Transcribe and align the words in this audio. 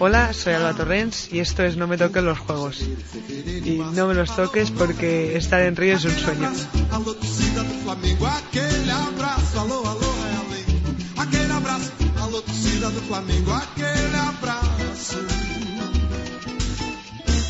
Hola, 0.00 0.32
soy 0.32 0.54
Alba 0.54 0.74
Torrens 0.74 1.32
y 1.32 1.38
esto 1.38 1.62
es 1.62 1.76
No 1.76 1.86
me 1.86 1.96
toques 1.96 2.22
los 2.22 2.38
juegos. 2.38 2.80
Y 2.82 3.80
no 3.94 4.08
me 4.08 4.14
los 4.14 4.34
toques 4.34 4.70
porque 4.72 5.36
estar 5.36 5.60
en 5.62 5.76
Río 5.76 5.96
es 5.96 6.04
un 6.04 6.10
sueño. 6.10 6.50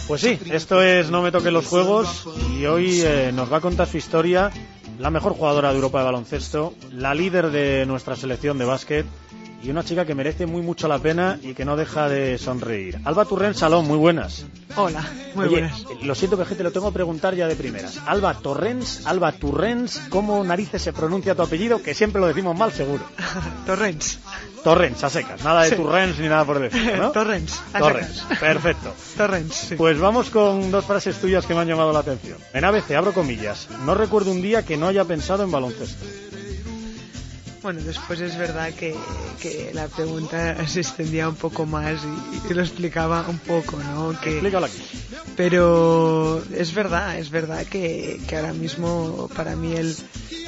Pues 0.06 0.20
sí, 0.20 0.38
esto 0.50 0.82
es 0.82 1.10
No 1.10 1.22
me 1.22 1.32
toques 1.32 1.52
los 1.52 1.66
juegos 1.66 2.28
y 2.58 2.66
hoy 2.66 3.00
eh, 3.00 3.32
nos 3.34 3.50
va 3.50 3.56
a 3.56 3.60
contar 3.60 3.88
su 3.88 3.96
historia 3.96 4.50
la 4.98 5.10
mejor 5.10 5.32
jugadora 5.32 5.70
de 5.70 5.76
Europa 5.76 5.98
de 5.98 6.04
baloncesto, 6.04 6.74
la 6.92 7.14
líder 7.14 7.50
de 7.50 7.84
nuestra 7.86 8.14
selección 8.16 8.58
de 8.58 8.64
básquet 8.64 9.06
y 9.64 9.70
una 9.70 9.82
chica 9.82 10.04
que 10.04 10.14
merece 10.14 10.44
muy 10.44 10.60
mucho 10.60 10.86
la 10.88 10.98
pena 10.98 11.38
y 11.42 11.54
que 11.54 11.64
no 11.64 11.74
deja 11.76 12.08
de 12.08 12.36
sonreír. 12.36 12.98
Alba 13.04 13.24
Turren 13.24 13.54
Salón, 13.54 13.86
muy 13.86 13.96
buenas. 13.96 14.44
Hola, 14.76 15.02
muy 15.34 15.46
Oye, 15.46 15.60
buenas. 15.60 15.84
Lo 16.02 16.14
siento 16.14 16.36
que 16.36 16.54
te 16.54 16.62
lo 16.62 16.70
tengo 16.70 16.88
que 16.90 16.94
preguntar 16.94 17.34
ya 17.34 17.48
de 17.48 17.56
primeras. 17.56 17.98
Alba 18.06 18.34
Torrens, 18.34 19.06
Alba 19.06 19.32
Turrens, 19.32 20.02
¿cómo 20.10 20.44
narices 20.44 20.82
se 20.82 20.92
pronuncia 20.92 21.34
tu 21.34 21.42
apellido? 21.42 21.82
Que 21.82 21.94
siempre 21.94 22.20
lo 22.20 22.26
decimos 22.26 22.56
mal, 22.58 22.72
seguro. 22.72 23.04
Torrens. 23.66 24.18
Torrens, 24.62 25.02
a 25.04 25.10
secas. 25.10 25.42
Nada 25.42 25.62
de 25.62 25.70
Sí. 25.70 25.76
Turrens 25.76 26.18
ni 26.18 26.28
nada 26.28 26.44
por 26.44 26.58
decir, 26.58 26.96
¿no? 26.98 27.10
Torrens. 27.12 27.60
a 27.72 27.78
Torrens, 27.78 28.16
secas. 28.18 28.38
perfecto. 28.38 28.94
Torrens, 29.16 29.54
sí. 29.54 29.74
Pues 29.76 29.98
vamos 29.98 30.28
con 30.30 30.70
dos 30.70 30.84
frases 30.84 31.16
tuyas 31.20 31.46
que 31.46 31.54
me 31.54 31.60
han 31.60 31.68
llamado 31.68 31.92
la 31.92 32.00
atención. 32.00 32.36
En 32.52 32.64
ABC, 32.64 32.90
abro 32.92 33.12
comillas, 33.14 33.68
no 33.86 33.94
recuerdo 33.94 34.30
un 34.30 34.42
día 34.42 34.62
que 34.64 34.76
no 34.76 34.88
haya 34.88 35.04
pensado 35.04 35.42
en 35.44 35.50
baloncesto. 35.50 36.04
Bueno, 37.64 37.80
después 37.80 38.20
es 38.20 38.36
verdad 38.36 38.74
que, 38.74 38.94
que 39.40 39.70
la 39.72 39.88
pregunta 39.88 40.66
se 40.68 40.80
extendía 40.80 41.30
un 41.30 41.34
poco 41.34 41.64
más 41.64 41.98
y, 42.04 42.50
y 42.50 42.54
lo 42.54 42.60
explicaba 42.60 43.24
un 43.26 43.38
poco, 43.38 43.78
¿no? 43.78 44.20
Que, 44.20 44.32
Explícalo 44.32 44.66
aquí. 44.66 44.82
pero 45.34 46.44
es 46.54 46.74
verdad, 46.74 47.18
es 47.18 47.30
verdad 47.30 47.64
que, 47.64 48.20
que 48.28 48.36
ahora 48.36 48.52
mismo 48.52 49.30
para 49.34 49.56
mí 49.56 49.72
el, 49.72 49.96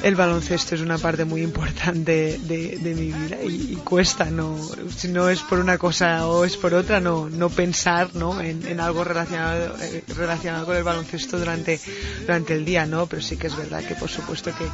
el 0.03 0.15
baloncesto 0.15 0.75
es 0.75 0.81
una 0.81 0.99
parte 0.99 1.25
muy 1.25 1.41
importante 1.41 2.39
de, 2.43 2.77
de 2.77 2.93
mi 2.93 3.11
vida 3.11 3.37
y, 3.43 3.73
y 3.73 3.75
cuesta, 3.77 4.25
¿no? 4.25 4.55
Si 4.95 5.07
no 5.07 5.27
es 5.29 5.41
por 5.41 5.59
una 5.59 5.79
cosa 5.79 6.27
o 6.27 6.45
es 6.45 6.55
por 6.55 6.75
otra, 6.75 6.99
no, 6.99 7.29
no 7.29 7.49
pensar, 7.49 8.13
¿no? 8.13 8.39
En, 8.39 8.65
en 8.67 8.79
algo 8.79 9.03
relacionado, 9.03 9.75
eh, 9.81 10.03
relacionado 10.15 10.67
con 10.67 10.77
el 10.77 10.83
baloncesto 10.83 11.39
durante, 11.39 11.79
durante 12.21 12.53
el 12.53 12.63
día, 12.63 12.85
¿no? 12.85 13.07
Pero 13.07 13.23
sí 13.23 13.37
que 13.37 13.47
es 13.47 13.57
verdad 13.57 13.83
que 13.83 13.95
por 13.95 14.09
supuesto 14.09 14.51
que, 14.55 14.67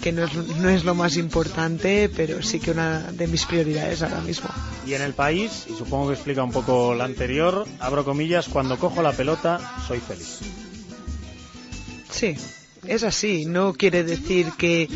que 0.00 0.12
no, 0.12 0.24
es, 0.24 0.34
no 0.34 0.68
es 0.68 0.84
lo 0.84 0.94
más 0.94 1.16
importante, 1.16 1.79
pero 1.80 2.42
sí 2.42 2.60
que 2.60 2.70
una 2.70 3.12
de 3.12 3.26
mis 3.26 3.44
prioridades 3.46 4.02
ahora 4.02 4.20
mismo. 4.20 4.48
Y 4.86 4.94
en 4.94 5.02
el 5.02 5.14
país, 5.14 5.66
y 5.68 5.74
supongo 5.74 6.08
que 6.08 6.14
explica 6.14 6.42
un 6.42 6.52
poco 6.52 6.94
la 6.94 7.04
anterior, 7.04 7.66
abro 7.78 8.04
comillas, 8.04 8.48
cuando 8.48 8.78
cojo 8.78 9.02
la 9.02 9.12
pelota 9.12 9.60
soy 9.86 10.00
feliz. 10.00 10.40
Sí, 12.10 12.36
es 12.86 13.02
así. 13.02 13.46
No 13.46 13.72
quiere 13.72 14.04
decir 14.04 14.52
que, 14.58 14.88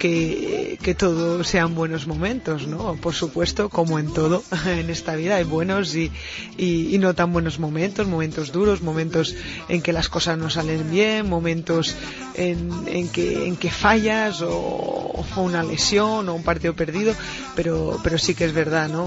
que, 0.00 0.78
que 0.82 0.94
todo 0.94 1.44
sean 1.44 1.74
buenos 1.74 2.06
momentos, 2.06 2.66
¿no? 2.66 2.96
Por 2.96 3.14
supuesto, 3.14 3.68
como 3.68 3.98
en 3.98 4.12
todo 4.12 4.42
en 4.66 4.88
esta 4.88 5.14
vida, 5.14 5.36
hay 5.36 5.44
buenos 5.44 5.94
y, 5.94 6.10
y, 6.56 6.94
y 6.94 6.98
no 6.98 7.14
tan 7.14 7.32
buenos 7.32 7.58
momentos, 7.58 8.08
momentos 8.08 8.50
duros, 8.50 8.80
momentos 8.80 9.36
en 9.68 9.82
que 9.82 9.92
las 9.92 10.08
cosas 10.08 10.38
no 10.38 10.48
salen 10.48 10.90
bien, 10.90 11.28
momentos 11.28 11.94
en, 12.34 12.88
en, 12.88 13.08
que, 13.10 13.46
en 13.46 13.56
que 13.56 13.70
fallas 13.70 14.40
o, 14.40 14.50
o 14.50 15.40
una 15.42 15.62
lesión 15.62 16.28
o 16.30 16.34
un 16.34 16.44
partido 16.44 16.74
perdido, 16.74 17.14
pero, 17.54 18.00
pero 18.02 18.16
sí 18.16 18.34
que 18.34 18.46
es 18.46 18.54
verdad, 18.54 18.88
¿no? 18.88 19.06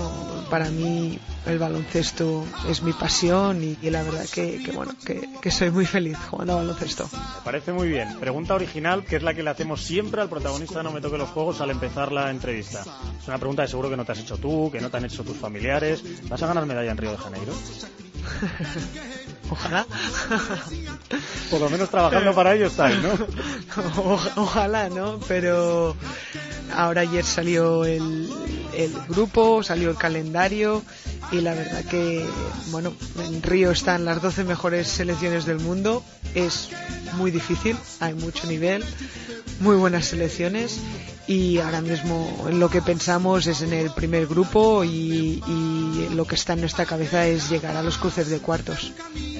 Para 0.51 0.69
mí 0.69 1.18
el 1.47 1.57
baloncesto 1.57 2.45
es 2.69 2.84
mi 2.84 2.94
pasión 2.94 3.63
y, 3.63 3.78
y 3.81 3.89
la 3.89 4.03
verdad 4.03 4.25
que, 4.31 4.62
que 4.63 4.72
bueno, 4.72 4.94
que, 5.03 5.28
que 5.41 5.50
soy 5.50 5.72
muy 5.72 5.88
feliz 5.88 6.18
jugando 6.29 6.53
a 6.53 6.56
baloncesto. 6.57 7.09
Me 7.12 7.44
parece 7.44 7.73
muy 7.73 7.88
bien. 7.88 8.19
Pregunta 8.19 8.53
original, 8.53 9.03
que 9.03 9.16
es 9.16 9.23
la 9.23 9.34
que 9.34 9.41
le 9.41 9.50
hacemos 9.50 9.81
siempre 9.81 10.22
al 10.22 10.29
protagonista 10.29 10.82
No 10.83 10.91
me 10.91 10.99
toque 10.99 11.17
los 11.17 11.29
juegos 11.29 11.61
al 11.61 11.71
empezar 11.71 12.11
la 12.11 12.29
entrevista. 12.29 12.83
Es 13.17 13.27
una 13.29 13.38
pregunta 13.38 13.63
que 13.63 13.69
seguro 13.69 13.89
que 13.89 13.95
no 13.95 14.03
te 14.03 14.11
has 14.11 14.19
hecho 14.19 14.38
tú, 14.38 14.69
que 14.69 14.81
no 14.81 14.89
te 14.89 14.97
han 14.97 15.05
hecho 15.05 15.23
tus 15.23 15.38
familiares. 15.38 16.03
¿Vas 16.27 16.44
a 16.44 16.47
ganar 16.47 16.66
medalla 16.66 16.91
en 16.91 16.97
Río 16.97 17.11
de 17.11 17.17
Janeiro? 17.17 17.53
Ojalá. 19.50 19.85
Por 21.50 21.59
lo 21.61 21.69
menos 21.69 21.89
trabajando 21.89 22.34
para 22.34 22.56
ello 22.56 22.67
estáis, 22.67 22.97
¿no? 23.01 23.13
O- 24.01 24.19
ojalá, 24.38 24.89
¿no? 24.89 25.19
Pero 25.28 25.95
ahora 26.75 27.01
ayer 27.01 27.23
salió 27.23 27.85
el, 27.85 28.29
el 28.75 28.94
grupo, 29.09 29.62
salió 29.63 29.89
el 29.89 29.97
calendario 29.97 30.83
y 31.31 31.41
la 31.41 31.53
verdad 31.53 31.83
que, 31.85 32.25
bueno, 32.67 32.94
en 33.19 33.41
Río 33.44 33.72
están 33.72 34.06
las 34.06 34.22
12 34.22 34.44
mejores 34.44 34.88
selecciones 34.88 35.45
del 35.45 35.59
mundo. 35.59 36.03
Es 36.35 36.69
muy 37.17 37.29
difícil, 37.31 37.78
hay 38.00 38.13
mucho 38.16 38.47
nivel, 38.47 38.83
muy 39.59 39.75
buenas 39.75 40.06
selecciones 40.06 40.79
y 41.28 41.59
ahora 41.59 41.81
mismo 41.81 42.47
lo 42.51 42.69
que 42.69 42.81
pensamos 42.81 43.47
es 43.47 43.61
en 43.61 43.73
el 43.73 43.91
primer 43.91 44.28
grupo 44.28 44.84
y, 44.84 45.41
y 45.47 46.09
lo 46.13 46.25
que 46.25 46.35
está 46.35 46.53
en 46.53 46.61
nuestra 46.61 46.85
cabeza 46.85 47.25
es 47.28 47.50
llegar 47.50 47.75
a 47.78 47.84
los 47.84 47.97
cruces 47.97 48.29
de 48.29 48.39
cuartos. 48.39 48.91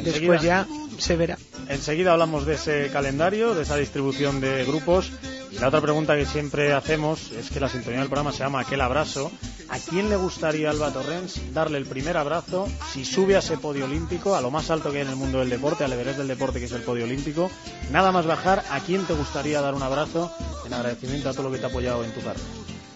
Después 0.04 0.42
ya 0.42 0.68
se 0.98 1.16
verá. 1.16 1.38
Enseguida 1.70 2.14
hablamos 2.14 2.46
de 2.46 2.56
ese 2.56 2.90
calendario, 2.92 3.56
de 3.56 3.64
esa 3.64 3.78
distribución 3.78 4.42
de 4.42 4.66
grupos. 4.66 5.12
Y 5.52 5.60
la 5.60 5.68
otra 5.68 5.82
pregunta 5.82 6.16
que 6.16 6.26
siempre 6.26 6.74
hacemos 6.74 7.32
es 7.32 7.50
que 7.52 7.60
la 7.60 7.70
sintonía 7.70 8.00
del 8.00 8.10
programa 8.10 8.32
se 8.32 8.40
llama 8.40 8.62
Aquel 8.62 8.82
abrazo. 8.82 9.32
¿A 9.70 9.78
quién 9.80 10.10
le 10.10 10.16
gustaría 10.18 10.70
Alba 10.70 10.92
Torrens 10.92 11.54
darle 11.54 11.78
el 11.78 11.86
primer 11.86 12.18
abrazo 12.18 12.68
si 12.92 13.06
sube 13.06 13.36
a 13.36 13.40
ese 13.40 13.58
podio 13.58 13.86
olímpico, 13.86 14.36
a 14.36 14.42
lo 14.42 14.52
más 14.52 14.70
alto 14.70 14.92
que 14.92 14.98
hay 14.98 15.04
en 15.04 15.10
el 15.10 15.16
mundo 15.16 15.40
del 15.40 15.50
deporte, 15.50 15.84
al 15.84 15.94
Everest 15.94 16.18
del 16.20 16.28
deporte 16.28 16.60
que 16.60 16.66
es 16.66 16.72
el 16.74 16.82
podio 16.82 17.06
olímpico? 17.06 17.50
Nada 17.92 18.12
más 18.12 18.26
bajar, 18.26 18.64
¿a 18.72 18.80
quién 18.82 19.04
te 19.06 19.14
gustaría 19.14 19.62
dar 19.62 19.74
un 19.74 19.84
abrazo 19.84 20.32
en 20.66 20.74
agradecimiento 20.74 21.30
a 21.30 21.34
todo 21.34 21.44
lo 21.44 21.52
que 21.52 21.58
te 21.60 21.66
ha 21.66 21.70
apoyado 21.70 22.04
en 22.04 22.12
tu 22.12 22.22
carrera? 22.22 22.46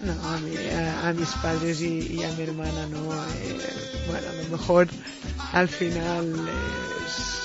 No, 0.02 0.14
a, 0.30 0.38
mi- 0.40 0.56
a- 0.58 1.08
a 1.10 1.14
mis 1.14 1.30
padres 1.30 1.82
y, 1.82 2.00
y 2.20 2.24
a 2.24 2.32
mi 2.34 2.44
hermana 2.44 2.86
no. 2.88 3.14
eh, 3.14 3.58
bueno, 4.08 4.28
a 4.30 4.44
lo 4.44 4.50
mejor 4.58 4.88
al 5.54 5.68
final 5.70 6.36
es- 7.08 7.14
su- 7.24 7.37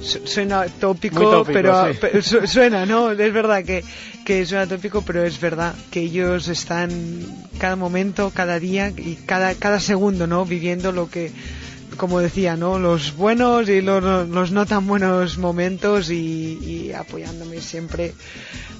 suena 0.00 0.64
tópico, 0.66 1.44
pero 1.44 1.92
sí. 1.92 1.98
pero 2.00 2.22
su- 2.22 2.46
suena, 2.46 2.86
¿no? 2.86 3.12
Es 3.12 3.32
verdad 3.32 3.64
que, 3.64 3.84
que 4.24 4.44
suena 4.46 4.66
tópico, 4.66 5.02
pero 5.02 5.22
es 5.24 5.40
verdad 5.40 5.74
que 5.90 6.00
ellos 6.00 6.48
están 6.48 6.90
cada 7.58 7.76
momento, 7.76 8.30
cada 8.34 8.58
día 8.58 8.88
y 8.96 9.16
cada, 9.26 9.54
cada 9.54 9.80
segundo, 9.80 10.26
¿no? 10.26 10.44
Viviendo 10.44 10.92
lo 10.92 11.10
que 11.10 11.30
como 11.98 12.20
decía, 12.20 12.56
¿no? 12.56 12.78
Los 12.78 13.14
buenos 13.14 13.68
y 13.68 13.82
los, 13.82 14.02
los 14.02 14.52
no 14.52 14.64
tan 14.64 14.86
buenos 14.86 15.36
momentos 15.36 16.10
y, 16.10 16.92
apoyándome 16.96 17.60
siempre 17.60 18.14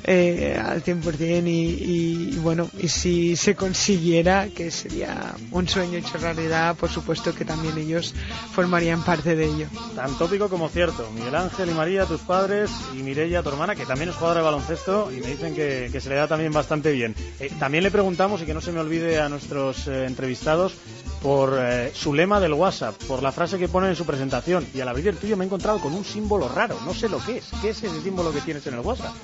eh, 0.04 0.58
al 0.58 0.82
100% 0.82 1.46
y, 1.46 1.50
y, 1.50 2.30
y 2.34 2.38
bueno, 2.38 2.70
y 2.78 2.88
si 2.88 3.36
se 3.36 3.54
consiguiera, 3.54 4.48
que 4.48 4.70
sería 4.70 5.34
un 5.50 5.68
sueño 5.68 5.98
hecho 5.98 6.16
realidad, 6.18 6.76
por 6.76 6.88
supuesto 6.88 7.34
que 7.34 7.44
también 7.44 7.76
ellos 7.76 8.14
formarían 8.52 9.02
parte 9.02 9.36
de 9.36 9.46
ello. 9.46 9.66
Tan 9.94 10.16
tópico 10.16 10.48
como 10.48 10.68
cierto. 10.68 11.10
Miguel 11.14 11.34
Ángel 11.34 11.70
y 11.70 11.74
María, 11.74 12.06
tus 12.06 12.20
padres, 12.20 12.70
y 12.94 13.02
Mireia, 13.02 13.42
tu 13.42 13.50
hermana, 13.50 13.74
que 13.74 13.84
también 13.84 14.10
es 14.10 14.14
jugadora 14.14 14.40
de 14.40 14.46
baloncesto, 14.46 15.10
y 15.12 15.20
me 15.20 15.26
dicen 15.26 15.54
que, 15.54 15.88
que 15.90 16.00
se 16.00 16.08
le 16.08 16.14
da 16.14 16.28
también 16.28 16.52
bastante 16.52 16.92
bien. 16.92 17.14
Eh, 17.40 17.50
también 17.58 17.82
le 17.82 17.90
preguntamos, 17.90 18.40
y 18.40 18.46
que 18.46 18.54
no 18.54 18.60
se 18.60 18.72
me 18.72 18.80
olvide 18.80 19.20
a 19.20 19.28
nuestros 19.28 19.88
eh, 19.88 20.06
entrevistados, 20.06 20.74
por 21.22 21.58
eh, 21.58 21.90
su 21.94 22.14
lema 22.14 22.40
del 22.40 22.52
WhatsApp, 22.52 22.94
por 23.08 23.22
la 23.22 23.32
frase 23.32 23.58
que 23.58 23.66
pone 23.68 23.88
en 23.88 23.96
su 23.96 24.04
presentación. 24.04 24.66
Y 24.74 24.80
al 24.80 24.88
abrir 24.88 25.08
el 25.08 25.16
tuyo 25.16 25.36
me 25.36 25.44
he 25.44 25.46
encontrado 25.46 25.78
con 25.80 25.94
un 25.94 26.04
símbolo 26.04 26.48
raro, 26.48 26.78
no 26.84 26.94
sé 26.94 27.08
lo 27.08 27.18
que 27.24 27.38
es. 27.38 27.46
¿Qué 27.62 27.70
es 27.70 27.82
ese 27.82 28.00
símbolo 28.02 28.32
que 28.32 28.40
tienes 28.42 28.64
en 28.66 28.74
el 28.74 28.80
WhatsApp? 28.80 29.14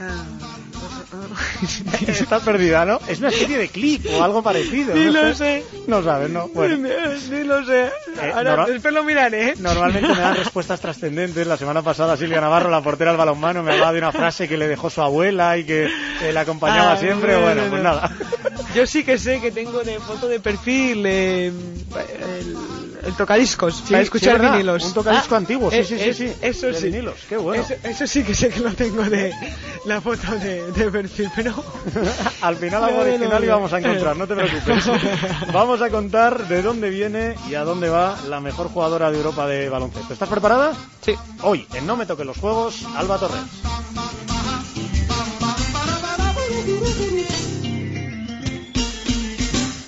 Ah, 0.00 0.24
Estás 2.08 2.42
perdida, 2.42 2.84
¿no? 2.84 2.98
Es 3.06 3.18
una 3.20 3.28
especie 3.28 3.56
de 3.58 3.68
clip 3.68 4.04
o 4.18 4.22
algo 4.24 4.42
parecido. 4.42 4.94
Ni 4.94 5.04
no 5.04 5.12
lo 5.22 5.34
sé. 5.34 5.64
No 5.86 6.02
sabes, 6.02 6.30
¿no? 6.30 6.48
Bueno. 6.48 6.76
Ni 7.30 7.44
lo 7.44 7.64
sé. 7.64 7.84
Eh, 7.86 8.32
Ahora 8.34 8.66
después 8.66 8.92
lo 8.92 9.04
miraré. 9.04 9.50
¿eh? 9.50 9.54
Normalmente 9.58 10.08
me 10.08 10.16
dan 10.20 10.34
respuestas 10.44 10.80
trascendentes. 10.80 11.46
La 11.46 11.56
semana 11.56 11.82
pasada 11.82 12.16
Silvia 12.16 12.40
Navarro, 12.40 12.70
la 12.70 12.82
portera 12.82 13.10
del 13.12 13.18
balonmano, 13.18 13.62
me 13.62 13.72
hablaba 13.72 13.92
de 13.92 13.98
una 13.98 14.12
frase 14.12 14.48
que 14.48 14.56
le 14.58 14.66
dejó 14.66 14.90
su 14.90 15.00
abuela 15.00 15.56
y 15.58 15.64
que 15.64 15.84
eh, 15.86 16.32
la 16.32 16.40
acompañaba 16.40 16.92
Ah, 16.92 16.96
siempre. 16.96 17.34
no, 17.34 17.40
bueno, 17.42 17.62
no, 17.64 17.70
pues 17.70 17.82
nada. 17.82 18.10
Yo 18.74 18.86
sí 18.86 19.04
que 19.04 19.18
sé 19.18 19.40
que 19.40 19.52
tengo 19.52 19.82
de 19.84 20.00
foto 20.00 20.26
de 20.26 20.40
perfil 20.40 21.04
eh, 21.06 21.46
el, 21.48 22.93
el 23.06 23.14
tocadiscos 23.14 23.76
Sí, 23.76 23.90
para 23.92 24.02
escuchar 24.02 24.40
vinilos. 24.40 24.84
un 24.84 24.94
tocadisco 24.94 25.34
Ah, 25.34 25.38
antiguo, 25.38 25.70
sí, 25.70 25.84
sí, 25.84 25.96
sí, 25.98 26.04
es- 26.10 26.16
sí, 26.16 26.32
Eso 26.40 26.66
de 26.68 26.74
sí. 26.74 26.86
vinilos, 26.86 27.16
qué 27.28 27.36
bueno. 27.36 27.62
Eso, 27.62 27.74
eso 27.82 28.06
sí 28.06 28.22
que 28.24 28.34
sé 28.34 28.48
que 28.50 28.60
lo 28.60 28.72
tengo 28.74 29.02
de 29.04 29.32
la 29.84 30.00
foto 30.00 30.32
de, 30.38 30.70
de 30.72 30.90
perfil. 30.90 31.30
pero... 31.34 31.54
Al 32.42 32.56
final 32.56 32.84
algo 32.84 33.00
original 33.00 33.42
íbamos 33.44 33.72
a 33.72 33.78
encontrar, 33.78 34.16
no 34.16 34.26
te 34.26 34.34
preocupes. 34.34 34.84
Vamos 35.52 35.80
a 35.82 35.90
contar 35.90 36.46
de 36.48 36.62
dónde 36.62 36.90
viene 36.90 37.34
y 37.48 37.54
a 37.54 37.64
dónde 37.64 37.88
va 37.88 38.16
la 38.28 38.40
mejor 38.40 38.68
jugadora 38.68 39.10
de 39.10 39.18
Europa 39.18 39.46
de 39.46 39.68
baloncesto. 39.68 40.12
¿Estás 40.12 40.28
preparada? 40.28 40.72
Sí. 41.02 41.14
Hoy, 41.42 41.66
en 41.74 41.86
No 41.86 41.96
me 41.96 42.06
toquen 42.06 42.26
los 42.26 42.38
juegos, 42.38 42.84
Alba 42.96 43.18
Torres. 43.18 43.40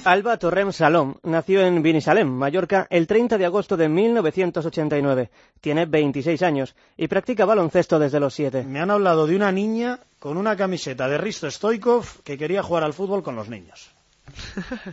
Alba 0.06 0.36
Torrem 0.38 0.70
Salom 0.70 1.16
nació 1.24 1.62
en 1.66 1.82
Binisalem, 1.82 2.28
Mallorca, 2.28 2.86
el 2.90 3.08
30 3.08 3.38
de 3.38 3.44
agosto 3.44 3.76
de 3.76 3.88
1989. 3.88 5.30
Tiene 5.60 5.84
26 5.84 6.42
años 6.42 6.76
y 6.96 7.08
practica 7.08 7.44
baloncesto 7.44 7.98
desde 7.98 8.20
los 8.20 8.32
7. 8.32 8.62
Me 8.62 8.78
han 8.78 8.92
hablado 8.92 9.26
de 9.26 9.34
una 9.34 9.50
niña 9.50 9.98
con 10.20 10.36
una 10.36 10.56
camiseta 10.56 11.08
de 11.08 11.18
Risto 11.18 11.50
Stoikov 11.50 12.22
que 12.22 12.38
quería 12.38 12.62
jugar 12.62 12.84
al 12.84 12.94
fútbol 12.94 13.24
con 13.24 13.34
los 13.34 13.48
niños. 13.48 13.90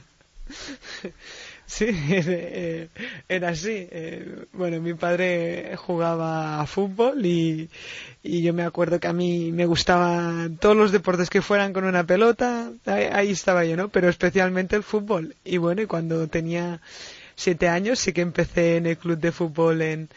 Sí, 1.74 1.88
era 3.28 3.50
así. 3.50 3.88
Eh, 3.90 4.46
bueno, 4.54 4.80
mi 4.80 4.94
padre 4.94 5.75
jugaba 5.75 6.62
a 6.62 6.68
fútbol 6.68 7.25
y, 7.25 7.68
yo 8.22 8.54
me 8.54 8.62
acuerdo 8.62 9.00
que 9.00 9.08
a 9.08 9.14
mí 9.14 9.52
me 9.52 9.66
gustaban 9.66 10.58
todos 10.58 10.78
los 10.78 10.92
deportes 10.92 11.31
que 11.31 11.42
fueran 11.42 11.74
con 11.74 11.86
una 11.86 12.04
pelota, 12.06 12.72
ahí, 12.86 13.31
estaba 13.31 13.66
yo, 13.66 13.75
¿no? 13.75 13.90
Pero 13.90 14.08
especialmente 14.08 14.75
el 14.75 14.84
fútbol. 14.84 15.36
Y 15.44 15.58
bueno, 15.58 15.81
y 15.81 15.88
cuando 15.88 16.28
tenía 16.28 16.80
siete 17.36 17.68
años 17.70 17.98
sí 17.98 18.14
que 18.14 18.22
empecé 18.22 18.78
en 18.78 18.86
el 18.86 18.98
club 18.98 19.18
de 19.18 19.31
fútbol 19.31 19.81
en, 19.81 20.10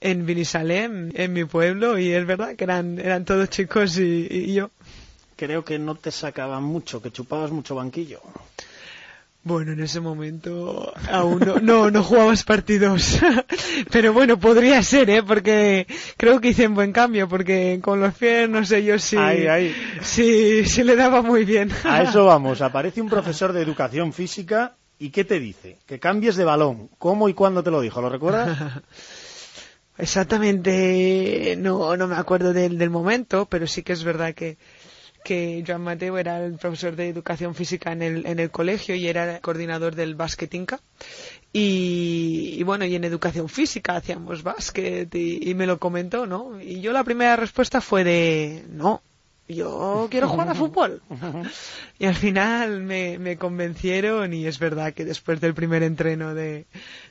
en 0.00 0.26
Vinisalem, 0.26 1.12
en 1.14 1.32
mi 1.32 1.44
pueblo, 1.44 1.96
y 1.96 2.10
es 2.10 2.26
verdad 2.26 2.56
que 2.56 2.64
eran, 2.64 2.98
eran 2.98 3.24
todos 3.24 3.48
chicos 3.50 3.96
y 3.98 4.52
yo. 4.52 4.70
Creo 5.36 5.64
que 5.64 5.78
no 5.78 5.94
te 5.94 6.10
sacaban 6.10 6.64
mucho, 6.64 7.00
que 7.00 7.12
chupabas 7.12 7.52
mucho 7.52 7.76
banquillo. 7.76 8.20
Bueno, 9.44 9.72
en 9.72 9.80
ese 9.80 10.00
momento 10.00 10.92
aún 11.10 11.40
no, 11.40 11.60
no, 11.60 11.90
no 11.90 12.02
jugabas 12.02 12.44
partidos. 12.44 13.18
Pero 13.90 14.12
bueno, 14.12 14.38
podría 14.38 14.82
ser, 14.82 15.08
¿eh? 15.08 15.22
Porque 15.22 15.86
creo 16.16 16.40
que 16.40 16.48
hice 16.48 16.66
un 16.66 16.74
buen 16.74 16.92
cambio, 16.92 17.28
porque 17.28 17.78
con 17.82 18.00
los 18.00 18.14
pies 18.14 18.48
no 18.48 18.64
sé 18.64 18.84
yo 18.84 18.98
si, 18.98 19.16
si, 20.02 20.64
si 20.66 20.84
le 20.84 20.96
daba 20.96 21.22
muy 21.22 21.44
bien. 21.44 21.70
A 21.84 22.02
eso 22.02 22.26
vamos. 22.26 22.60
Aparece 22.60 23.00
un 23.00 23.08
profesor 23.08 23.52
de 23.52 23.62
educación 23.62 24.12
física 24.12 24.74
y 24.98 25.10
¿qué 25.10 25.24
te 25.24 25.38
dice? 25.38 25.78
Que 25.86 25.98
cambies 25.98 26.36
de 26.36 26.44
balón. 26.44 26.90
¿Cómo 26.98 27.28
y 27.28 27.34
cuándo 27.34 27.62
te 27.62 27.70
lo 27.70 27.80
dijo? 27.80 28.00
¿Lo 28.00 28.10
recuerdas? 28.10 28.58
Exactamente, 29.98 31.56
no, 31.58 31.96
no 31.96 32.06
me 32.06 32.14
acuerdo 32.14 32.52
del, 32.52 32.78
del 32.78 32.88
momento, 32.88 33.46
pero 33.46 33.66
sí 33.66 33.82
que 33.82 33.92
es 33.92 34.04
verdad 34.04 34.32
que, 34.32 34.56
que 35.28 35.62
Joan 35.66 35.82
Mateo 35.82 36.16
era 36.16 36.42
el 36.42 36.54
profesor 36.54 36.96
de 36.96 37.10
educación 37.10 37.54
física 37.54 37.92
en 37.92 38.00
el, 38.00 38.24
en 38.24 38.38
el 38.38 38.50
colegio 38.50 38.94
y 38.94 39.06
era 39.08 39.34
el 39.34 39.42
coordinador 39.42 39.94
del 39.94 40.14
básquet 40.14 40.54
Inca. 40.54 40.80
Y, 41.52 42.62
bueno, 42.62 42.86
y 42.86 42.94
en 42.94 43.04
educación 43.04 43.50
física 43.50 43.96
hacíamos 43.96 44.42
básquet 44.42 45.14
y, 45.14 45.54
me 45.54 45.66
lo 45.66 45.78
comentó, 45.78 46.26
¿no? 46.26 46.58
Y 46.62 46.80
yo 46.80 46.92
la 46.92 47.04
primera 47.04 47.36
respuesta 47.36 47.82
fue 47.82 48.04
de, 48.04 48.64
no, 48.70 49.02
yo 49.46 50.08
quiero 50.10 50.30
jugar 50.30 50.48
a 50.48 50.54
fútbol. 50.54 51.02
Y 51.98 52.06
al 52.06 52.14
final 52.14 52.80
me, 52.80 53.18
me, 53.18 53.36
convencieron 53.36 54.32
y 54.32 54.46
es 54.46 54.58
verdad 54.58 54.94
que 54.94 55.04
después 55.04 55.40
del 55.40 55.52
primer 55.52 55.82
entreno 55.82 56.32
de, 56.32 56.66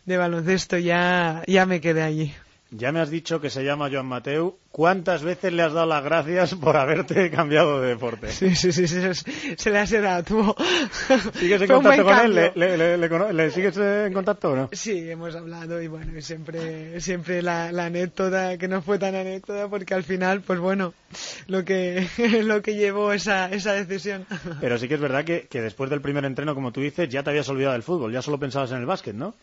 de 0.05 0.17
baloncesto 0.17 0.77
ya, 0.77 1.43
ya 1.45 1.67
me 1.67 1.81
quedé 1.81 2.01
allí. 2.01 2.33
Ya 2.69 2.91
me 2.91 2.99
has 2.99 3.09
dicho 3.09 3.39
que 3.39 3.49
se 3.49 3.63
llama 3.63 3.89
Joan 3.89 4.07
Mateu. 4.07 4.57
¿Cuántas 4.71 5.23
veces 5.23 5.53
le 5.53 5.63
has 5.63 5.73
dado 5.73 5.87
las 5.87 6.03
gracias 6.03 6.53
por 6.55 6.75
haberte 6.75 7.31
cambiado 7.31 7.81
de 7.81 7.89
deporte? 7.89 8.29
Sí, 8.29 8.55
sí, 8.55 8.71
sí, 8.71 8.85
se 8.87 9.71
le 9.71 9.79
ha 9.79 9.85
dado. 9.85 10.23
Tuvo... 10.23 10.55
¿Sigues 11.33 11.61
en 11.61 11.67
contacto 11.67 12.03
con 12.03 12.19
él? 12.19 12.51
¿Le, 12.55 13.51
sigues 13.51 13.77
en 13.77 14.13
contacto 14.13 14.51
o 14.51 14.55
no? 14.55 14.69
Sí, 14.73 15.09
hemos 15.09 15.33
hablado 15.35 15.81
y 15.81 15.87
bueno, 15.87 16.21
siempre, 16.21 16.99
siempre 16.99 17.41
la, 17.41 17.69
anécdota, 17.69 18.57
que 18.57 18.67
no 18.67 18.81
fue 18.81 18.99
tan 18.99 19.15
anécdota 19.15 19.69
porque 19.69 19.93
al 19.93 20.03
final, 20.03 20.41
pues 20.41 20.59
bueno, 20.59 20.93
lo 21.47 21.63
que, 21.63 22.07
lo 22.43 22.61
que 22.61 22.75
llevó 22.75 23.13
esa, 23.13 23.49
esa 23.49 23.73
decisión. 23.73 24.25
Pero 24.59 24.77
sí 24.77 24.89
que 24.89 24.95
es 24.95 25.01
verdad 25.01 25.23
que, 25.23 25.47
que 25.47 25.61
después 25.61 25.89
del 25.89 26.01
primer 26.01 26.25
entreno, 26.25 26.53
como 26.53 26.73
tú 26.73 26.81
dices, 26.81 27.07
ya 27.07 27.23
te 27.23 27.29
habías 27.29 27.47
olvidado 27.47 27.73
del 27.73 27.83
fútbol, 27.83 28.11
ya 28.11 28.21
solo 28.21 28.37
pensabas 28.37 28.71
en 28.71 28.77
el 28.77 28.85
básquet, 28.85 29.15
¿no? 29.15 29.35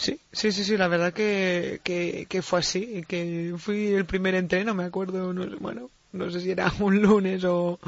Sí, 0.00 0.18
sí, 0.32 0.50
sí, 0.50 0.64
sí, 0.64 0.78
la 0.78 0.88
verdad 0.88 1.12
que, 1.12 1.82
que, 1.84 2.40
fue 2.40 2.60
así, 2.60 3.04
que 3.06 3.52
fui 3.58 3.88
el 3.88 4.06
primer 4.06 4.34
entreno, 4.34 4.72
me 4.72 4.84
acuerdo, 4.84 5.34
bueno, 5.60 5.90
no 6.12 6.30
sé 6.30 6.40
si 6.40 6.50
era 6.50 6.72
un 6.80 7.02
lunes 7.02 7.44
o, 7.44 7.78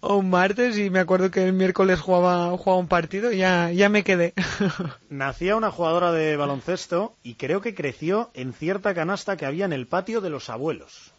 un 0.00 0.30
martes 0.30 0.78
y 0.78 0.90
me 0.90 1.00
acuerdo 1.00 1.32
que 1.32 1.42
el 1.42 1.52
miércoles 1.52 1.98
jugaba, 1.98 2.56
jugaba 2.56 2.78
un 2.78 2.86
partido 2.86 3.32
y 3.32 3.38
ya, 3.38 3.72
ya 3.72 3.88
me 3.88 4.04
quedé. 4.04 4.32
Nacía 5.10 5.56
una 5.56 5.72
jugadora 5.72 6.12
de 6.12 6.36
baloncesto 6.36 7.16
y 7.24 7.34
creo 7.34 7.60
que 7.60 7.74
creció 7.74 8.30
en 8.34 8.52
cierta 8.52 8.94
canasta 8.94 9.36
que 9.36 9.44
había 9.44 9.64
en 9.64 9.72
el 9.72 9.88
patio 9.88 10.20
de 10.20 10.30
los 10.30 10.50
abuelos. 10.50 11.10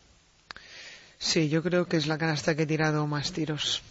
Sí, 1.18 1.50
yo 1.50 1.62
creo 1.62 1.88
que 1.88 1.98
es 1.98 2.08
la 2.08 2.18
canasta 2.18 2.56
que 2.56 2.64
he 2.64 2.68
tirado 2.68 3.06
más 3.06 3.34
tiros. 3.34 3.82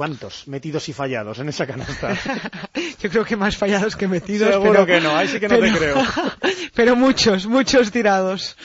¿Cuántos 0.00 0.48
metidos 0.48 0.88
y 0.88 0.94
fallados 0.94 1.40
en 1.40 1.50
esa 1.50 1.66
canasta? 1.66 2.16
Yo 3.02 3.10
creo 3.10 3.22
que 3.22 3.36
más 3.36 3.58
fallados 3.58 3.96
que 3.96 4.08
metidos. 4.08 4.50
Seguro 4.50 4.86
que 4.86 4.98
no, 4.98 5.14
ahí 5.14 5.28
sí 5.28 5.38
que 5.38 5.46
no 5.46 5.58
te 5.58 5.70
creo. 5.70 6.02
pero 6.74 6.96
muchos, 6.96 7.44
muchos 7.44 7.90
tirados. 7.92 8.56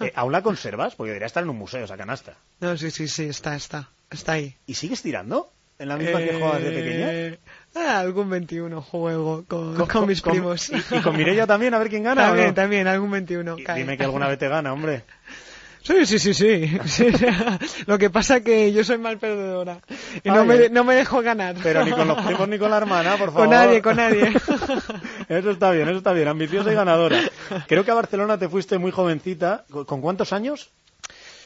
Eh, 0.00 0.10
¿Aún 0.16 0.32
la 0.32 0.42
conservas? 0.42 0.96
Porque 0.96 1.10
debería 1.10 1.26
estar 1.26 1.44
en 1.44 1.50
un 1.50 1.56
museo 1.56 1.84
esa 1.84 1.96
canasta. 1.96 2.34
No, 2.58 2.76
sí, 2.76 2.90
sí, 2.90 3.06
sí, 3.06 3.26
está, 3.26 3.54
está, 3.54 3.90
está 4.10 4.32
ahí. 4.32 4.56
¿Y 4.66 4.74
sigues 4.74 5.02
tirando? 5.02 5.52
¿En 5.78 5.86
la 5.86 5.96
misma 5.96 6.18
que 6.18 6.32
jugabas 6.32 6.64
de 6.64 6.70
pequeña? 6.72 7.12
Eh, 7.12 7.38
ah, 7.76 8.00
algún 8.00 8.28
21 8.28 8.82
juego 8.82 9.44
con, 9.46 10.08
mis 10.08 10.20
primos. 10.20 10.68
¿Y, 10.68 11.00
con 11.00 11.16
Mireia 11.16 11.46
también? 11.46 11.74
A 11.74 11.78
ver 11.78 11.90
quién 11.90 12.02
gana. 12.02 12.26
También, 12.26 12.54
también, 12.56 12.88
algún 12.88 13.12
21. 13.12 13.54
Dime 13.76 13.96
que 13.96 14.02
alguna 14.02 14.26
vez 14.26 14.40
te 14.40 14.48
gana, 14.48 14.72
hombre. 14.72 15.04
Sí, 15.82 16.06
sí, 16.06 16.18
sí, 16.18 16.34
sí. 16.34 17.04
Lo 17.86 17.98
que 17.98 18.10
pasa 18.10 18.36
es 18.36 18.44
que 18.44 18.72
yo 18.72 18.84
soy 18.84 18.98
mal 18.98 19.18
perdedora 19.18 19.80
y 20.22 20.30
no 20.30 20.44
me, 20.44 20.68
no 20.68 20.84
me, 20.84 20.94
dejo 20.94 21.22
ganar. 21.22 21.56
Pero 21.62 21.84
ni 21.84 21.90
con 21.90 22.06
los 22.06 22.24
primos 22.24 22.48
ni 22.48 22.58
con 22.58 22.70
la 22.70 22.76
hermana, 22.76 23.16
por 23.16 23.32
favor. 23.32 23.42
Con 23.42 23.50
nadie, 23.50 23.82
con 23.82 23.96
nadie. 23.96 24.32
Eso 25.28 25.50
está 25.50 25.70
bien, 25.70 25.88
eso 25.88 25.98
está 25.98 26.12
bien. 26.12 26.28
Ambiciosa 26.28 26.70
y 26.70 26.74
ganadora. 26.74 27.18
Creo 27.66 27.84
que 27.84 27.90
a 27.90 27.94
Barcelona 27.94 28.38
te 28.38 28.48
fuiste 28.48 28.78
muy 28.78 28.90
jovencita. 28.90 29.64
¿Con 29.70 30.00
cuántos 30.00 30.32
años? 30.32 30.70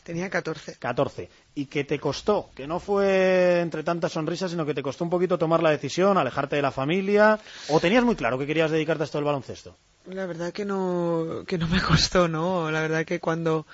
Tenía 0.06 0.30
14. 0.30 0.76
14. 0.78 1.28
¿Y 1.56 1.66
qué 1.66 1.82
te 1.82 1.98
costó? 1.98 2.50
Que 2.54 2.68
no 2.68 2.78
fue 2.78 3.60
entre 3.60 3.82
tantas 3.82 4.12
sonrisas, 4.12 4.52
sino 4.52 4.64
que 4.64 4.72
te 4.72 4.82
costó 4.82 5.02
un 5.02 5.10
poquito 5.10 5.36
tomar 5.36 5.62
la 5.62 5.70
decisión, 5.70 6.16
alejarte 6.16 6.54
de 6.54 6.62
la 6.62 6.70
familia. 6.70 7.40
¿O 7.68 7.80
tenías 7.80 8.04
muy 8.04 8.14
claro 8.14 8.38
que 8.38 8.46
querías 8.46 8.70
dedicarte 8.70 9.02
a 9.02 9.06
esto 9.06 9.18
del 9.18 9.24
baloncesto? 9.24 9.76
La 10.06 10.26
verdad 10.26 10.52
que 10.52 10.64
no, 10.64 11.42
que 11.48 11.58
no 11.58 11.66
me 11.66 11.82
costó, 11.82 12.28
¿no? 12.28 12.70
La 12.70 12.82
verdad 12.82 13.04
que 13.04 13.18
cuando 13.18 13.66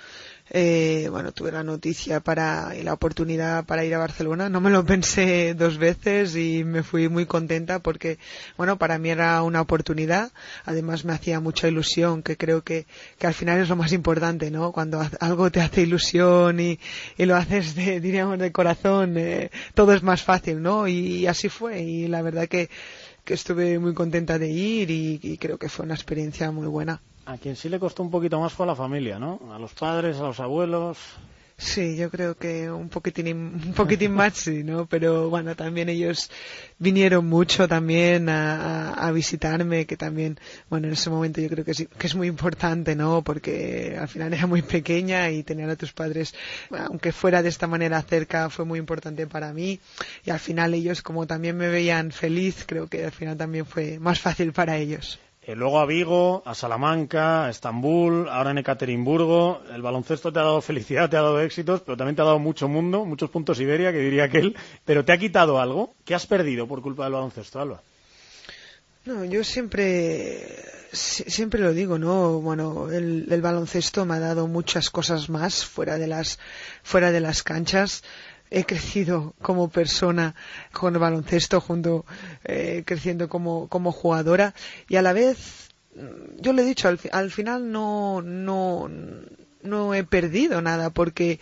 eh, 0.49 1.07
bueno, 1.09 1.31
tuve 1.31 1.51
la 1.51 1.63
noticia 1.63 2.19
para, 2.19 2.75
y 2.77 2.83
la 2.83 2.93
oportunidad 2.93 3.65
para 3.65 3.85
ir 3.85 3.95
a 3.95 3.99
Barcelona. 3.99 4.49
No 4.49 4.59
me 4.61 4.69
lo 4.69 4.85
pensé 4.85 5.53
dos 5.53 5.77
veces 5.77 6.35
y 6.35 6.63
me 6.63 6.83
fui 6.83 7.07
muy 7.09 7.25
contenta 7.25 7.79
porque, 7.79 8.19
bueno, 8.57 8.77
para 8.77 8.97
mí 8.97 9.09
era 9.09 9.41
una 9.43 9.61
oportunidad. 9.61 10.31
Además 10.65 11.05
me 11.05 11.13
hacía 11.13 11.39
mucha 11.39 11.67
ilusión, 11.67 12.23
que 12.23 12.37
creo 12.37 12.61
que, 12.63 12.85
que 13.17 13.27
al 13.27 13.33
final 13.33 13.61
es 13.61 13.69
lo 13.69 13.75
más 13.77 13.93
importante, 13.93 14.51
¿no? 14.51 14.71
Cuando 14.71 15.01
algo 15.19 15.51
te 15.51 15.61
hace 15.61 15.81
ilusión 15.81 16.59
y, 16.59 16.79
y 17.17 17.25
lo 17.25 17.35
haces 17.35 17.75
de, 17.75 17.99
diríamos, 18.01 18.37
de 18.39 18.51
corazón, 18.51 19.17
eh, 19.17 19.49
todo 19.73 19.93
es 19.93 20.03
más 20.03 20.23
fácil, 20.23 20.61
¿no? 20.61 20.87
Y, 20.87 21.25
así 21.27 21.49
fue. 21.49 21.81
Y 21.81 22.07
la 22.07 22.21
verdad 22.21 22.47
que, 22.47 22.69
que 23.23 23.33
estuve 23.33 23.79
muy 23.79 23.93
contenta 23.93 24.37
de 24.37 24.49
ir 24.49 24.91
y 24.91 25.37
creo 25.39 25.57
que 25.57 25.69
fue 25.69 25.85
una 25.85 25.95
experiencia 25.95 26.51
muy 26.51 26.67
buena. 26.67 27.01
A 27.25 27.37
quien 27.37 27.55
sí 27.55 27.69
le 27.69 27.79
costó 27.79 28.03
un 28.03 28.11
poquito 28.11 28.39
más 28.39 28.51
fue 28.53 28.65
a 28.65 28.67
la 28.67 28.75
familia, 28.75 29.17
¿no? 29.17 29.39
A 29.53 29.59
los 29.59 29.73
padres, 29.73 30.17
a 30.17 30.23
los 30.23 30.39
abuelos. 30.39 30.97
Sí, 31.55 31.95
yo 31.95 32.09
creo 32.09 32.35
que 32.35 32.69
un 32.69 32.89
poquitín, 32.89 33.27
un 33.35 33.73
poquitín 33.73 34.11
más 34.11 34.33
sí, 34.33 34.63
¿no? 34.63 34.87
Pero 34.87 35.29
bueno, 35.29 35.55
también 35.55 35.87
ellos 35.87 36.29
vinieron 36.79 37.27
mucho 37.27 37.67
también 37.67 38.27
a, 38.27 39.11
visitarme, 39.13 39.85
que 39.85 39.95
también, 39.95 40.39
bueno, 40.69 40.87
en 40.87 40.93
ese 40.93 41.09
momento 41.09 41.39
yo 41.39 41.49
creo 41.49 41.63
que, 41.63 41.73
sí, 41.73 41.85
que 41.85 42.07
es 42.07 42.15
muy 42.15 42.27
importante, 42.27 42.95
¿no? 42.95 43.21
Porque 43.21 43.95
al 43.99 44.07
final 44.07 44.33
era 44.33 44.47
muy 44.47 44.61
pequeña 44.61 45.29
y 45.29 45.43
tener 45.43 45.69
a 45.69 45.75
tus 45.75 45.93
padres, 45.93 46.33
aunque 46.71 47.11
fuera 47.11 47.43
de 47.43 47.49
esta 47.49 47.67
manera 47.67 48.01
cerca, 48.01 48.49
fue 48.49 48.65
muy 48.65 48.79
importante 48.79 49.27
para 49.27 49.53
mí. 49.53 49.79
Y 50.25 50.31
al 50.31 50.39
final 50.39 50.73
ellos, 50.73 51.01
como 51.01 51.27
también 51.27 51.55
me 51.55 51.69
veían 51.69 52.11
feliz, 52.11 52.65
creo 52.67 52.87
que 52.87 53.05
al 53.05 53.11
final 53.11 53.37
también 53.37 53.65
fue 53.65 53.99
más 53.99 54.19
fácil 54.19 54.51
para 54.51 54.77
ellos. 54.77 55.19
Eh, 55.45 55.55
luego 55.55 55.79
a 55.79 55.85
Vigo, 55.85 56.41
a 56.45 56.55
Salamanca, 56.55 57.45
a 57.45 57.49
Estambul, 57.49 58.29
ahora 58.29 58.51
en 58.51 58.59
Ekaterimburgo. 58.59 59.61
El 59.73 59.81
baloncesto 59.81 60.31
te 60.31 60.39
ha 60.39 60.43
dado 60.43 60.61
felicidad, 60.61 61.09
te 61.09 61.17
ha 61.17 61.21
dado 61.21 61.41
éxitos, 61.41 61.81
pero 61.81 61.97
también 61.97 62.15
te 62.15 62.21
ha 62.21 62.25
dado 62.25 62.39
mucho 62.39 62.69
mundo, 62.69 63.03
muchos 63.03 63.29
puntos 63.29 63.59
Iberia, 63.59 63.91
que 63.91 63.99
diría 63.99 64.25
aquel. 64.25 64.55
Pero 64.85 65.03
te 65.03 65.11
ha 65.11 65.17
quitado 65.17 65.59
algo. 65.59 65.93
¿Qué 66.05 66.15
has 66.15 66.25
perdido 66.25 66.65
por 66.65 66.81
culpa 66.81 67.03
del 67.03 67.13
baloncesto, 67.13 67.59
Alba? 67.59 67.81
No, 69.03 69.25
yo 69.25 69.43
siempre, 69.43 70.47
siempre 70.93 71.59
lo 71.59 71.73
digo, 71.73 71.99
¿no? 71.99 72.39
Bueno, 72.39 72.89
el, 72.89 73.27
el 73.29 73.41
baloncesto 73.41 74.05
me 74.05 74.15
ha 74.15 74.19
dado 74.19 74.47
muchas 74.47 74.89
cosas 74.89 75.29
más 75.29 75.65
fuera 75.65 75.97
de 75.97 76.07
las, 76.07 76.39
fuera 76.83 77.11
de 77.11 77.19
las 77.19 77.43
canchas 77.43 78.03
he 78.53 78.65
crecido 78.65 79.33
como 79.41 79.69
persona 79.69 80.35
con 80.71 80.93
el 80.93 80.99
baloncesto, 80.99 81.59
junto, 81.59 82.05
eh, 82.43 82.83
creciendo 82.85 83.27
como, 83.27 83.67
como 83.67 83.91
jugadora. 83.91 84.53
Y 84.87 84.95
a 84.97 85.01
la 85.01 85.11
vez, 85.11 85.69
yo 86.39 86.53
le 86.53 86.61
he 86.61 86.65
dicho, 86.65 86.87
al, 86.87 86.99
al 87.11 87.31
final 87.31 87.71
no, 87.71 88.21
no, 88.21 88.89
no 89.63 89.93
he 89.93 90.03
perdido 90.03 90.61
nada 90.61 90.89
porque 90.89 91.39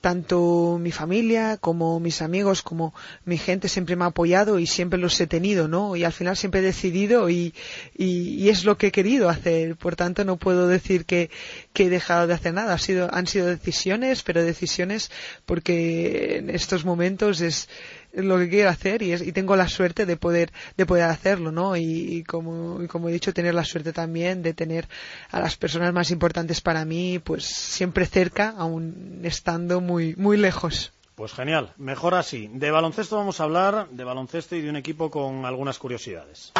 tanto 0.00 0.78
mi 0.80 0.92
familia 0.92 1.56
como 1.56 1.98
mis 1.98 2.20
amigos 2.22 2.62
como 2.62 2.94
mi 3.24 3.38
gente 3.38 3.68
siempre 3.68 3.96
me 3.96 4.04
ha 4.04 4.08
apoyado 4.08 4.58
y 4.58 4.66
siempre 4.66 4.98
los 4.98 5.18
he 5.20 5.26
tenido, 5.26 5.66
¿no? 5.66 5.96
Y 5.96 6.04
al 6.04 6.12
final 6.12 6.36
siempre 6.36 6.60
he 6.60 6.62
decidido 6.62 7.30
y, 7.30 7.54
y, 7.96 8.48
es 8.48 8.64
lo 8.64 8.76
que 8.76 8.88
he 8.88 8.92
querido 8.92 9.28
hacer. 9.28 9.76
Por 9.76 9.96
tanto, 9.96 10.24
no 10.24 10.36
puedo 10.36 10.68
decir 10.68 11.04
que, 11.06 11.30
que 11.72 11.86
he 11.86 11.90
dejado 11.90 12.26
de 12.26 12.34
hacer 12.34 12.54
nada. 12.54 12.74
Ha 12.74 12.78
sido, 12.78 13.12
han 13.12 13.26
sido 13.26 13.46
decisiones, 13.46 14.22
pero 14.22 14.42
decisiones 14.42 15.10
porque 15.46 16.36
en 16.36 16.50
estos 16.50 16.84
momentos 16.84 17.40
es, 17.40 17.68
lo 18.14 18.38
que 18.38 18.48
quiero 18.48 18.70
hacer 18.70 19.02
y, 19.02 19.12
es, 19.12 19.22
y 19.22 19.32
tengo 19.32 19.56
la 19.56 19.68
suerte 19.68 20.06
de 20.06 20.16
poder 20.16 20.52
de 20.76 20.86
poder 20.86 21.04
hacerlo 21.04 21.52
no 21.52 21.76
y, 21.76 22.24
como 22.24 22.82
y 22.82 22.86
como 22.86 23.08
he 23.08 23.12
dicho 23.12 23.34
tener 23.34 23.54
la 23.54 23.64
suerte 23.64 23.92
también 23.92 24.42
de 24.42 24.54
tener 24.54 24.88
a 25.30 25.40
las 25.40 25.56
personas 25.56 25.92
más 25.92 26.10
importantes 26.10 26.60
para 26.60 26.84
mí 26.84 27.18
pues 27.18 27.44
siempre 27.44 28.06
cerca 28.06 28.54
aún 28.56 29.20
estando 29.24 29.80
muy 29.80 30.14
muy 30.16 30.36
lejos. 30.36 30.92
Pues 31.14 31.32
genial. 31.32 31.72
Mejor 31.76 32.14
así. 32.14 32.50
De 32.52 32.72
baloncesto 32.72 33.16
vamos 33.16 33.40
a 33.40 33.44
hablar 33.44 33.88
de 33.90 34.02
baloncesto 34.02 34.56
y 34.56 34.62
de 34.62 34.70
un 34.70 34.76
equipo 34.76 35.12
con 35.12 35.44
algunas 35.44 35.78
curiosidades 35.78 36.52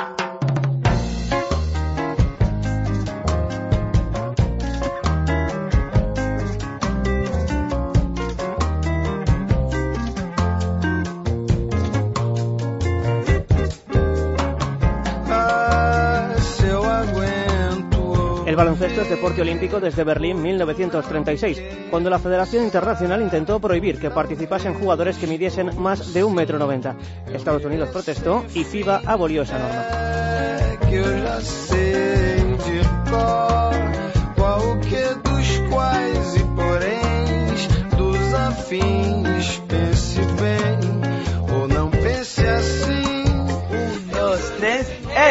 El 18.54 18.58
baloncesto 18.58 19.00
es 19.00 19.10
deporte 19.10 19.40
olímpico 19.42 19.80
desde 19.80 20.04
Berlín 20.04 20.40
1936, 20.40 21.60
cuando 21.90 22.08
la 22.08 22.20
Federación 22.20 22.62
Internacional 22.62 23.20
intentó 23.20 23.58
prohibir 23.58 23.98
que 23.98 24.12
participasen 24.12 24.74
jugadores 24.74 25.18
que 25.18 25.26
midiesen 25.26 25.76
más 25.82 26.14
de 26.14 26.22
un 26.22 26.36
metro 26.36 26.56
noventa. 26.56 26.94
Estados 27.32 27.64
Unidos 27.64 27.88
protestó 27.88 28.44
y 28.54 28.62
FIBA 28.62 29.02
abolió 29.06 29.42
esa 29.42 29.58
norma. 29.58 29.88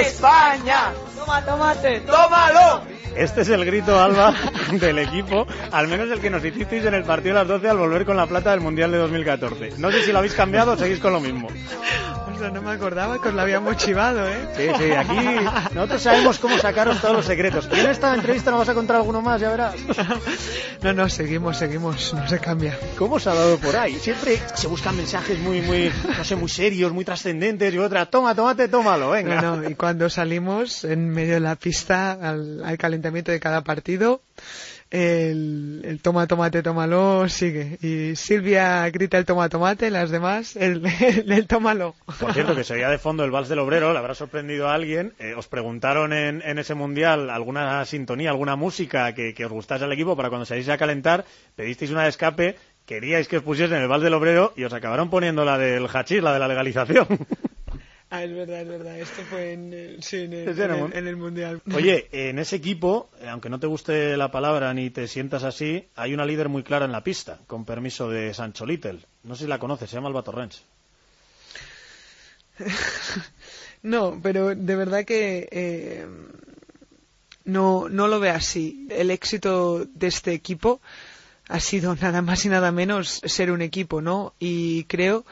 España. 0.01 0.91
Toma, 1.15 1.45
tomate, 1.45 2.01
tómalo. 2.01 2.92
Este 3.15 3.41
es 3.41 3.49
el 3.49 3.63
grito, 3.65 3.99
Alba, 3.99 4.33
del 4.71 4.99
equipo, 4.99 5.45
al 5.71 5.87
menos 5.87 6.09
el 6.09 6.19
que 6.19 6.29
nos 6.29 6.43
hicisteis 6.43 6.85
en 6.85 6.93
el 6.93 7.03
partido 7.03 7.35
a 7.35 7.39
las 7.39 7.47
12 7.47 7.69
al 7.69 7.77
volver 7.77 8.05
con 8.05 8.17
la 8.17 8.25
plata 8.25 8.51
del 8.51 8.61
Mundial 8.61 8.91
de 8.91 8.97
2014. 8.97 9.73
No 9.77 9.91
sé 9.91 10.03
si 10.03 10.11
lo 10.11 10.17
habéis 10.17 10.33
cambiado 10.33 10.73
o 10.73 10.77
seguís 10.77 10.99
con 10.99 11.13
lo 11.13 11.19
mismo. 11.19 11.47
O 12.33 12.39
sea, 12.39 12.49
no 12.49 12.61
me 12.61 12.71
acordaba 12.71 13.21
que 13.21 13.29
os 13.29 13.33
lo 13.33 13.41
habíamos 13.41 13.77
chivado, 13.77 14.27
¿eh? 14.27 14.47
Sí, 14.55 14.63
sí, 14.77 14.91
aquí 14.91 15.15
nosotros 15.73 16.01
sabemos 16.01 16.39
cómo 16.39 16.57
sacaros 16.57 16.99
todos 16.99 17.15
los 17.15 17.25
secretos. 17.25 17.69
Y 17.71 17.79
en 17.79 17.89
esta 17.91 18.13
entrevista 18.13 18.49
nos 18.49 18.61
vas 18.61 18.69
a 18.69 18.73
contar 18.73 18.95
alguno 18.97 19.21
más, 19.21 19.39
ya 19.39 19.49
verás. 19.51 19.75
No, 20.81 20.91
no, 20.91 21.07
seguimos, 21.07 21.57
seguimos, 21.57 22.13
no 22.13 22.27
se 22.27 22.39
cambia. 22.39 22.77
¿Cómo 22.97 23.17
se 23.17 23.29
ha 23.29 23.33
dado 23.33 23.57
por 23.57 23.73
ahí? 23.77 23.95
Siempre 23.95 24.37
se 24.53 24.67
buscan 24.67 24.97
mensajes 24.97 25.39
muy, 25.39 25.61
muy, 25.61 25.89
no 26.17 26.25
sé, 26.25 26.35
muy 26.35 26.49
serios, 26.49 26.91
muy 26.91 27.05
trascendentes 27.05 27.73
y 27.73 27.77
otra, 27.77 28.05
toma, 28.07 28.35
tómate, 28.35 28.67
tómalo, 28.67 29.11
venga. 29.11 29.41
No, 29.41 29.55
no, 29.55 29.69
y 29.69 29.75
cuando 29.75 30.09
salimos 30.09 30.83
en 30.83 31.09
medio 31.09 31.35
de 31.35 31.39
la 31.39 31.55
pista 31.55 32.11
al, 32.11 32.61
al 32.65 32.77
calentamiento 32.77 33.31
de 33.31 33.39
cada 33.39 33.63
partido, 33.63 34.21
el, 34.93 35.81
el 35.83 36.01
toma 36.03 36.27
tomate 36.27 36.61
tómalo 36.61 37.27
sigue. 37.27 37.79
Y 37.81 38.15
Silvia 38.15 38.87
grita 38.91 39.17
el 39.17 39.25
toma 39.25 39.49
tomate 39.49 39.89
las 39.89 40.11
demás 40.11 40.55
el, 40.55 40.83
el, 41.27 41.47
tómalo 41.47 41.95
por 42.19 42.31
cierto 42.31 42.55
que 42.55 42.63
sería 42.63 42.89
de 42.89 42.99
fondo 42.99 43.23
el 43.23 43.31
vals 43.31 43.49
del 43.49 43.57
obrero 43.57 43.91
le 43.91 43.97
habrá 43.97 44.13
sorprendido 44.13 44.69
a 44.69 44.75
alguien. 44.75 45.13
Eh, 45.17 45.33
os 45.35 45.47
preguntaron 45.47 46.13
en, 46.13 46.43
en, 46.43 46.59
ese 46.59 46.75
mundial 46.75 47.31
alguna 47.31 47.83
sintonía 47.85 48.29
alguna 48.29 48.55
música 48.55 49.15
que, 49.15 49.33
que 49.33 49.45
os 49.45 49.51
gustase 49.51 49.83
al 49.83 49.93
equipo 49.93 50.15
para 50.15 50.29
cuando 50.29 50.45
salís 50.45 50.69
a 50.69 50.77
calentar 50.77 51.25
pedisteis 51.55 51.89
una 51.89 52.03
de 52.03 52.09
escape 52.09 52.55
queríais 52.85 53.27
que 53.27 53.37
os 53.37 53.43
pusiesen 53.43 53.81
el 53.81 53.87
vals 53.87 54.03
del 54.03 54.13
obrero 54.13 54.53
y 54.55 54.63
os 54.63 54.73
acabaron 54.73 55.09
poniendo 55.09 55.43
la 55.43 55.57
del 55.57 55.87
hachís 55.87 56.21
la 56.21 56.33
de 56.33 56.39
la 56.39 56.47
legalización 56.47 57.07
Ah, 58.13 58.23
es 58.25 58.35
verdad, 58.35 58.61
es 58.61 58.67
verdad. 58.67 58.99
Esto 58.99 59.23
fue 59.23 59.53
en 59.53 59.73
el, 59.73 60.03
sí, 60.03 60.17
en 60.17 60.33
el, 60.33 61.15
Mundial. 61.15 61.63
Oye, 61.73 62.09
en 62.29 62.37
ese 62.37 62.57
equipo, 62.57 63.09
eh, 63.19 63.27
aunque 63.27 63.49
no 63.49 63.59
te 63.59 63.65
guste 63.65 64.15
la 64.17 64.29
palabra 64.29 64.71
ni 64.75 64.91
te 64.91 65.07
sientas 65.07 65.43
así, 65.43 65.87
hay 65.95 66.13
una 66.13 66.23
líder 66.23 66.47
muy 66.47 66.61
clara 66.61 66.85
en 66.85 66.91
la 66.91 67.03
pista, 67.03 67.39
con 67.47 67.65
permiso 67.65 68.11
de 68.11 68.31
Sancho 68.35 68.67
Little. 68.67 68.99
No 69.23 69.33
sé 69.33 69.45
si 69.45 69.49
la 69.49 69.57
conoces, 69.57 69.89
se 69.89 69.95
llama 69.95 70.09
Alba 70.09 70.21
Torrens. 70.21 70.61
no, 73.81 74.19
pero 74.21 74.53
de 74.53 74.75
verdad 74.75 75.05
que 75.05 75.49
eh, 75.49 76.05
no, 77.45 77.89
no 77.89 78.07
lo 78.07 78.19
ve 78.19 78.29
así. 78.29 78.87
El 78.91 79.09
éxito 79.09 79.85
de 79.85 80.05
este 80.05 80.33
equipo 80.33 80.81
ha 81.47 81.59
sido 81.59 81.95
nada 81.99 82.21
más 82.21 82.45
y 82.45 82.49
nada 82.49 82.71
menos 82.71 83.21
ser 83.25 83.49
un 83.49 83.63
equipo, 83.63 84.01
¿no? 84.01 84.35
Y 84.37 84.83
creo 84.83 85.25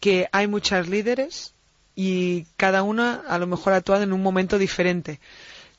que 0.00 0.30
hay 0.32 0.46
muchas 0.46 0.88
líderes 0.88 1.52
y 1.94 2.46
cada 2.56 2.82
una 2.82 3.22
a 3.28 3.38
lo 3.38 3.46
mejor 3.46 3.72
ha 3.72 3.76
actuado 3.76 4.02
en 4.02 4.12
un 4.12 4.22
momento 4.22 4.58
diferente. 4.58 5.20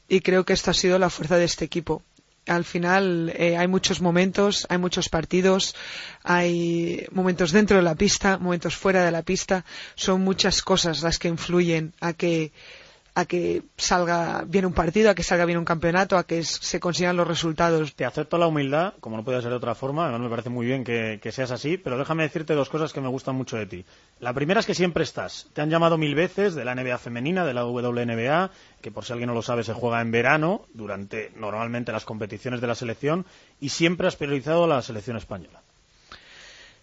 Y 0.07 0.21
creo 0.21 0.45
que 0.45 0.53
esta 0.53 0.71
ha 0.71 0.73
sido 0.75 0.99
la 0.99 1.09
fuerza 1.09 1.37
de 1.37 1.45
este 1.45 1.65
equipo. 1.65 2.03
Al 2.45 2.65
final 2.65 3.33
eh, 3.37 3.55
hay 3.57 3.67
muchos 3.67 4.01
momentos, 4.01 4.67
hay 4.69 4.77
muchos 4.77 5.07
partidos, 5.07 5.75
hay 6.23 7.05
momentos 7.11 7.51
dentro 7.51 7.77
de 7.77 7.83
la 7.83 7.95
pista, 7.95 8.37
momentos 8.37 8.75
fuera 8.75 9.05
de 9.05 9.11
la 9.11 9.21
pista. 9.21 9.63
Son 9.95 10.21
muchas 10.21 10.61
cosas 10.61 11.01
las 11.03 11.19
que 11.19 11.29
influyen 11.29 11.93
a 12.01 12.11
que 12.11 12.51
a 13.15 13.25
que 13.25 13.63
salga 13.77 14.43
bien 14.47 14.65
un 14.65 14.73
partido, 14.73 15.09
a 15.09 15.15
que 15.15 15.23
salga 15.23 15.45
bien 15.45 15.59
un 15.59 15.65
campeonato, 15.65 16.17
a 16.17 16.25
que 16.25 16.43
se 16.43 16.79
consigan 16.79 17.15
los 17.15 17.27
resultados. 17.27 17.95
Te 17.95 18.05
acepto 18.05 18.37
la 18.37 18.47
humildad, 18.47 18.93
como 18.99 19.17
no 19.17 19.23
puede 19.23 19.41
ser 19.41 19.51
de 19.51 19.57
otra 19.57 19.75
forma, 19.75 20.03
además 20.03 20.21
me 20.21 20.29
parece 20.29 20.49
muy 20.49 20.65
bien 20.65 20.83
que, 20.83 21.19
seas 21.31 21.51
así, 21.51 21.77
pero 21.77 21.97
déjame 21.97 22.23
decirte 22.23 22.53
dos 22.53 22.69
cosas 22.69 22.93
que 22.93 23.01
me 23.01 23.07
gustan 23.07 23.35
mucho 23.35 23.57
de 23.57 23.65
ti. 23.65 23.85
La 24.19 24.33
primera 24.33 24.59
es 24.59 24.65
que 24.65 24.75
siempre 24.75 25.03
estás. 25.03 25.47
Te 25.53 25.61
han 25.61 25.69
llamado 25.69 25.97
mil 25.97 26.15
veces 26.15 26.55
de 26.55 26.65
la 26.65 26.75
NBA 26.75 26.97
femenina, 26.97 27.45
de 27.45 27.53
la 27.53 27.65
WNBA, 27.65 28.51
que 28.81 28.91
por 28.91 29.05
si 29.05 29.13
alguien 29.13 29.27
no 29.27 29.33
lo 29.33 29.41
sabe 29.41 29.63
se 29.63 29.73
juega 29.73 30.01
en 30.01 30.11
verano, 30.11 30.65
durante 30.73 31.31
normalmente 31.35 31.91
las 31.91 32.05
competiciones 32.05 32.61
de 32.61 32.67
la 32.67 32.75
selección, 32.75 33.25
y 33.59 33.69
siempre 33.69 34.07
has 34.07 34.15
priorizado 34.15 34.67
la 34.67 34.81
selección 34.81 35.17
española. 35.17 35.62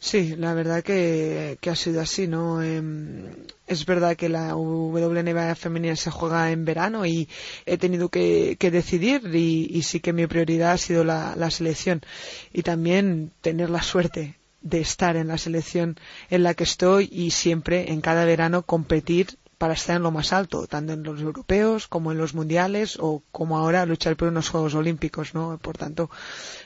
Sí, 0.03 0.35
la 0.37 0.55
verdad 0.55 0.83
que, 0.83 1.59
ha 1.71 1.77
sido 1.77 2.01
así, 2.01 2.27
¿no? 2.27 2.63
Em, 2.63 3.27
es 3.67 3.85
verdad 3.85 4.17
que 4.17 4.31
la 4.31 4.57
WNBA 4.57 5.55
femenina 5.57 5.95
se 5.95 6.11
juega 6.11 6.51
en 6.53 6.65
verano 6.65 7.05
y 7.05 7.29
he 7.67 7.77
tenido 7.77 8.09
que, 8.09 8.57
decidir 8.59 9.23
y, 9.35 9.83
sí 9.83 10.01
que 10.01 10.15
mi 10.15 10.27
prioridad 10.27 10.73
ha 10.73 10.79
sido 10.79 11.05
la, 11.05 11.51
selección 11.51 12.01
y 12.53 12.63
también 12.63 13.31
tener 13.43 13.69
la 13.69 13.83
suerte 13.83 14.37
de 14.63 14.81
estar 14.81 15.17
en 15.17 15.29
la 15.29 15.37
selección 15.37 15.99
en 16.31 16.45
la 16.45 16.55
que 16.55 16.65
estoy 16.65 17.11
y 17.13 17.31
siempre 17.33 17.93
en 17.93 18.01
cada 18.01 18.25
verano 18.25 18.63
competir 18.63 19.37
para 19.59 19.75
estar 19.75 19.97
en 19.97 20.03
lo 20.03 20.11
más 20.11 20.33
alto, 20.33 20.67
tanto 20.67 20.95
en 20.95 21.03
los 21.03 21.21
europeos 21.21 21.89
como 21.89 22.11
en 22.11 22.19
los 22.19 22.35
mundiales 22.35 22.97
o 22.99 23.23
como 23.33 23.59
ahora 23.59 23.85
luchar 23.85 24.17
por 24.17 24.29
unos 24.29 24.49
Juegos 24.49 24.75
Olímpicos, 24.75 25.35
¿no? 25.35 25.59
Por 25.59 25.77
tanto, 25.77 26.11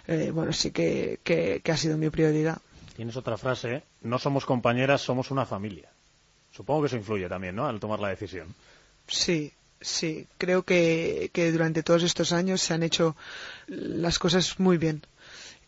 eh, 0.06 0.30
bueno, 0.32 0.52
sí 0.52 0.70
que 0.70 1.18
ha 1.68 1.76
sido 1.76 1.98
mi 1.98 2.10
prioridad. 2.10 2.58
Tienes 2.94 3.16
otra 3.16 3.36
frase, 3.36 3.82
no 4.02 4.18
somos 4.18 4.46
compañeras, 4.46 5.02
somos 5.02 5.30
una 5.30 5.46
familia. 5.46 5.88
Supongo 6.52 6.82
que 6.82 6.86
eso 6.86 6.96
influye 6.96 7.28
también, 7.28 7.56
¿no? 7.56 7.66
Al 7.66 7.80
tomar 7.80 7.98
la 7.98 8.08
decisión. 8.08 8.54
Sí, 9.08 9.52
sí. 9.80 10.26
Creo 10.38 10.62
que, 10.62 11.30
durante 11.52 11.82
todos 11.82 12.04
estos 12.04 12.32
años 12.32 12.62
se 12.62 12.74
han 12.74 12.84
hecho 12.84 13.16
las 13.66 14.20
cosas 14.20 14.60
muy 14.60 14.78
bien. 14.78 15.02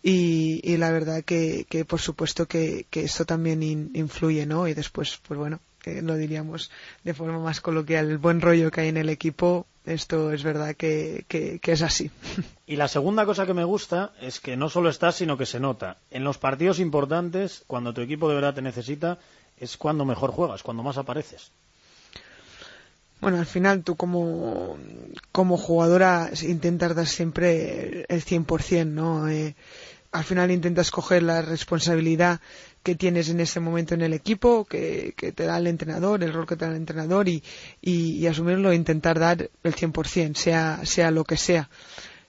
Y, 0.03 0.77
la 0.77 0.93
verdad 0.93 1.25
que, 1.25 1.85
por 1.89 2.01
supuesto 2.01 2.47
que, 2.47 2.87
esto 2.93 3.25
también 3.25 3.63
influye, 3.95 4.47
¿no? 4.47 4.69
Y 4.69 4.75
después, 4.75 5.19
pues 5.27 5.37
bueno, 5.39 5.59
lo 5.85 6.17
diríamos 6.17 6.71
de 7.03 7.15
forma 7.15 7.41
más 7.41 7.61
coloquial, 7.61 8.11
el 8.11 8.19
buen 8.19 8.41
rollo 8.41 8.71
que 8.71 8.83
hay 8.83 8.89
en 8.89 8.97
el 8.99 9.09
equipo, 9.09 9.67
esto 9.87 10.33
es 10.33 10.43
verdad 10.43 10.75
que, 10.75 11.25
es 11.63 11.83
así. 11.83 12.11
Y 12.67 12.77
la 12.77 12.89
segunda 12.89 13.25
cosa 13.25 13.47
que 13.47 13.55
me 13.55 13.65
gusta 13.65 14.13
es 14.21 14.41
que 14.41 14.57
no 14.57 14.69
solo 14.69 14.91
estás, 14.91 15.15
sino 15.15 15.39
que 15.39 15.47
se 15.47 15.61
nota. 15.61 15.99
En 16.11 16.25
los 16.25 16.39
partidos 16.39 16.81
importantes, 16.81 17.63
cuando 17.69 17.95
tu 17.95 18.01
equipo 18.01 18.29
de 18.29 18.35
verdad 18.35 18.55
te 18.55 18.63
necesita, 18.63 19.19
es 19.57 19.77
cuando 19.77 20.05
mejor 20.05 20.33
juegas, 20.33 20.65
cuando 20.65 20.83
más 20.83 20.99
apareces. 20.99 21.53
Bueno, 23.21 23.39
al 23.39 23.47
final 23.47 23.83
tú 23.85 23.97
como, 23.97 24.77
como 25.33 25.57
jugadora 25.57 26.31
intentas 26.43 26.95
dar 26.95 27.07
siempre 27.07 28.05
el 28.09 28.25
100%, 28.25 28.87
¿no? 28.87 29.29
Eh, 29.29 29.55
al 30.13 30.25
final 30.25 30.51
intentas 30.51 30.91
coger 30.91 31.23
la 31.23 31.43
responsabilidad 31.43 32.41
que 32.87 32.95
tienes 32.95 33.29
en 33.31 33.41
ese 33.41 33.59
momento 33.59 33.95
en 33.95 34.03
el 34.03 34.13
equipo, 34.13 34.65
que, 34.65 35.13
te 35.35 35.45
da 35.45 35.59
el 35.59 35.67
entrenador, 35.67 36.23
el 36.23 36.33
rol 36.33 36.47
que 36.47 36.55
te 36.55 36.67
da 36.67 36.71
el 36.71 36.77
entrenador 36.77 37.29
y, 37.29 37.43
y, 37.83 38.25
asumirlo 38.29 38.71
e 38.71 38.77
intentar 38.77 39.19
dar 39.19 39.51
el 39.65 39.75
100%, 39.75 40.37
sea, 40.37 40.79
sea 40.85 41.11
lo 41.11 41.25
que 41.25 41.37
sea. 41.37 41.69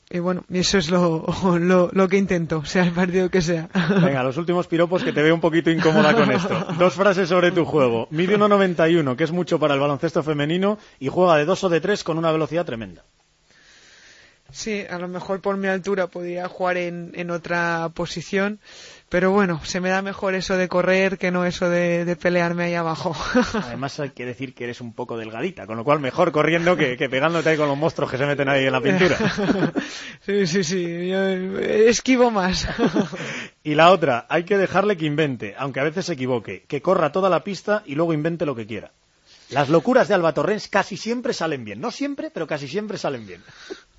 Y 0.10 0.18
bueno, 0.18 0.46
eso 0.50 0.80
es 0.80 0.90
lo, 0.90 1.28
lo, 1.94 2.08
que 2.08 2.18
intento, 2.18 2.66
sea 2.66 2.86
el 2.86 2.92
partido 2.92 3.30
que 3.30 3.44
sea. 3.44 3.70
Venga, 4.02 4.24
los 4.24 4.38
últimos 4.38 4.66
piropos 4.66 5.04
que 5.04 5.14
te 5.14 5.22
veo 5.22 5.36
un 5.36 5.42
poquito 5.42 5.70
incómoda 5.70 6.16
con 6.16 6.32
esto. 6.32 6.66
Dos 6.80 6.96
frases 6.96 7.30
sobre 7.30 7.52
tu 7.52 7.64
juego. 7.64 8.08
Mide 8.10 8.36
1.91, 8.36 9.16
que 9.16 9.26
es 9.26 9.32
mucho 9.32 9.60
para 9.60 9.76
el 9.76 9.80
baloncesto 9.80 10.24
femenino, 10.24 10.80
y 11.00 11.08
juega 11.08 11.38
de 11.38 11.46
dos 11.46 11.64
o 11.66 11.70
de 11.70 11.82
tres 11.82 12.04
con 12.04 12.18
una 12.18 12.32
velocidad 12.32 12.66
tremenda. 12.66 13.04
Sí, 14.52 14.84
a 14.90 14.98
lo 14.98 15.08
mejor 15.08 15.42
por 15.42 15.58
mi 15.58 15.68
altura 15.68 16.08
podría 16.08 16.48
jugar 16.48 16.78
en, 16.78 17.12
en 17.16 17.32
otra 17.32 17.90
posición, 17.94 18.60
pero 19.10 19.32
bueno, 19.32 19.62
se 19.64 19.80
me 19.80 19.90
da 19.90 20.02
mejor 20.02 20.36
eso 20.36 20.58
de 20.58 20.68
correr 20.68 21.18
que 21.18 21.32
no 21.32 21.46
eso 21.46 21.70
de, 21.70 22.18
pelearme 22.20 22.66
ahí 22.66 22.76
abajo. 22.76 23.16
Además 23.54 24.00
hay 24.02 24.10
que 24.10 24.26
decir 24.26 24.54
que 24.54 24.66
eres 24.66 24.82
un 24.82 24.94
poco 24.94 25.18
delgadita, 25.18 25.66
con 25.66 25.78
lo 25.78 25.86
cual 25.86 26.00
mejor 26.00 26.34
corriendo 26.34 26.76
que, 26.76 26.98
pegándote 27.10 27.50
ahí 27.50 27.58
con 27.58 27.70
los 27.70 27.78
monstruos 27.78 28.12
que 28.12 28.18
se 28.18 28.26
meten 28.26 28.50
ahí 28.50 28.66
en 28.66 28.72
la 28.74 28.82
pintura. 28.82 29.18
sí, 30.26 30.46
sí, 30.46 30.64
sí, 30.64 31.08
yo 31.08 31.26
esquivo 31.60 32.32
más. 32.32 32.68
y 33.64 33.76
la 33.76 33.92
otra, 33.92 34.26
hay 34.30 34.44
que 34.44 34.58
dejarle 34.58 34.98
que 34.98 35.06
invente, 35.06 35.56
aunque 35.58 35.80
a 35.80 35.84
veces 35.84 36.06
se 36.06 36.14
equivoque, 36.14 36.66
que 36.68 36.82
corra 36.82 37.14
toda 37.14 37.30
la 37.30 37.46
pista 37.46 37.84
y 37.86 37.96
luego 37.96 38.12
invente 38.12 38.46
lo 38.46 38.56
que 38.56 38.68
quiera. 38.68 38.92
Las 39.50 39.70
locuras 39.70 40.10
de 40.10 40.16
Alba 40.16 40.34
Torrens 40.34 40.68
casi 40.68 40.98
siempre 40.98 41.32
salen 41.32 41.64
bien. 41.64 41.80
No 41.80 41.92
siempre, 41.92 42.30
pero 42.30 42.48
casi 42.48 42.68
siempre 42.68 42.98
salen 42.98 43.26
bien. 43.26 43.42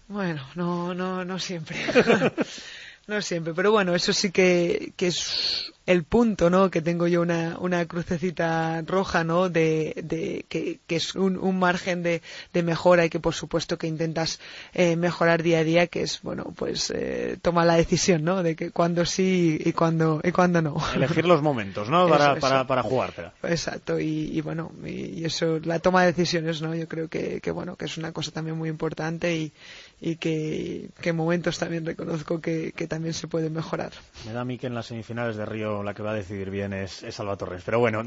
Bueno, 0.08 0.42
no, 0.54 0.94
no, 0.94 1.24
no 1.24 1.38
siempre. 1.38 1.76
no 3.06 3.22
siempre, 3.22 3.54
pero 3.54 3.70
bueno, 3.72 3.94
eso 3.94 4.12
sí 4.12 4.30
que, 4.30 4.92
que 4.96 5.08
es 5.08 5.72
el 5.88 6.04
punto, 6.04 6.50
¿no? 6.50 6.70
Que 6.70 6.82
tengo 6.82 7.06
yo 7.06 7.22
una, 7.22 7.56
una 7.58 7.86
crucecita 7.86 8.82
roja, 8.82 9.24
¿no? 9.24 9.48
De, 9.48 9.94
de 10.04 10.44
que, 10.50 10.80
que, 10.86 10.96
es 10.96 11.14
un, 11.14 11.38
un 11.38 11.58
margen 11.58 12.02
de, 12.02 12.20
de, 12.52 12.62
mejora 12.62 13.06
y 13.06 13.08
que 13.08 13.20
por 13.20 13.32
supuesto 13.32 13.78
que 13.78 13.86
intentas 13.86 14.38
eh, 14.74 14.96
mejorar 14.96 15.42
día 15.42 15.60
a 15.60 15.64
día, 15.64 15.86
que 15.86 16.02
es, 16.02 16.20
bueno, 16.20 16.52
pues 16.54 16.92
eh, 16.94 17.38
toma 17.40 17.64
la 17.64 17.76
decisión, 17.76 18.22
¿no? 18.22 18.42
De 18.42 18.54
que 18.54 18.70
cuando 18.70 19.06
sí 19.06 19.58
y 19.64 19.72
cuando, 19.72 20.20
y 20.22 20.30
cuando 20.30 20.60
no. 20.60 20.76
Elegir 20.94 21.24
los 21.24 21.40
momentos, 21.40 21.88
¿no? 21.88 22.06
Para, 22.06 22.36
para, 22.36 22.66
para 22.66 22.82
jugártela. 22.82 23.32
Exacto, 23.42 23.98
y, 23.98 24.30
y 24.36 24.42
bueno, 24.42 24.70
y, 24.84 25.24
eso, 25.24 25.58
la 25.64 25.78
toma 25.78 26.02
de 26.02 26.12
decisiones, 26.12 26.60
¿no? 26.60 26.74
Yo 26.74 26.86
creo 26.86 27.08
que, 27.08 27.40
que, 27.40 27.50
bueno, 27.50 27.76
que 27.76 27.86
es 27.86 27.96
una 27.96 28.12
cosa 28.12 28.30
también 28.30 28.58
muy 28.58 28.68
importante 28.68 29.34
y, 29.34 29.52
y 30.00 30.16
que, 30.16 30.90
que 31.00 31.10
en 31.10 31.16
momentos 31.16 31.58
también 31.58 31.84
reconozco 31.84 32.40
que, 32.40 32.72
que 32.72 32.86
también 32.86 33.14
se 33.14 33.26
puede 33.26 33.50
mejorar. 33.50 33.92
Me 34.26 34.32
da 34.32 34.42
a 34.42 34.44
mí 34.44 34.58
que 34.58 34.68
en 34.68 34.74
las 34.74 34.86
semifinales 34.86 35.36
de 35.36 35.44
Río 35.44 35.82
la 35.82 35.94
que 35.94 36.02
va 36.02 36.12
a 36.12 36.14
decidir 36.14 36.50
bien 36.50 36.72
es, 36.72 37.02
es 37.02 37.18
Alba 37.20 37.36
Torres. 37.36 37.62
Pero 37.64 37.80
bueno, 37.80 38.02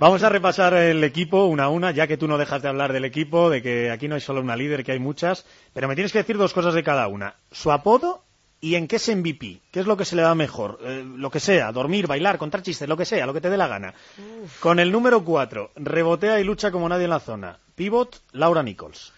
vamos 0.00 0.22
a 0.22 0.28
repasar 0.28 0.74
el 0.74 1.04
equipo 1.04 1.44
una 1.44 1.64
a 1.64 1.68
una, 1.68 1.90
ya 1.90 2.06
que 2.06 2.16
tú 2.16 2.28
no 2.28 2.38
dejas 2.38 2.62
de 2.62 2.68
hablar 2.68 2.92
del 2.92 3.04
equipo, 3.04 3.50
de 3.50 3.62
que 3.62 3.90
aquí 3.90 4.08
no 4.08 4.14
hay 4.14 4.20
solo 4.20 4.40
una 4.40 4.56
líder, 4.56 4.84
que 4.84 4.92
hay 4.92 4.98
muchas. 4.98 5.44
Pero 5.74 5.88
me 5.88 5.94
tienes 5.94 6.12
que 6.12 6.18
decir 6.18 6.38
dos 6.38 6.54
cosas 6.54 6.74
de 6.74 6.82
cada 6.82 7.08
una. 7.08 7.34
Su 7.50 7.72
apodo 7.72 8.24
y 8.62 8.76
en 8.76 8.86
qué 8.88 8.96
es 8.96 9.08
MVP. 9.08 9.60
¿Qué 9.70 9.80
es 9.80 9.86
lo 9.86 9.96
que 9.96 10.04
se 10.04 10.16
le 10.16 10.22
da 10.22 10.34
mejor? 10.34 10.78
Eh, 10.82 11.04
lo 11.04 11.30
que 11.30 11.40
sea, 11.40 11.72
dormir, 11.72 12.06
bailar, 12.06 12.38
contar 12.38 12.62
chistes, 12.62 12.88
lo 12.88 12.96
que 12.96 13.04
sea, 13.04 13.26
lo 13.26 13.34
que 13.34 13.40
te 13.40 13.50
dé 13.50 13.56
la 13.56 13.66
gana. 13.66 13.92
Con 14.60 14.78
el 14.78 14.92
número 14.92 15.24
4, 15.24 15.72
rebotea 15.76 16.40
y 16.40 16.44
lucha 16.44 16.70
como 16.70 16.88
nadie 16.88 17.04
en 17.04 17.10
la 17.10 17.20
zona. 17.20 17.58
Pivot, 17.74 18.22
Laura 18.32 18.62
Nichols. 18.62 19.12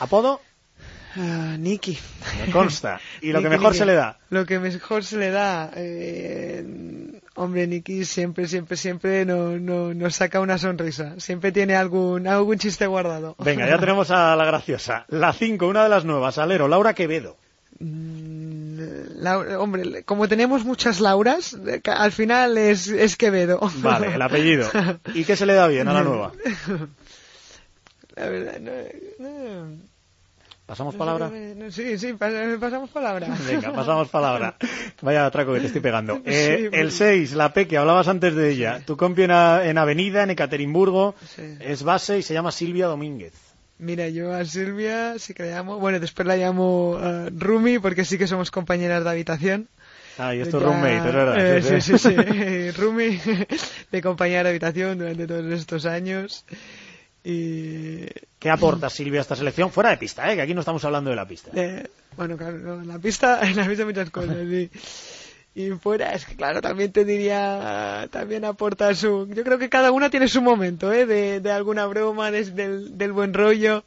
¿Apodo? 0.00 0.40
Uh, 1.16 1.56
Nikki. 1.58 1.98
Me 2.44 2.52
consta. 2.52 3.00
¿Y 3.22 3.32
lo 3.32 3.40
que 3.40 3.48
mejor 3.48 3.74
se 3.74 3.86
le 3.86 3.94
da? 3.94 4.18
Lo 4.28 4.44
que 4.44 4.58
mejor 4.58 5.02
se 5.02 5.16
le 5.16 5.30
da. 5.30 5.70
Eh, 5.74 6.64
hombre, 7.36 7.66
Nikki 7.66 8.04
siempre, 8.04 8.46
siempre, 8.46 8.76
siempre 8.76 9.24
nos 9.24 9.58
no, 9.60 9.94
no 9.94 10.10
saca 10.10 10.40
una 10.40 10.58
sonrisa. 10.58 11.14
Siempre 11.18 11.52
tiene 11.52 11.74
algún, 11.74 12.26
algún 12.26 12.58
chiste 12.58 12.86
guardado. 12.86 13.34
Venga, 13.38 13.66
ya 13.66 13.78
tenemos 13.78 14.10
a 14.10 14.36
la 14.36 14.44
graciosa. 14.44 15.06
La 15.08 15.32
5, 15.32 15.66
una 15.66 15.84
de 15.84 15.88
las 15.88 16.04
nuevas. 16.04 16.36
Alero, 16.36 16.68
Laura 16.68 16.92
Quevedo. 16.92 17.38
Mm, 17.78 19.26
hombre, 19.58 20.02
como 20.04 20.28
tenemos 20.28 20.64
muchas 20.64 21.00
Lauras, 21.00 21.56
al 21.84 22.12
final 22.12 22.58
es, 22.58 22.88
es 22.88 23.16
Quevedo. 23.16 23.60
Vale, 23.76 24.14
el 24.14 24.22
apellido. 24.22 24.68
¿Y 25.14 25.24
qué 25.24 25.34
se 25.34 25.46
le 25.46 25.54
da 25.54 25.66
bien 25.66 25.88
a 25.88 25.94
la 25.94 26.02
nueva? 26.02 26.32
La 28.16 28.28
verdad, 28.30 28.60
no 28.60 29.86
¿Pasamos 30.66 30.96
palabra? 30.96 31.30
Sí, 31.70 31.98
sí, 31.98 32.12
pasamos 32.14 32.90
palabra. 32.90 33.28
Venga, 33.46 33.72
pasamos 33.72 34.08
palabra. 34.08 34.56
Vaya 35.00 35.26
atraco 35.26 35.54
que 35.54 35.60
te 35.60 35.66
estoy 35.66 35.80
pegando. 35.80 36.20
Eh, 36.24 36.70
el 36.72 36.92
6, 36.92 37.34
la 37.34 37.52
P, 37.52 37.66
que 37.66 37.78
hablabas 37.78 38.08
antes 38.08 38.34
de 38.34 38.50
ella. 38.50 38.82
Tu 38.84 38.96
compi 38.96 39.22
en, 39.22 39.30
Avenida, 39.30 40.22
en 40.22 40.30
Ekaterimburgo, 40.30 41.14
es 41.60 41.82
base 41.82 42.18
y 42.18 42.22
se 42.22 42.34
llama 42.34 42.52
Silvia 42.52 42.86
Domínguez. 42.86 43.32
Mira, 43.78 44.08
yo 44.08 44.32
a 44.32 44.44
Silvia 44.44 45.18
sí 45.18 45.34
que 45.34 45.44
la 45.44 45.56
llamo, 45.56 45.78
bueno, 45.78 46.00
después 46.00 46.26
la 46.26 46.36
llamo 46.36 46.92
uh, 46.92 47.28
Rumi 47.30 47.78
porque 47.78 48.06
sí 48.06 48.16
que 48.16 48.26
somos 48.26 48.50
compañeras 48.50 49.04
de 49.04 49.10
habitación. 49.10 49.68
Ah, 50.18 50.34
y 50.34 50.40
esto 50.40 50.56
es 50.56 50.62
roommate, 50.62 50.96
es 50.96 51.04
verdad. 51.04 51.56
Eh, 51.56 51.62
sí, 51.62 51.80
sí, 51.82 51.98
sí. 51.98 52.70
Rumi 52.80 53.20
de 53.92 54.02
compañera 54.02 54.44
de 54.44 54.48
habitación 54.50 54.98
durante 54.98 55.26
todos 55.26 55.52
estos 55.52 55.84
años. 55.84 56.46
Y... 57.28 58.06
¿Qué 58.38 58.50
aporta 58.50 58.88
Silvia 58.88 59.18
a 59.18 59.22
esta 59.22 59.34
selección? 59.34 59.72
Fuera 59.72 59.90
de 59.90 59.96
pista, 59.96 60.30
¿eh? 60.30 60.36
que 60.36 60.42
aquí 60.42 60.54
no 60.54 60.60
estamos 60.60 60.84
hablando 60.84 61.10
de 61.10 61.16
la 61.16 61.26
pista. 61.26 61.50
Eh, 61.54 61.88
bueno, 62.16 62.36
claro, 62.36 62.80
en 62.80 62.86
la 62.86 63.00
pista, 63.00 63.40
en 63.42 63.56
la 63.56 63.66
pista 63.66 63.84
muchas 63.84 64.10
cosas, 64.10 64.36
Y 65.52 65.70
fuera, 65.70 66.12
es 66.12 66.24
que 66.24 66.36
claro, 66.36 66.60
también 66.60 66.92
te 66.92 67.04
diría, 67.04 68.08
también 68.12 68.44
aporta 68.44 68.94
su... 68.94 69.26
Yo 69.34 69.42
creo 69.42 69.58
que 69.58 69.68
cada 69.68 69.90
una 69.90 70.08
tiene 70.08 70.28
su 70.28 70.40
momento, 70.40 70.92
¿eh? 70.92 71.04
De, 71.04 71.40
de 71.40 71.50
alguna 71.50 71.86
broma, 71.86 72.30
del, 72.30 72.96
del 72.96 73.12
buen 73.12 73.34
rollo. 73.34 73.84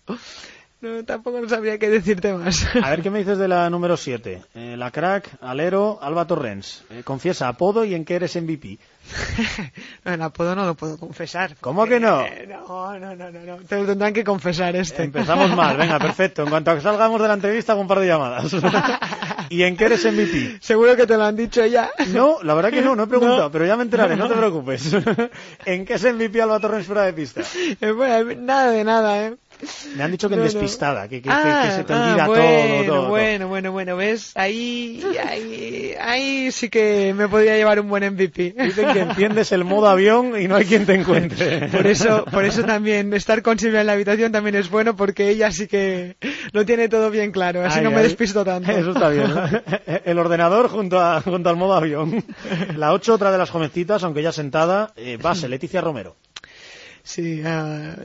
No, 0.82 1.04
tampoco 1.04 1.48
sabría 1.50 1.78
qué 1.78 1.90
decirte 1.90 2.32
más. 2.34 2.66
A 2.82 2.90
ver, 2.90 3.02
¿qué 3.02 3.10
me 3.10 3.20
dices 3.20 3.38
de 3.38 3.50
la 3.50 3.70
número 3.70 3.98
7? 3.98 4.42
Eh, 4.56 4.76
la 4.78 4.92
crack, 4.92 5.30
Alero, 5.42 6.00
Alba 6.02 6.26
Torrens. 6.26 6.86
Eh, 6.90 7.02
confiesa, 7.04 7.50
apodo 7.50 7.84
y 7.84 7.94
en 7.96 8.06
qué 8.06 8.16
eres 8.16 8.38
MVP. 8.42 8.78
no, 10.06 10.14
el 10.14 10.22
apodo 10.22 10.56
no 10.56 10.66
lo 10.66 10.76
puedo 10.76 10.98
confesar. 10.98 11.58
¿Cómo 11.60 11.86
que 11.86 12.00
no? 12.00 12.22
Eh, 12.22 12.48
no, 12.48 12.98
no, 12.98 13.14
no, 13.14 13.30
no, 13.30 13.58
Te 13.68 13.76
lo 13.76 13.86
tendrán 13.88 14.14
que 14.14 14.24
confesar 14.24 14.74
este. 14.78 15.04
Empezamos 15.04 15.54
mal, 15.54 15.76
venga, 15.76 16.00
perfecto. 16.00 16.44
En 16.44 16.50
cuanto 16.50 16.80
salgamos 16.80 17.22
de 17.22 17.28
la 17.28 17.34
entrevista, 17.34 17.74
con 17.74 17.82
un 17.82 17.88
par 17.90 18.00
de 18.00 18.08
llamadas. 18.08 18.56
¿Y 19.50 19.64
en 19.64 19.76
qué 19.76 19.86
eres 19.86 20.06
MVP? 20.06 20.60
Seguro 20.62 20.96
que 20.96 21.06
te 21.06 21.18
lo 21.18 21.26
han 21.26 21.36
dicho 21.36 21.66
ya. 21.66 21.90
No, 22.14 22.38
la 22.42 22.54
verdad 22.54 22.70
que 22.70 22.82
no, 22.82 22.96
no 22.96 23.04
he 23.04 23.08
preguntado, 23.08 23.52
pero 23.52 23.66
ya 23.66 23.76
me 23.76 23.84
enteraré, 23.84 24.16
no 24.16 24.30
te 24.30 24.36
preocupes. 24.38 24.96
¿En 25.66 25.86
qué 25.86 25.96
es 25.96 26.04
MVP 26.04 26.42
Alba 26.42 26.62
Torrens 26.62 26.86
fuera 26.86 27.02
de 27.04 27.12
pista? 27.12 27.42
bueno, 27.82 28.42
nada 28.42 28.72
de 28.72 28.84
nada, 28.86 29.26
¿eh? 29.26 29.36
Me 29.96 30.04
han 30.04 30.12
dicho 30.12 30.30
que 30.30 30.36
en 30.36 30.44
despistada, 30.44 31.08
que, 31.08 31.22
que, 31.22 31.30
ah, 31.30 31.74
se 31.76 31.84
te 31.84 31.94
olvida 31.94 32.24
ah, 32.24 32.28
bueno, 32.28 32.86
todo, 32.86 33.10
Bueno, 33.10 33.48
bueno, 33.48 33.72
bueno, 33.72 33.96
¿ves? 33.98 34.32
Ahí, 34.36 35.04
ahí, 35.26 35.94
ahí 36.00 36.52
sí 36.52 36.70
que 36.70 37.14
me 37.14 37.28
podría 37.28 37.56
llevar 37.56 37.80
un 37.80 37.90
buen 37.90 38.04
MVP. 38.14 38.56
Dicen 38.58 38.94
que 38.94 39.00
entiendes 39.00 39.52
el 39.52 39.66
modo 39.66 39.88
avión 39.88 40.40
y 40.40 40.48
no 40.48 40.56
hay 40.56 40.66
quien 40.66 40.86
te 40.86 40.94
encuentre. 40.94 41.68
Por 41.68 41.88
eso, 41.88 42.26
por 42.26 42.46
eso 42.46 42.64
también 42.64 43.14
estar 43.14 43.42
con 43.42 43.60
Silvia 43.60 43.82
en 43.82 43.88
la 43.88 43.94
habitación 43.94 44.32
también 44.32 44.56
es 44.56 44.70
bueno 44.70 44.96
porque 44.96 45.30
ella 45.30 45.52
sí 45.52 45.68
que 45.68 46.16
lo 46.52 46.66
tiene 46.66 46.88
todo 46.88 47.10
bien 47.10 47.32
claro, 47.32 47.66
así 47.66 47.82
no 47.82 47.92
me 47.92 48.02
despisto 48.02 48.46
tanto. 48.46 48.72
Eso 48.72 48.92
está 48.92 49.10
bien. 49.10 49.30
El 50.06 50.20
ordenador 50.20 50.70
junto, 50.70 51.00
a, 51.00 51.22
junto 51.22 51.50
al 51.50 51.56
modo 51.56 51.74
avión. 51.74 52.24
La 52.76 52.94
8, 52.94 53.14
otra 53.14 53.32
de 53.32 53.38
las 53.38 53.50
jovencitas, 53.50 54.04
aunque 54.04 54.24
ya 54.24 54.32
sentada, 54.32 54.94
eh, 54.96 55.18
base, 55.22 55.50
Leticia 55.50 55.82
Romero. 55.82 56.16
Sí, 57.10 57.42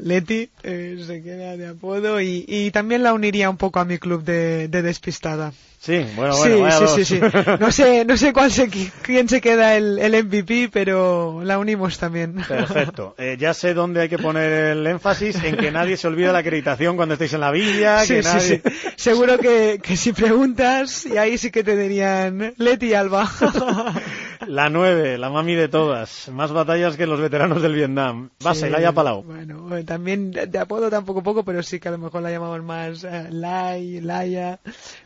Leti 0.00 0.48
eh, 0.62 0.96
se 1.06 1.22
queda 1.22 1.58
de 1.58 1.66
apodo 1.66 2.22
y, 2.22 2.46
y, 2.48 2.70
también 2.70 3.02
la 3.02 3.12
uniría 3.12 3.50
un 3.50 3.58
poco 3.58 3.78
a 3.78 3.84
mi 3.84 3.98
club 3.98 4.24
de, 4.24 4.68
de 4.68 4.80
despistada. 4.80 5.52
Sí, 5.78 6.06
bueno, 6.16 6.34
bueno, 6.38 6.88
sí, 6.88 7.04
sí, 7.04 7.20
sí, 7.20 7.20
No 7.60 7.70
sé, 7.70 8.06
no 8.06 8.16
sé 8.16 8.32
cuál 8.32 8.50
se, 8.50 8.70
quién 9.02 9.28
se 9.28 9.42
queda 9.42 9.76
el, 9.76 9.98
el 9.98 10.24
MVP, 10.24 10.70
pero 10.72 11.42
la 11.44 11.58
unimos 11.58 11.98
también. 11.98 12.36
Perfecto. 12.48 13.14
Eh, 13.24 13.36
ya 13.38 13.52
sé 13.52 13.74
dónde 13.74 14.00
hay 14.00 14.08
que 14.08 14.18
poner 14.18 14.50
el 14.50 14.86
énfasis 14.86 15.42
en 15.44 15.56
que 15.56 15.70
nadie 15.70 15.96
se 15.96 16.08
olvide 16.08 16.32
la 16.32 16.38
acreditación 16.38 16.96
cuando 16.96 17.14
estéis 17.14 17.34
en 17.34 17.40
la 17.40 17.50
villa. 17.50 18.00
Sí, 18.00 18.14
que 18.14 18.22
nadie... 18.22 18.40
sí, 18.40 18.62
sí. 18.64 18.88
Seguro 18.96 19.38
que, 19.38 19.80
que 19.82 19.96
si 19.96 20.12
preguntas, 20.12 21.04
y 21.04 21.18
ahí 21.18 21.36
sí 21.36 21.50
que 21.50 21.62
te 21.62 21.76
dirían 21.76 22.54
Leti 22.56 22.94
Alba. 22.94 23.30
La 24.48 24.68
nueve, 24.70 25.18
la 25.18 25.30
mami 25.30 25.54
de 25.54 25.68
todas. 25.68 26.28
Más 26.28 26.52
batallas 26.52 26.96
que 26.96 27.07
los 27.07 27.20
veteranos 27.20 27.62
del 27.62 27.74
Vietnam. 27.74 28.30
Base, 28.42 28.70
la 28.70 28.78
haya 28.78 28.92
Palau. 28.92 29.22
Bueno, 29.22 29.76
eh, 29.76 29.85
también 29.85 30.30
de 30.30 30.59
apodo 30.59 30.90
tampoco 30.90 31.22
poco, 31.22 31.44
pero 31.44 31.62
sí 31.62 31.80
que 31.80 31.88
a 31.88 31.92
lo 31.92 31.98
mejor 31.98 32.22
la 32.22 32.30
llamamos 32.30 32.62
más 32.62 33.04
uh, 33.04 33.28
Lai, 33.30 34.00
Laia. 34.00 34.61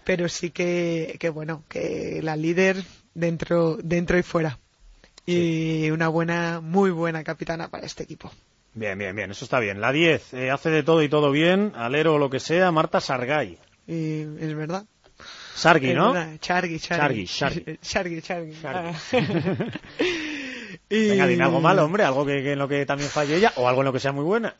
Pero 0.05 0.29
sí 0.29 0.51
que, 0.51 1.17
que, 1.19 1.29
bueno, 1.29 1.65
que 1.69 2.21
la 2.23 2.37
líder 2.37 2.83
dentro, 3.15 3.77
dentro 3.83 4.19
y 4.19 4.23
fuera. 4.23 4.59
Y 5.27 5.91
una 5.91 6.09
buena, 6.09 6.61
muy 6.63 6.91
buena 6.91 7.23
capitana 7.23 7.69
para 7.69 7.87
este 7.87 8.03
equipo. 8.03 8.31
Bien, 8.75 8.97
bien, 8.97 9.15
bien, 9.15 9.31
eso 9.31 9.45
está 9.45 9.59
bien. 9.61 9.81
La 9.81 9.93
10, 9.93 10.35
eh, 10.35 10.51
hace 10.51 10.71
de 10.71 10.83
todo 10.83 11.03
y 11.03 11.09
todo 11.09 11.31
bien, 11.31 11.73
alero 11.75 12.15
o 12.15 12.19
lo 12.19 12.31
que 12.31 12.41
sea, 12.41 12.71
Marta 12.71 13.01
Sargay. 13.01 13.59
Y 13.87 14.21
es 14.21 14.55
verdad. 14.55 14.85
Sargi, 15.59 15.93
¿no? 15.95 16.15
Chargi, 16.39 16.79
Chargi, 16.79 17.27
Chargi. 17.27 17.77
Chargi. 17.83 18.53
Y- 20.91 21.09
Venga, 21.09 21.27
dime 21.27 21.45
algo 21.45 21.61
malo, 21.61 21.85
hombre, 21.85 22.05
algo 22.05 22.25
que, 22.25 22.43
que 22.43 22.53
en 22.53 22.59
lo 22.59 22.67
que 22.69 22.87
también 22.87 23.11
falle 23.11 23.37
ella, 23.37 23.53
o 23.57 23.69
algo 23.69 23.83
en 23.83 23.87
lo 23.87 23.93
que 23.93 24.01
sea 24.01 24.13
muy 24.13 24.25
buena. 24.25 24.55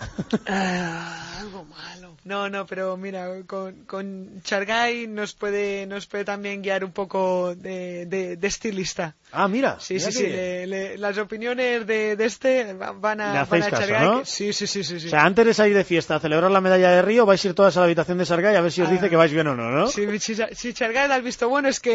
Ah, 0.47 1.39
algo 1.41 1.65
malo. 1.65 2.08
No, 2.25 2.51
no, 2.51 2.67
pero 2.67 2.97
mira, 2.99 3.27
con, 3.47 3.85
con 3.85 4.43
Chargay 4.43 5.07
nos 5.07 5.33
puede, 5.35 5.87
nos 5.87 6.07
puede 6.07 6.25
también 6.27 6.61
guiar 6.61 6.85
un 6.85 6.93
poco 6.93 7.55
de, 7.55 8.05
de, 8.07 8.37
de 8.37 8.47
estilista. 8.47 9.15
Ah, 9.33 9.49
mira. 9.49 9.79
Sí, 9.81 9.95
mira 9.95 10.07
sí, 10.07 10.13
sí. 10.13 10.23
bien. 10.25 10.37
le- 10.37 10.67
le- 10.67 10.99
las 10.99 11.17
opiniones 11.17 11.87
de, 11.87 12.17
de 12.17 12.25
este 12.27 12.75
va- 12.75 12.93
van 12.93 13.19
Le 13.19 13.25
a, 13.25 13.41
hacéis 13.43 13.65
van 13.65 13.69
a 13.69 13.71
caso, 13.71 13.83
Chargay. 13.89 14.05
¿no? 14.07 14.19
que- 14.21 14.27
Sí, 14.27 14.53
sí, 14.53 14.67
sí, 14.67 14.85
sí. 14.85 15.01
sí. 15.01 15.07
O 15.07 15.11
sea, 15.11 15.25
antes 15.25 15.47
de 15.47 15.55
salir 15.55 15.75
de 15.75 15.85
fiesta 15.85 16.17
a 16.17 16.21
celebrar 16.21 16.51
la 16.51 16.61
medalla 16.61 16.91
de 16.91 17.01
Río, 17.03 17.25
vais 17.25 17.43
a 17.43 17.49
ir 17.49 17.55
todas 17.55 17.77
a 17.77 17.81
la 17.81 17.87
habitación 17.87 18.19
de 18.19 18.27
Sargay 18.27 18.57
a 18.57 18.61
ver 18.61 18.73
si 18.73 18.83
os 18.83 18.89
Ah. 18.89 18.93
dice 18.93 19.09
que 19.09 19.17
vais 19.17 19.33
bien 19.33 19.47
o 19.47 19.55
no, 19.55 19.71
¿no? 19.71 19.87
Si, 19.87 20.19
si, 20.19 20.35
si 20.53 20.75
Chargay 20.75 21.09
da 21.09 21.17
el 21.17 21.23
visto 21.23 21.49
bueno 21.49 21.69
es 21.69 21.81
que, 21.81 21.93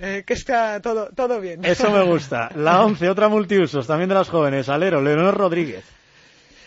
eh, 0.00 0.24
que 0.26 0.34
está 0.34 0.82
todo, 0.82 1.08
todo 1.16 1.40
bien. 1.40 1.64
Eso 1.64 1.90
me 1.90 2.02
gusta. 2.04 2.50
La 2.56 2.82
11, 2.84 3.08
otra 3.08 3.28
multiusos, 3.28 3.86
también 3.86 4.08
de 4.10 4.16
las 4.16 4.28
jóvenes. 4.28 4.68
Alero, 4.68 5.00
Leonor 5.00 5.34
Rodríguez. 5.34 5.84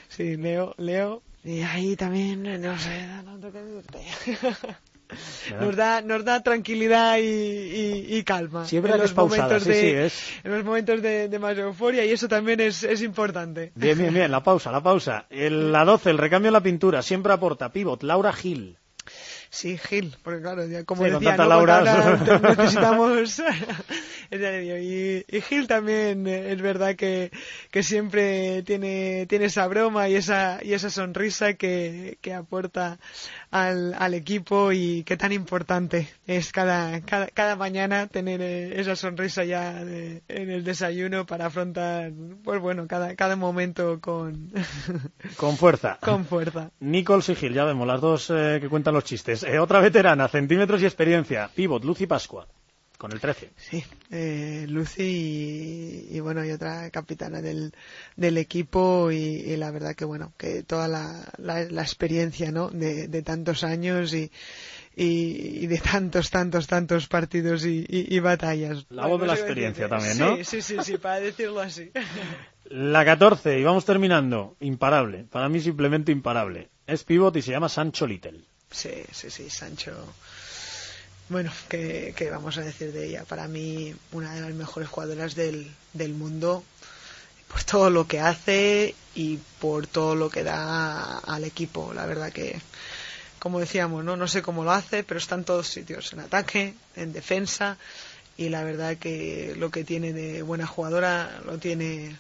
Sí, 0.08 0.38
Leo, 0.38 0.74
Leo. 0.78 1.22
Y 1.46 1.62
ahí 1.62 1.96
también, 1.96 2.42
no 2.62 2.78
sé, 2.80 3.06
no 3.24 3.38
tengo 3.40 3.52
que 3.54 3.62
decirte. 3.62 4.00
Nos 5.60 5.76
da, 5.76 6.02
nos 6.02 6.26
da 6.26 6.42
tranquilidad 6.42 7.20
y, 7.20 7.22
y- 7.22 8.18
y 8.18 8.24
calma. 8.24 8.66
Es 8.66 8.74
en 8.74 8.82
los 8.98 9.14
pausada, 9.14 9.44
momentos 9.44 9.64
sí, 9.64 9.70
de, 9.70 9.76
sí, 9.80 9.88
es- 9.96 10.32
En 10.44 10.52
los 10.52 10.64
momentos 10.66 11.02
de, 11.04 11.30
de 11.30 11.40
más 11.40 11.56
euforia 11.58 12.04
y 12.04 12.12
eso 12.12 12.28
también 12.28 12.60
es, 12.60 12.84
es 12.84 13.04
importante. 13.04 13.72
Bien, 13.76 13.96
bien, 13.98 14.14
bien, 14.14 14.32
la 14.32 14.42
pausa, 14.44 14.72
la 14.72 14.82
pausa. 14.82 15.28
El- 15.30 15.72
la 15.72 15.86
12, 15.86 16.10
el 16.10 16.18
recambio 16.18 16.50
en 16.50 16.54
la 16.54 16.62
pintura, 16.64 17.04
siempre 17.04 17.32
aporta. 17.34 17.72
Pivot, 17.72 18.02
Laura 18.02 18.34
Gil. 18.34 18.78
Sí, 19.56 19.78
Gil, 19.78 20.14
porque 20.22 20.42
claro, 20.42 20.68
ya 20.68 20.84
como 20.84 21.06
Sí, 21.06 21.12
decía, 21.12 21.38
¿no? 21.38 21.46
Laura. 21.46 21.80
Necesitamos 22.58 23.40
y, 24.30 25.26
y 25.30 25.42
Gil 25.42 25.66
también 25.66 26.28
eh, 26.28 26.52
es 26.52 26.62
verdad 26.62 26.98
que, 26.98 27.32
que 27.72 27.82
siempre 27.82 28.64
tiene, 28.64 29.26
tiene 29.28 29.46
esa 29.46 29.66
broma 29.68 30.10
y 30.10 30.16
esa, 30.16 30.60
y 30.62 30.74
esa 30.74 30.90
sonrisa 30.90 31.54
que, 31.54 32.18
que 32.20 32.34
aporta 32.34 33.00
al, 33.56 33.94
al 33.98 34.14
equipo 34.14 34.72
y 34.74 35.04
que 35.04 35.16
tan 35.16 35.32
importante 35.32 36.10
es 36.28 36.52
cada, 36.52 37.00
cada, 37.02 37.28
cada 37.28 37.56
mañana 37.56 38.08
tener 38.08 38.42
eh, 38.42 38.82
esa 38.82 38.96
sonrisa 38.98 39.46
ya 39.46 39.84
de- 39.86 40.24
en 40.28 40.50
el 40.50 40.64
desayuno 40.66 41.26
para 41.26 41.46
afrontar, 41.46 42.12
pues 42.44 42.60
bueno, 42.60 42.86
cada, 42.88 43.16
cada 43.16 43.36
momento 43.38 44.00
con, 44.02 44.52
Con 45.38 45.56
fuerza. 45.56 45.98
con 46.02 46.26
fuerza. 46.26 46.70
Nichols 46.82 47.30
y 47.30 47.36
Gil, 47.36 47.54
ya 47.54 47.64
vemos, 47.64 47.88
las 47.88 48.02
dos 48.02 48.30
eh, 48.30 48.58
que 48.60 48.68
cuentan 48.68 48.94
los 48.94 49.06
chistes. 49.06 49.44
Eh, 49.44 49.58
otra 49.60 49.80
veterana, 49.80 50.28
centímetros 50.28 50.82
y 50.82 50.86
experiencia. 50.86 51.50
Pivot, 51.56 51.84
Lucy 51.86 52.08
Pascua, 52.08 52.48
con 52.98 53.12
el 53.12 53.20
13. 53.20 53.52
Sí, 53.58 53.84
eh, 54.12 54.66
Lucy 54.70 55.04
y, 56.12 56.18
y, 56.18 56.20
bueno, 56.20 56.46
y 56.46 56.52
otra 56.52 56.90
capitana 56.90 57.42
del, 57.42 57.74
del 58.16 58.38
equipo 58.38 59.12
y, 59.12 59.18
y 59.18 59.58
la 59.58 59.72
verdad 59.72 59.96
que 59.96 60.06
bueno, 60.06 60.34
que 60.38 60.64
toda 60.64 60.88
la, 60.88 61.26
la, 61.38 61.64
la 61.64 61.82
experiencia, 61.82 62.52
¿no? 62.52 62.70
De, 62.70 63.08
de 63.08 63.22
tantos 63.22 63.64
años 63.64 64.14
y, 64.14 64.32
y, 64.96 65.64
y 65.64 65.68
de 65.68 65.78
tantos, 65.80 66.30
tantos, 66.30 66.68
tantos 66.68 67.08
partidos 67.08 67.66
y, 67.66 67.86
y- 67.88 68.16
y 68.16 68.20
batallas. 68.20 68.86
La 68.90 69.08
voz 69.08 69.20
de 69.20 69.28
la 69.28 69.34
experiencia 69.34 69.90
también, 69.90 70.18
¿no? 70.18 70.38
Sí, 70.38 70.44
sí, 70.46 70.62
sí, 70.62 70.78
sí, 70.84 70.98
para 70.98 71.20
decirlo 71.20 71.60
así. 71.60 71.92
La 72.68 73.06
14, 73.06 73.60
y 73.60 73.64
vamos 73.64 73.86
terminando. 73.86 74.56
Imparable, 74.60 75.26
para 75.30 75.50
mí 75.50 75.60
simplemente 75.60 76.12
imparable. 76.12 76.70
Es 76.88 77.04
pivot 77.04 77.36
y 77.36 77.42
se 77.44 77.52
llama 77.52 77.70
Sancho 77.70 78.08
Little. 78.08 78.42
Sí, 78.72 78.90
sí, 79.12 79.30
sí, 79.30 79.50
Sancho. 79.52 79.92
Bueno, 81.28 81.52
¿qué, 81.70 82.14
qué 82.16 82.30
vamos 82.30 82.58
a 82.58 82.62
decir 82.62 82.92
de 82.92 83.08
ella? 83.08 83.24
Para 83.24 83.48
mí, 83.48 83.96
una 84.12 84.36
de 84.36 84.42
las 84.42 84.54
mejores 84.54 84.88
jugadoras 84.90 85.34
del, 85.34 85.72
del 85.94 86.14
mundo, 86.14 86.64
por 87.48 87.64
todo 87.64 87.90
lo 87.90 88.08
que 88.08 88.20
hace 88.20 88.94
y 89.16 89.40
por 89.60 89.88
todo 89.88 90.14
lo 90.14 90.30
que 90.30 90.44
da 90.44 91.18
al 91.18 91.44
equipo. 91.44 91.94
La 91.96 92.06
verdad 92.06 92.32
que, 92.32 92.60
como 93.40 93.60
decíamos, 93.60 94.04
no, 94.04 94.16
no 94.16 94.28
sé 94.28 94.44
cómo 94.44 94.64
lo 94.64 94.72
hace, 94.72 95.04
pero 95.04 95.18
está 95.18 95.34
en 95.34 95.46
todos 95.46 95.68
sitios, 95.68 96.14
en 96.14 96.20
ataque, 96.20 96.76
en 96.96 97.12
defensa, 97.12 97.78
y 98.38 98.50
la 98.50 98.64
verdad 98.64 98.98
que 98.98 99.56
lo 99.58 99.72
que 99.72 99.84
tiene 99.84 100.14
de 100.14 100.44
buena 100.44 100.68
jugadora 100.68 101.42
lo 101.46 101.58
tiene 101.58 102.16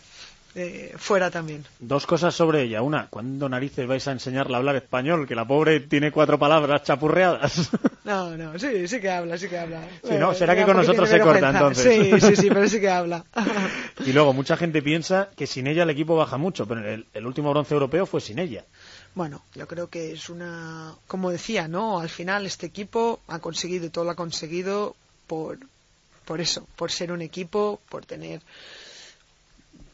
eh, 0.55 0.93
fuera 0.97 1.29
también. 1.29 1.65
Dos 1.79 2.05
cosas 2.05 2.33
sobre 2.33 2.63
ella. 2.63 2.81
Una, 2.81 3.07
¿cuándo 3.07 3.49
narices 3.49 3.85
vais 3.87 4.07
a 4.07 4.13
enseñarle 4.13 4.55
a 4.55 4.57
hablar 4.57 4.77
español? 4.77 5.27
Que 5.27 5.35
la 5.35 5.45
pobre 5.45 5.81
tiene 5.81 6.11
cuatro 6.11 6.39
palabras 6.39 6.83
chapurreadas. 6.83 7.69
No, 8.05 8.37
no, 8.37 8.59
sí, 8.59 8.87
sí 8.87 9.01
que 9.01 9.09
habla, 9.09 9.35
sí 9.35 9.49
que 9.49 9.57
habla. 9.57 9.81
Sí, 10.03 10.13
¿no? 10.19 10.31
Eh, 10.31 10.35
Será 10.35 10.55
que 10.55 10.63
con 10.63 10.77
nosotros 10.77 11.09
se 11.09 11.19
corta, 11.19 11.49
entonces. 11.49 11.83
Sí, 11.83 12.21
sí, 12.21 12.35
sí, 12.35 12.49
pero 12.49 12.69
sí 12.69 12.79
que 12.79 12.87
habla. 12.91 13.25
y 14.05 14.13
luego, 14.13 14.31
mucha 14.31 14.55
gente 14.57 14.83
piensa 14.83 15.29
que 15.35 15.47
sin 15.47 15.65
ella 15.65 15.81
el 15.81 15.89
equipo 15.89 16.15
baja 16.15 16.37
mucho, 16.37 16.67
pero 16.67 16.87
el, 16.87 17.07
el 17.15 17.25
último 17.25 17.49
bronce 17.49 17.73
europeo 17.73 18.05
fue 18.05 18.21
sin 18.21 18.37
ella. 18.37 18.63
Bueno, 19.15 19.41
yo 19.55 19.67
creo 19.67 19.89
que 19.89 20.11
es 20.11 20.29
una, 20.29 20.93
como 21.07 21.31
decía, 21.31 21.67
¿no? 21.67 21.99
Al 21.99 22.09
final 22.09 22.45
este 22.45 22.67
equipo 22.67 23.21
ha 23.27 23.39
conseguido 23.39 23.89
todo 23.89 24.03
lo 24.03 24.11
ha 24.11 24.15
conseguido 24.15 24.95
por, 25.25 25.57
por 26.25 26.41
eso, 26.41 26.67
por 26.75 26.91
ser 26.91 27.11
un 27.11 27.23
equipo, 27.23 27.81
por 27.89 28.05
tener 28.05 28.41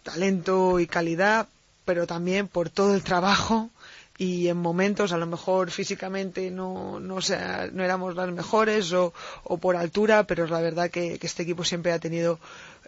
talento 0.03 0.79
y 0.79 0.87
calidad, 0.87 1.47
pero 1.85 2.07
también 2.07 2.47
por 2.47 2.69
todo 2.69 2.93
el 2.95 3.03
trabajo 3.03 3.69
y 4.17 4.47
en 4.49 4.57
momentos 4.57 5.13
a 5.13 5.17
lo 5.17 5.25
mejor 5.25 5.71
físicamente 5.71 6.51
no, 6.51 6.99
no, 6.99 7.21
sea- 7.21 7.69
no 7.73 7.83
éramos 7.83 8.15
las 8.15 8.29
mejores 8.31 8.93
o, 8.93 9.13
o 9.43 9.57
por 9.57 9.75
altura, 9.75 10.23
pero 10.25 10.45
la 10.47 10.61
verdad 10.61 10.89
que, 10.91 11.17
que 11.17 11.27
este 11.27 11.43
equipo 11.43 11.63
siempre 11.63 11.91
ha 11.91 11.99
tenido 11.99 12.39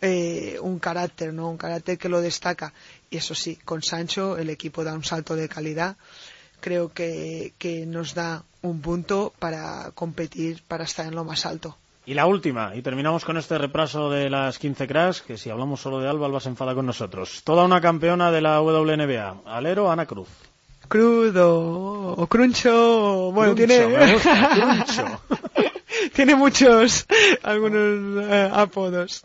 eh, 0.02 0.58
un 0.62 0.80
carácter, 0.80 1.34
¿no? 1.34 1.50
Un 1.50 1.58
carácter 1.58 1.98
que 1.98 2.10
lo 2.10 2.22
destaca. 2.22 2.74
Y 3.10 3.18
eso 3.18 3.34
sí, 3.36 3.58
con 3.66 3.82
Sancho 3.82 4.38
el 4.38 4.50
equipo 4.50 4.84
da 4.84 4.94
un 4.94 5.04
salto 5.04 5.36
de 5.36 5.50
calidad. 5.50 5.98
Creo 6.62 6.94
que, 6.94 7.54
que 7.58 7.86
nos 7.86 8.14
da 8.16 8.44
un 8.62 8.82
punto 8.82 9.34
para 9.40 9.92
competir, 9.96 10.64
para 10.68 10.86
estar 10.86 11.06
en 11.06 11.16
lo 11.16 11.24
más 11.26 11.46
alto. 11.46 11.78
Y 12.06 12.14
la 12.16 12.26
última, 12.26 12.76
y 12.76 12.82
terminamos 12.82 13.24
con 13.24 13.38
este 13.38 13.58
repaso 13.58 14.10
de 14.10 14.30
las 14.30 14.60
15 14.60 14.88
cracks, 14.88 15.22
que 15.22 15.38
si 15.38 15.50
hablamos 15.50 15.80
solo 15.80 16.00
de 16.00 16.10
Alba, 16.10 16.26
Alba 16.26 16.42
se 16.42 16.50
enfada 16.50 16.76
con 16.76 16.86
nosotros. 16.86 17.42
Toda 17.46 17.64
una 17.64 17.80
campeona 17.80 18.30
de 18.30 18.42
la 18.42 18.62
WNBA. 18.62 19.44
Alero, 19.46 19.90
Ana 19.90 20.06
Cruz. 20.06 20.28
Crudo 20.90 22.14
o 22.18 22.28
cruncho, 22.28 23.32
bueno, 23.32 23.56
Cruncho, 23.56 23.74
tiene 23.76 23.88
me 23.88 24.14
gusta, 24.14 24.50
cruncho. 24.54 25.22
tiene 26.16 26.36
muchos 26.36 27.06
algunos 27.44 28.24
eh, 28.26 28.50
apodos. 28.52 29.24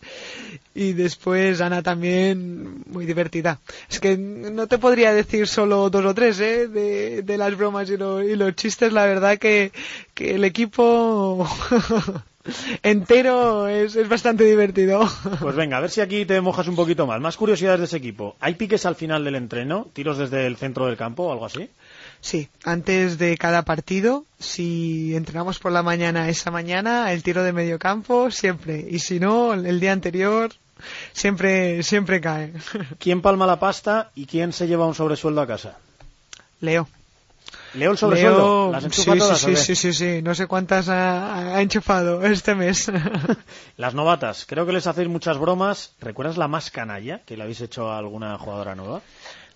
Y 0.74 0.92
después 0.92 1.60
Ana 1.60 1.82
también 1.82 2.82
muy 2.86 3.04
divertida. 3.04 3.58
Es 3.90 3.98
que 3.98 4.16
no 4.16 4.66
te 4.68 4.78
podría 4.78 5.12
decir 5.12 5.48
solo 5.48 5.90
dos 5.90 6.04
o 6.04 6.14
tres, 6.14 6.38
¿eh? 6.40 6.68
De, 6.68 7.36
las 7.38 7.56
bromas 7.56 7.90
y, 7.90 7.96
lo- 7.96 8.22
y 8.22 8.36
los 8.36 8.54
chistes, 8.54 8.92
la 8.92 9.04
verdad 9.06 9.38
que, 9.38 9.72
que 10.14 10.36
el 10.36 10.44
equipo 10.44 11.48
entero 12.82 13.66
es, 13.68 13.96
es 13.96 14.08
bastante 14.08 14.44
divertido. 14.44 15.08
Pues 15.40 15.56
venga, 15.56 15.76
a 15.78 15.80
ver 15.80 15.90
si 15.90 16.00
aquí 16.00 16.24
te 16.24 16.40
mojas 16.40 16.68
un 16.68 16.76
poquito 16.76 17.06
más. 17.06 17.20
Más 17.20 17.36
curiosidades 17.36 17.80
de 17.80 17.86
ese 17.86 17.96
equipo. 17.96 18.36
¿Hay 18.40 18.54
piques 18.54 18.86
al 18.86 18.94
final 18.96 19.24
del 19.24 19.34
entreno? 19.36 19.88
¿Tiros 19.92 20.18
desde 20.18 20.46
el 20.46 20.56
centro 20.56 20.86
del 20.86 20.96
campo 20.96 21.24
o 21.24 21.32
algo 21.32 21.46
así? 21.46 21.68
Sí, 22.20 22.48
antes 22.64 23.18
de 23.18 23.36
cada 23.38 23.62
partido, 23.62 24.24
si 24.38 25.14
entrenamos 25.14 25.58
por 25.58 25.72
la 25.72 25.82
mañana 25.82 26.28
esa 26.28 26.50
mañana, 26.50 27.12
el 27.12 27.22
tiro 27.22 27.42
de 27.42 27.52
medio 27.52 27.78
campo 27.78 28.30
siempre. 28.30 28.86
Y 28.90 28.98
si 28.98 29.20
no, 29.20 29.54
el 29.54 29.80
día 29.80 29.92
anterior 29.92 30.52
siempre, 31.12 31.82
siempre 31.82 32.20
cae. 32.20 32.52
¿Quién 32.98 33.22
palma 33.22 33.46
la 33.46 33.60
pasta 33.60 34.10
y 34.14 34.26
quién 34.26 34.52
se 34.52 34.66
lleva 34.66 34.86
un 34.86 34.94
sobresueldo 34.94 35.40
a 35.40 35.46
casa? 35.46 35.78
Leo. 36.60 36.88
Leo 37.74 37.92
el 37.92 37.98
sobresueldo. 37.98 38.70
Leo, 38.70 38.72
¿Las 38.72 38.94
sí, 38.94 39.04
todas 39.04 39.38
sí, 39.38 39.56
sí, 39.56 39.74
sí, 39.76 39.92
sí, 39.92 40.22
no 40.22 40.34
sé 40.34 40.46
cuántas 40.46 40.88
ha, 40.88 41.56
ha 41.56 41.62
enchufado 41.62 42.24
este 42.24 42.54
mes. 42.54 42.90
Las 43.76 43.94
novatas. 43.94 44.46
Creo 44.46 44.66
que 44.66 44.72
les 44.72 44.86
hacéis 44.86 45.08
muchas 45.08 45.38
bromas. 45.38 45.94
¿Recuerdas 46.00 46.36
la 46.36 46.48
más 46.48 46.70
canalla 46.70 47.20
que 47.24 47.36
le 47.36 47.42
habéis 47.42 47.60
hecho 47.60 47.90
a 47.90 47.98
alguna 47.98 48.38
jugadora 48.38 48.74
nueva? 48.74 49.02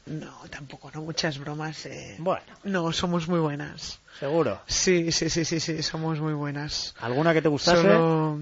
No, 0.07 0.33
tampoco, 0.51 0.91
no 0.95 1.03
muchas 1.03 1.39
bromas. 1.39 1.87
Eh. 1.87 2.17
Bueno, 2.19 2.43
No, 2.65 2.93
somos 2.93 3.29
muy 3.29 3.41
buenas. 3.41 3.99
seguro. 4.19 4.61
Sí, 4.67 5.13
sí, 5.13 5.31
sí, 5.31 5.45
sí, 5.45 5.61
sí, 5.61 5.83
somos 5.83 6.21
muy 6.21 6.33
buenas. 6.35 6.95
¿Alguna 7.01 7.33
que 7.33 7.43
te 7.43 7.49
gustase? 7.49 7.83
Solo, 7.83 8.39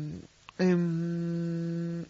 em, 0.58 2.04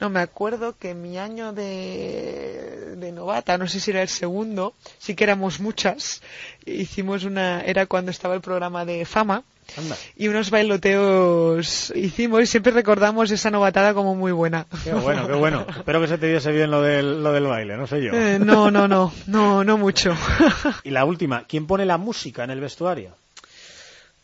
no, 0.00 0.10
me 0.10 0.20
acuerdo 0.20 0.76
que 0.78 0.94
mi 0.94 1.18
año 1.18 1.52
de, 1.52 2.94
de 2.96 3.12
novata, 3.12 3.58
no 3.58 3.66
sé 3.68 3.80
si 3.80 3.90
era 3.90 4.02
el 4.02 4.08
segundo, 4.08 4.74
sí 4.98 5.14
que 5.14 5.24
éramos 5.24 5.60
muchas. 5.60 6.22
Hicimos 6.66 7.24
una, 7.24 7.60
era 7.62 7.86
cuando 7.86 8.10
estaba 8.10 8.34
el 8.34 8.40
programa 8.40 8.84
de 8.84 9.04
fama. 9.04 9.42
Anda. 9.76 9.96
Y 10.16 10.28
unos 10.28 10.50
bailoteos 10.50 11.92
hicimos 11.94 12.42
y 12.42 12.46
siempre 12.46 12.72
recordamos 12.72 13.30
esa 13.30 13.50
novatada 13.50 13.94
como 13.94 14.14
muy 14.14 14.32
buena. 14.32 14.66
Qué 14.84 14.92
bueno, 14.94 15.26
qué 15.26 15.34
bueno. 15.34 15.66
Espero 15.76 16.00
que 16.00 16.08
se 16.08 16.18
te 16.18 16.32
diese 16.32 16.52
bien 16.52 16.70
lo 16.70 16.82
del, 16.82 17.22
lo 17.22 17.32
del 17.32 17.44
baile, 17.44 17.76
no 17.76 17.86
sé 17.86 18.02
yo. 18.02 18.12
Eh, 18.12 18.38
no, 18.38 18.70
no, 18.70 18.88
no, 18.88 19.12
no, 19.26 19.64
no 19.64 19.78
mucho. 19.78 20.16
Y 20.84 20.90
la 20.90 21.04
última, 21.04 21.44
¿quién 21.48 21.66
pone 21.66 21.84
la 21.84 21.98
música 21.98 22.44
en 22.44 22.50
el 22.50 22.60
vestuario? 22.60 23.14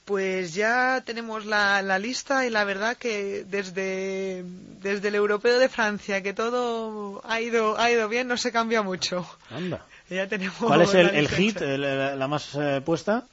Pues 0.04 0.54
ya 0.54 1.02
tenemos 1.04 1.46
la, 1.46 1.82
la, 1.82 1.98
lista 1.98 2.46
y 2.46 2.50
la 2.50 2.62
verdad 2.62 2.96
que 2.96 3.44
desde, 3.48 4.44
desde 4.80 5.08
el 5.08 5.16
europeo 5.16 5.58
de 5.58 5.68
Francia, 5.68 6.22
que 6.22 6.32
todo 6.32 7.20
ha 7.28 7.40
ido, 7.40 7.76
ha 7.78 7.90
ido 7.90 8.08
bien, 8.08 8.28
no 8.28 8.36
se 8.36 8.52
cambia 8.52 8.82
mucho. 8.82 9.26
Anda. 9.50 9.84
Ya 10.08 10.28
tenemos 10.28 10.56
¿Cuál 10.58 10.82
es 10.82 10.94
el, 10.94 11.08
el 11.10 11.28
hit, 11.28 11.60
el- 11.60 12.18
la 12.18 12.28
más 12.28 12.54
eh, 12.54 12.80
puesta? 12.84 13.24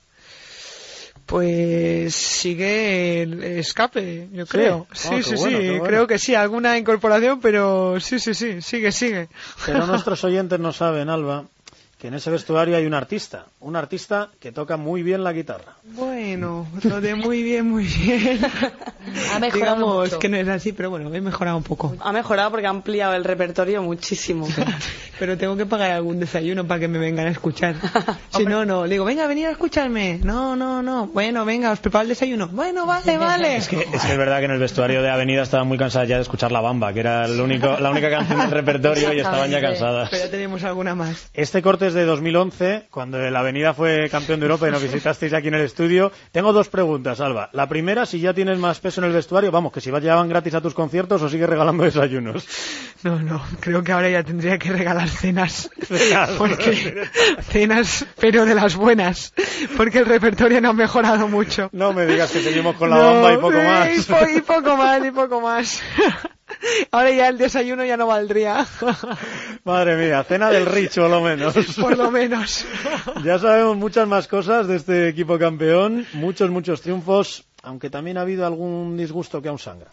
Pues 1.26 2.14
sigue 2.14 3.22
el 3.24 3.44
escape, 3.44 4.28
yo 4.34 4.46
creo. 4.46 4.88
Ah, 4.90 4.94
Sí, 4.94 5.24
sí, 5.24 5.36
bueno, 5.36 5.58
sí, 5.60 5.68
bueno. 5.70 5.84
creo 5.86 6.08
que 6.08 6.20
sí, 6.20 6.36
alguna 6.36 6.78
incorporación, 6.78 7.40
pero 7.40 8.00
sí, 8.00 8.20
sí, 8.20 8.34
sí, 8.34 8.62
sigue, 8.62 8.92
sigue. 8.92 9.30
Pero 9.66 9.88
nuestros 9.88 10.24
oyentes 10.26 10.60
no 10.60 10.74
saben, 10.74 11.10
Alba, 11.10 11.46
que 12.04 12.10
en 12.10 12.16
ese 12.16 12.30
vestuario 12.30 12.76
hay 12.76 12.86
un 12.86 12.94
artista. 12.94 13.46
Un 13.62 13.78
artista 13.78 14.28
que 14.42 14.52
toca 14.52 14.76
muy 14.76 15.04
bien 15.04 15.24
la 15.24 15.32
guitarra. 15.32 15.78
Bueno, 15.86 16.68
lo 16.84 17.00
de 17.00 17.16
muy 17.16 17.42
bien, 17.42 17.70
muy 17.70 17.86
bien. 17.86 18.42
Ha 19.34 19.40
mejorado 19.40 19.76
Digamos 19.76 20.06
mucho. 20.06 20.20
que 20.20 20.30
no 20.30 20.38
es 20.38 20.48
así, 20.48 20.74
pero 20.74 20.90
bueno, 20.90 21.14
he 21.14 21.22
mejorado 21.22 21.58
un 21.58 21.64
poco. 21.64 21.96
Ha 22.00 22.12
mejorado 22.12 22.52
porque 22.52 22.68
ha 22.68 22.70
ampliado 22.70 23.14
el 23.16 23.24
repertorio 23.24 23.82
muchísimo. 23.82 24.48
Pero 25.20 25.38
tengo 25.38 25.56
que 25.56 25.66
pagar 25.66 25.92
algún 25.92 26.20
desayuno 26.20 26.66
para 26.66 26.80
que 26.80 26.88
me 26.88 26.98
vengan 26.98 27.28
a 27.28 27.32
escuchar. 27.32 27.76
Si 28.36 28.46
no, 28.46 28.66
no. 28.66 28.86
Le 28.86 28.96
digo, 28.96 29.06
venga, 29.06 29.28
venid 29.28 29.46
a 29.46 29.52
escucharme. 29.52 30.20
No, 30.24 30.56
no, 30.56 30.82
no. 30.82 31.06
Bueno, 31.08 31.46
venga, 31.46 31.72
os 31.72 31.80
preparo 31.80 32.04
el 32.04 32.10
desayuno. 32.10 32.48
Bueno, 32.48 32.88
vale, 32.88 33.18
vale. 33.18 33.58
Es 33.58 33.68
que, 33.68 33.80
es 33.80 34.02
que 34.02 34.12
es 34.12 34.18
verdad 34.18 34.40
que 34.40 34.46
en 34.46 34.52
el 34.52 34.60
vestuario 34.60 35.04
de 35.04 35.10
Avenida 35.12 35.44
estaban 35.44 35.68
muy 35.68 35.78
cansadas 35.78 36.10
ya 36.10 36.16
de 36.16 36.24
escuchar 36.24 36.52
La 36.52 36.62
Bamba, 36.62 36.92
que 36.94 37.02
era 37.02 37.26
el 37.26 37.40
único, 37.40 37.78
la 37.80 37.92
única 37.92 38.10
canción 38.10 38.40
del 38.40 38.52
repertorio 38.52 39.14
y 39.14 39.20
estaban 39.20 39.52
ya 39.52 39.62
cansadas. 39.62 40.10
Pero 40.10 40.26
ya 40.26 40.32
tenemos 40.32 40.64
alguna 40.64 40.96
más. 40.96 41.30
Este 41.36 41.62
corte 41.62 41.88
es 41.88 41.93
de 41.94 42.06
2011, 42.06 42.88
cuando 42.92 43.20
el 43.20 43.36
Avenida 43.36 43.74
fue 43.74 44.10
campeón 44.10 44.40
de 44.40 44.46
Europa 44.48 44.68
y 44.68 44.72
nos 44.72 44.82
visitasteis 44.84 45.34
aquí 45.34 45.48
en 45.50 45.56
el 45.56 45.62
estudio. 45.62 46.12
Tengo 46.32 46.54
dos 46.54 46.70
preguntas, 46.70 47.20
Alba. 47.22 47.50
La 47.54 47.68
primera, 47.68 48.06
si 48.06 48.20
ya 48.20 48.34
tienes 48.34 48.58
más 48.60 48.80
peso 48.80 49.02
en 49.02 49.08
el 49.08 49.14
vestuario, 49.14 49.52
vamos, 49.52 49.72
que 49.72 49.82
si 49.82 49.92
vas 49.92 50.02
llevan 50.04 50.30
gratis 50.30 50.54
a 50.56 50.62
tus 50.62 50.74
conciertos 50.74 51.22
o 51.22 51.30
sigues 51.30 51.50
regalando 51.50 51.84
desayunos. 51.84 52.48
No, 53.04 53.20
no, 53.20 53.42
creo 53.60 53.84
que 53.84 53.92
ahora 53.92 54.10
ya 54.10 54.24
tendría 54.24 54.58
que 54.58 54.72
regalar 54.72 55.10
cenas. 55.10 55.70
Cenas. 55.84 56.30
Porque 56.38 57.08
cenas, 57.50 58.06
pero 58.20 58.46
de 58.46 58.56
las 58.56 58.76
buenas. 58.76 59.34
Porque 59.78 60.00
el 60.00 60.06
repertorio 60.06 60.62
no 60.62 60.70
ha 60.70 60.74
mejorado 60.74 61.28
mucho. 61.28 61.70
No 61.74 61.94
me 61.94 62.06
digas 62.06 62.32
que 62.32 62.42
seguimos 62.42 62.76
con 62.76 62.90
la 62.90 62.96
No, 62.98 63.04
bamba 63.22 63.34
y 63.34 63.38
poco 63.38 63.58
más. 63.58 63.98
Y, 63.98 64.02
po- 64.12 64.38
y 64.38 64.42
poco 64.42 64.78
más, 64.78 65.06
y 65.06 65.12
poco 65.12 65.42
más. 65.42 65.82
Ahora 66.92 67.12
ya 67.12 67.28
el 67.28 67.38
desayuno 67.38 67.84
ya 67.86 67.98
no 67.98 68.08
valdría. 68.08 68.66
Madre 69.64 69.98
mía, 69.98 70.24
cena 70.24 70.50
del 70.50 70.66
Richo, 70.66 71.08
lo 71.08 71.22
menos. 71.22 71.54
Por 71.80 71.98
lo 71.98 72.12
menos. 72.12 72.66
Ya 73.24 73.40
sabemos 73.40 73.78
muchas 73.78 74.08
más 74.08 74.28
cosas 74.28 74.68
de 74.68 74.76
este 74.76 75.08
equipo 75.08 75.38
campeón, 75.40 76.06
muchos, 76.14 76.50
muchos 76.50 76.82
triunfos, 76.82 77.46
aunque 77.62 77.90
también 77.90 78.18
ha 78.18 78.22
habido 78.22 78.46
algún 78.46 78.98
disgusto 78.98 79.42
que 79.42 79.50
aún 79.50 79.60
sangra. 79.60 79.90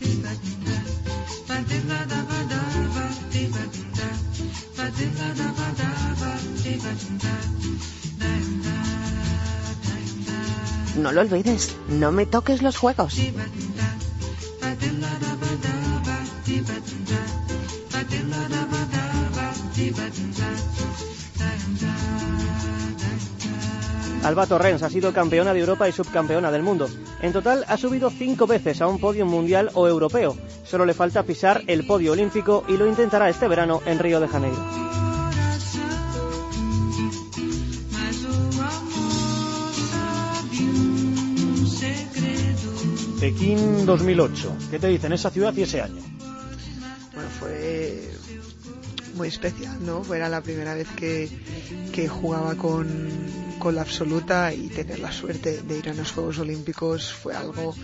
No 10.97 11.13
lo 11.13 11.21
olvides, 11.21 11.77
no 11.89 12.13
me 12.13 12.27
toques 12.27 12.63
los 12.63 12.77
juegos. 12.77 13.17
Alba 24.23 24.47
Torrens 24.47 24.83
ha 24.83 24.91
sido 24.91 25.13
campeona 25.15 25.55
de 25.55 25.61
Europa 25.61 25.89
y 25.89 25.93
subcampeona 25.93 26.51
del 26.51 26.63
mundo. 26.63 26.89
En 27.23 27.33
total 27.33 27.65
ha 27.69 27.77
subido 27.79 28.11
cinco 28.11 28.47
veces 28.47 28.81
a 28.83 28.87
un 28.87 28.99
podio 28.99 29.25
mundial 29.25 29.71
o 29.75 29.89
europeo. 29.89 30.37
Solo 30.63 30.85
le 30.85 30.95
falta 30.95 31.23
pisar 31.23 31.63
el 31.67 31.87
podio 31.87 32.13
olímpico 32.13 32.65
y 32.69 32.77
lo 32.77 32.87
intentará 32.87 33.31
este 33.31 33.49
verano 33.49 33.81
en 33.87 33.99
Río 33.99 34.21
de 34.21 34.29
Janeiro. 34.29 34.59
Pekín 43.21 43.85
2008. 43.87 44.57
¿Qué 44.71 44.79
te 44.79 44.89
dicen 44.89 45.13
esa 45.13 45.31
ciudad 45.31 45.55
y 45.57 45.63
ese 45.63 45.81
año? 45.83 46.20
Especial, 49.29 49.85
¿no? 49.85 50.03
Fue 50.03 50.19
la 50.19 50.41
primera 50.41 50.75
vez 50.75 50.89
que, 50.97 51.29
que 51.93 52.09
jugaba 52.09 52.55
con, 52.55 53.09
con 53.59 53.75
la 53.75 53.83
absoluta 53.83 54.53
y 54.53 54.69
tener 54.69 54.99
la 54.99 55.13
suerte 55.13 55.63
de 55.63 55.79
ir 55.79 55.89
a 55.89 55.95
los 55.95 56.13
Juegos 56.13 56.39
Olímpicos 56.39 57.13
fue 57.13 57.35
algo 57.35 57.75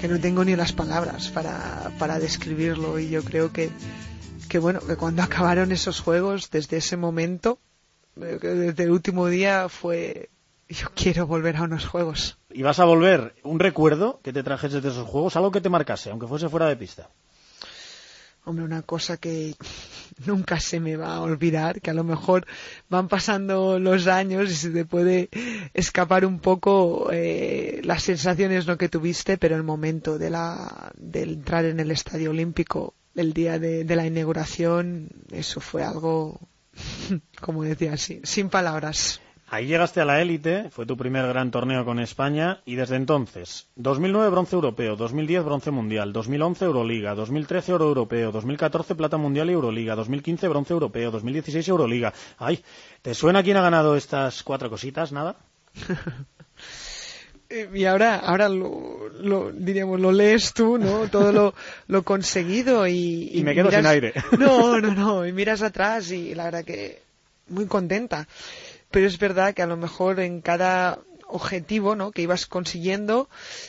que 0.00 0.08
no 0.08 0.20
tengo 0.20 0.44
ni 0.44 0.54
las 0.56 0.72
palabras 0.72 1.30
para, 1.30 1.90
para 1.98 2.18
describirlo 2.18 2.98
y 2.98 3.08
yo 3.08 3.22
creo 3.24 3.52
que, 3.52 3.70
que 4.48 4.58
bueno, 4.58 4.80
que 4.80 4.96
cuando 4.96 5.22
acabaron 5.24 5.72
esos 5.72 6.00
Juegos, 6.00 6.50
desde 6.50 6.78
ese 6.78 6.96
momento, 6.96 7.58
eh, 8.20 8.38
desde 8.40 8.84
el 8.84 8.90
último 8.90 9.28
día 9.28 9.68
fue, 9.68 10.28
yo 10.68 10.88
quiero 10.94 11.26
volver 11.26 11.56
a 11.56 11.62
unos 11.62 11.86
Juegos. 11.86 12.38
¿Y 12.50 12.62
vas 12.62 12.78
a 12.80 12.84
volver 12.84 13.34
un 13.42 13.58
recuerdo 13.58 14.20
que 14.22 14.32
te 14.32 14.42
trajese 14.42 14.80
de 14.80 14.88
esos 14.88 15.06
juegos, 15.06 15.36
algo 15.36 15.50
que 15.50 15.60
te 15.60 15.68
marcase, 15.68 16.10
aunque 16.10 16.26
fuese 16.26 16.48
fuera 16.48 16.66
de 16.66 16.76
pista? 16.76 17.08
Hombre, 18.48 18.64
una 18.64 18.82
cosa 18.82 19.16
que 19.16 19.56
nunca 20.24 20.60
se 20.60 20.78
me 20.78 20.94
va 20.96 21.16
a 21.16 21.20
olvidar, 21.20 21.80
que 21.80 21.90
a 21.90 21.94
lo 21.94 22.04
mejor 22.04 22.46
van 22.88 23.08
pasando 23.08 23.80
los 23.80 24.06
años 24.06 24.48
y 24.52 24.54
se 24.54 24.70
te 24.70 24.84
puede 24.84 25.30
escapar 25.74 26.24
un 26.24 26.38
poco 26.38 27.10
eh, 27.10 27.80
las 27.82 28.04
sensaciones 28.04 28.68
no 28.68 28.78
que 28.78 28.88
tuviste, 28.88 29.36
pero 29.36 29.56
el 29.56 29.64
momento 29.64 30.16
de 30.16 30.30
la 30.30 30.92
de 30.96 31.24
entrar 31.24 31.64
en 31.64 31.80
el 31.80 31.90
Estadio 31.90 32.30
Olímpico 32.30 32.94
el 33.16 33.32
día 33.32 33.58
de, 33.58 33.82
de 33.82 33.96
la 33.96 34.06
inauguración, 34.06 35.08
eso 35.32 35.60
fue 35.60 35.82
algo, 35.82 36.38
como 37.40 37.64
decía 37.64 37.94
así, 37.94 38.20
sin 38.22 38.48
palabras. 38.48 39.20
Ahí 39.48 39.66
llegaste 39.66 40.00
a 40.00 40.04
la 40.04 40.20
élite, 40.20 40.70
fue 40.70 40.86
tu 40.86 40.96
primer 40.96 41.24
gran 41.28 41.52
torneo 41.52 41.84
con 41.84 42.00
España 42.00 42.62
y 42.64 42.74
desde 42.74 42.96
entonces, 42.96 43.68
2009 43.76 44.28
bronce 44.30 44.56
europeo, 44.56 44.96
2010 44.96 45.44
bronce 45.44 45.70
mundial, 45.70 46.12
2011 46.12 46.64
Euroliga, 46.64 47.14
2013 47.14 47.72
oro 47.74 47.84
europeo, 47.86 48.32
2014 48.32 48.96
plata 48.96 49.16
mundial 49.18 49.48
y 49.48 49.52
Euroliga, 49.52 49.94
2015 49.94 50.48
bronce 50.48 50.72
europeo, 50.72 51.12
2016 51.12 51.68
Euroliga. 51.68 52.12
Ay, 52.38 52.64
¿te 53.02 53.14
suena 53.14 53.44
quién 53.44 53.56
ha 53.56 53.62
ganado 53.62 53.94
estas 53.96 54.42
cuatro 54.42 54.68
cositas? 54.68 55.12
¿Nada? 55.12 55.36
Eh, 57.48 57.68
Y 57.74 57.84
ahora, 57.84 58.16
ahora 58.16 58.48
lo, 58.48 59.08
lo, 59.20 59.52
diríamos, 59.52 60.00
lo 60.00 60.10
lees 60.10 60.52
tú, 60.52 60.78
¿no? 60.78 61.08
Todo 61.08 61.30
lo, 61.30 61.54
lo 61.86 62.02
conseguido 62.02 62.88
y, 62.88 63.30
Y 63.32 63.44
me 63.44 63.54
quedo 63.54 63.70
sin 63.70 63.86
aire. 63.86 64.12
No, 64.36 64.80
no, 64.80 64.92
no. 64.92 65.24
Y 65.24 65.32
miras 65.32 65.62
atrás 65.62 66.10
y 66.10 66.34
la 66.34 66.46
verdad 66.46 66.64
que 66.64 67.02
muy 67.48 67.66
contenta. 67.66 68.26
Pero 68.96 69.08
es 69.08 69.18
verdad 69.18 69.52
que 69.52 69.60
a 69.60 69.66
lo 69.66 69.76
mejor 69.76 70.20
en 70.20 70.40
cada 70.40 71.00
objetivo, 71.28 71.96
¿no? 71.96 72.12
Que 72.12 72.22
ibas 72.22 72.46
consiguiendo, 72.46 73.28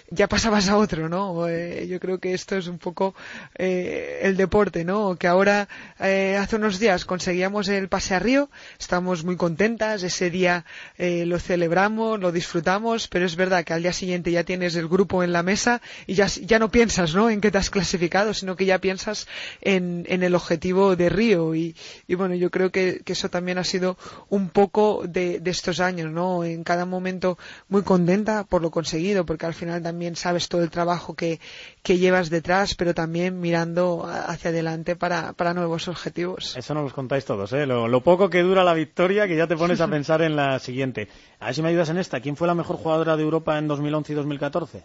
ya 0.10 0.28
pasabas 0.28 0.70
a 0.70 0.78
otro, 0.78 1.10
¿no? 1.10 1.48
Eh, 1.48 1.88
yo 1.88 2.00
creo 2.00 2.20
que 2.20 2.34
esto 2.34 2.56
es 2.56 2.68
un 2.68 2.78
poco 2.78 3.16
eh, 3.58 4.20
el 4.24 4.38
deporte, 4.38 4.84
¿no? 4.84 5.16
Que 5.16 5.28
ahora, 5.28 5.68
eh, 6.00 6.38
hace 6.40 6.56
unos 6.56 6.80
días 6.80 7.06
conseguíamos 7.06 7.68
el 7.70 7.90
pase 7.90 8.16
a 8.16 8.20
Río, 8.20 8.50
estamos 8.80 9.24
muy 9.24 9.36
contentas, 9.38 10.04
ese 10.04 10.30
día 10.30 10.66
lo 10.98 11.40
celebramos, 11.40 12.20
lo 12.20 12.32
disfrutamos, 12.32 13.08
pero 13.08 13.26
es 13.26 13.36
verdad 13.36 13.64
que 13.64 13.74
al 13.74 13.82
día 13.82 13.94
siguiente 13.94 14.32
ya 14.32 14.44
tienes 14.44 14.76
el 14.76 14.88
grupo 14.88 15.24
en 15.24 15.32
la 15.32 15.44
mesa 15.44 15.82
y 16.06 16.14
ya, 16.14 16.60
no 16.60 16.70
piensas, 16.70 17.14
¿no? 17.14 17.30
En 17.30 17.42
que 17.42 17.52
te 17.52 17.58
has 17.58 17.70
clasificado, 17.70 18.34
sino 18.34 18.56
que 18.56 18.66
ya 18.66 18.80
piensas 18.80 19.28
en, 19.62 20.06
en 20.08 20.24
el 20.24 20.36
objetivo 20.36 20.96
de 20.96 21.10
Río 21.10 21.56
y, 21.56 21.76
y 22.08 22.16
bueno, 22.16 22.36
yo 22.36 22.50
creo 22.52 22.72
que, 22.72 23.02
que 23.04 23.14
eso 23.14 23.30
también 23.30 23.58
ha 23.58 23.64
sido 23.64 23.98
un 24.30 24.50
poco 24.50 25.04
de, 25.08 25.40
de 25.40 25.52
estos 25.52 25.80
años, 25.80 26.12
¿no? 26.12 26.44
En 26.44 26.64
cada 26.64 26.86
momento 26.86 27.38
muy 27.70 27.84
contenta 27.84 28.44
por 28.44 28.62
lo 28.62 28.72
conseguido, 28.72 29.26
porque 29.26 29.46
al 29.46 29.54
final 29.54 29.82
también 29.82 30.16
sabes 30.16 30.50
todo 30.50 30.64
el 30.64 30.70
trabajo 30.70 31.16
que, 31.16 31.40
que 31.84 31.98
llevas 31.98 32.30
detrás, 32.30 32.76
pero 32.76 32.94
también 32.94 33.40
mirando 33.40 34.06
hacia 34.06 34.50
adelante 34.50 34.96
para, 34.96 35.34
para 35.34 35.54
nuevos 35.54 35.88
objetivos. 35.88 36.56
Eso 36.58 36.74
no 36.74 36.84
los 36.84 36.94
contáis 36.94 37.26
todos, 37.26 37.54
¿eh? 37.54 37.66
Lo, 37.66 37.88
lo 37.88 38.02
poco 38.02 38.30
que 38.30 38.42
dura 38.42 38.64
la 38.64 38.74
victoria, 38.74 39.28
que 39.28 39.36
ya 39.36 39.48
te 39.48 39.58
pones 39.58 39.82
a 39.82 39.88
pensar 39.90 40.22
en 40.22 40.36
la 40.36 40.60
siguiente. 40.60 41.08
A 41.40 41.48
ver 41.48 41.56
si 41.56 41.62
me 41.62 41.70
ayudas 41.70 41.90
en 41.90 41.98
esta. 41.98 42.20
¿Quién 42.20 42.36
fue 42.36 42.48
la 42.48 42.56
mejor 42.56 42.78
jugadora 42.78 43.18
de 43.18 43.24
Europa 43.24 43.58
en 43.58 43.68
2011 43.68 44.14
y 44.14 44.16
2014? 44.16 44.84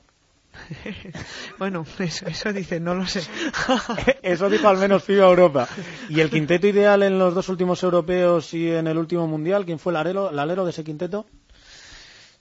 bueno, 1.58 1.84
eso, 1.98 2.26
eso 2.26 2.52
dice, 2.52 2.80
no 2.80 2.94
lo 2.94 3.06
sé. 3.06 3.22
Eso 4.22 4.50
dijo 4.50 4.68
al 4.68 4.78
menos 4.78 5.02
FIBA 5.04 5.26
Europa. 5.26 5.68
¿Y 6.08 6.20
el 6.20 6.30
quinteto 6.30 6.66
ideal 6.66 7.02
en 7.02 7.18
los 7.18 7.34
dos 7.34 7.48
últimos 7.48 7.82
europeos 7.82 8.52
y 8.54 8.70
en 8.70 8.86
el 8.86 8.98
último 8.98 9.26
mundial? 9.26 9.64
¿Quién 9.64 9.78
fue 9.78 9.92
el 9.92 9.96
alero, 9.96 10.30
el 10.30 10.38
alero 10.38 10.64
de 10.64 10.70
ese 10.70 10.84
quinteto? 10.84 11.26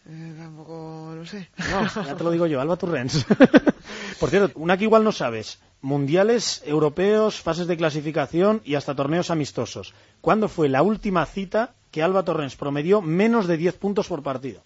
Eh, 0.07 0.33
tampoco 0.37 1.13
lo 1.15 1.25
sé. 1.25 1.49
No, 1.57 1.87
ya 2.05 2.15
te 2.15 2.23
lo 2.23 2.31
digo 2.31 2.47
yo, 2.47 2.59
Alba 2.59 2.75
Turrens. 2.75 3.25
Por 4.19 4.29
cierto, 4.29 4.59
una 4.59 4.77
que 4.77 4.85
igual 4.85 5.03
no 5.03 5.11
sabes. 5.11 5.59
Mundiales, 5.81 6.63
europeos, 6.65 7.39
fases 7.39 7.67
de 7.67 7.77
clasificación 7.77 8.61
y 8.65 8.75
hasta 8.75 8.95
torneos 8.95 9.29
amistosos. 9.31 9.93
¿Cuándo 10.21 10.47
fue 10.47 10.69
la 10.69 10.81
última 10.83 11.25
cita 11.25 11.73
que 11.91 12.01
Alba 12.03 12.23
Torrens 12.23 12.55
promedió 12.55 13.01
menos 13.01 13.47
de 13.47 13.57
10 13.57 13.75
puntos 13.77 14.07
por 14.07 14.23
partido? 14.23 14.63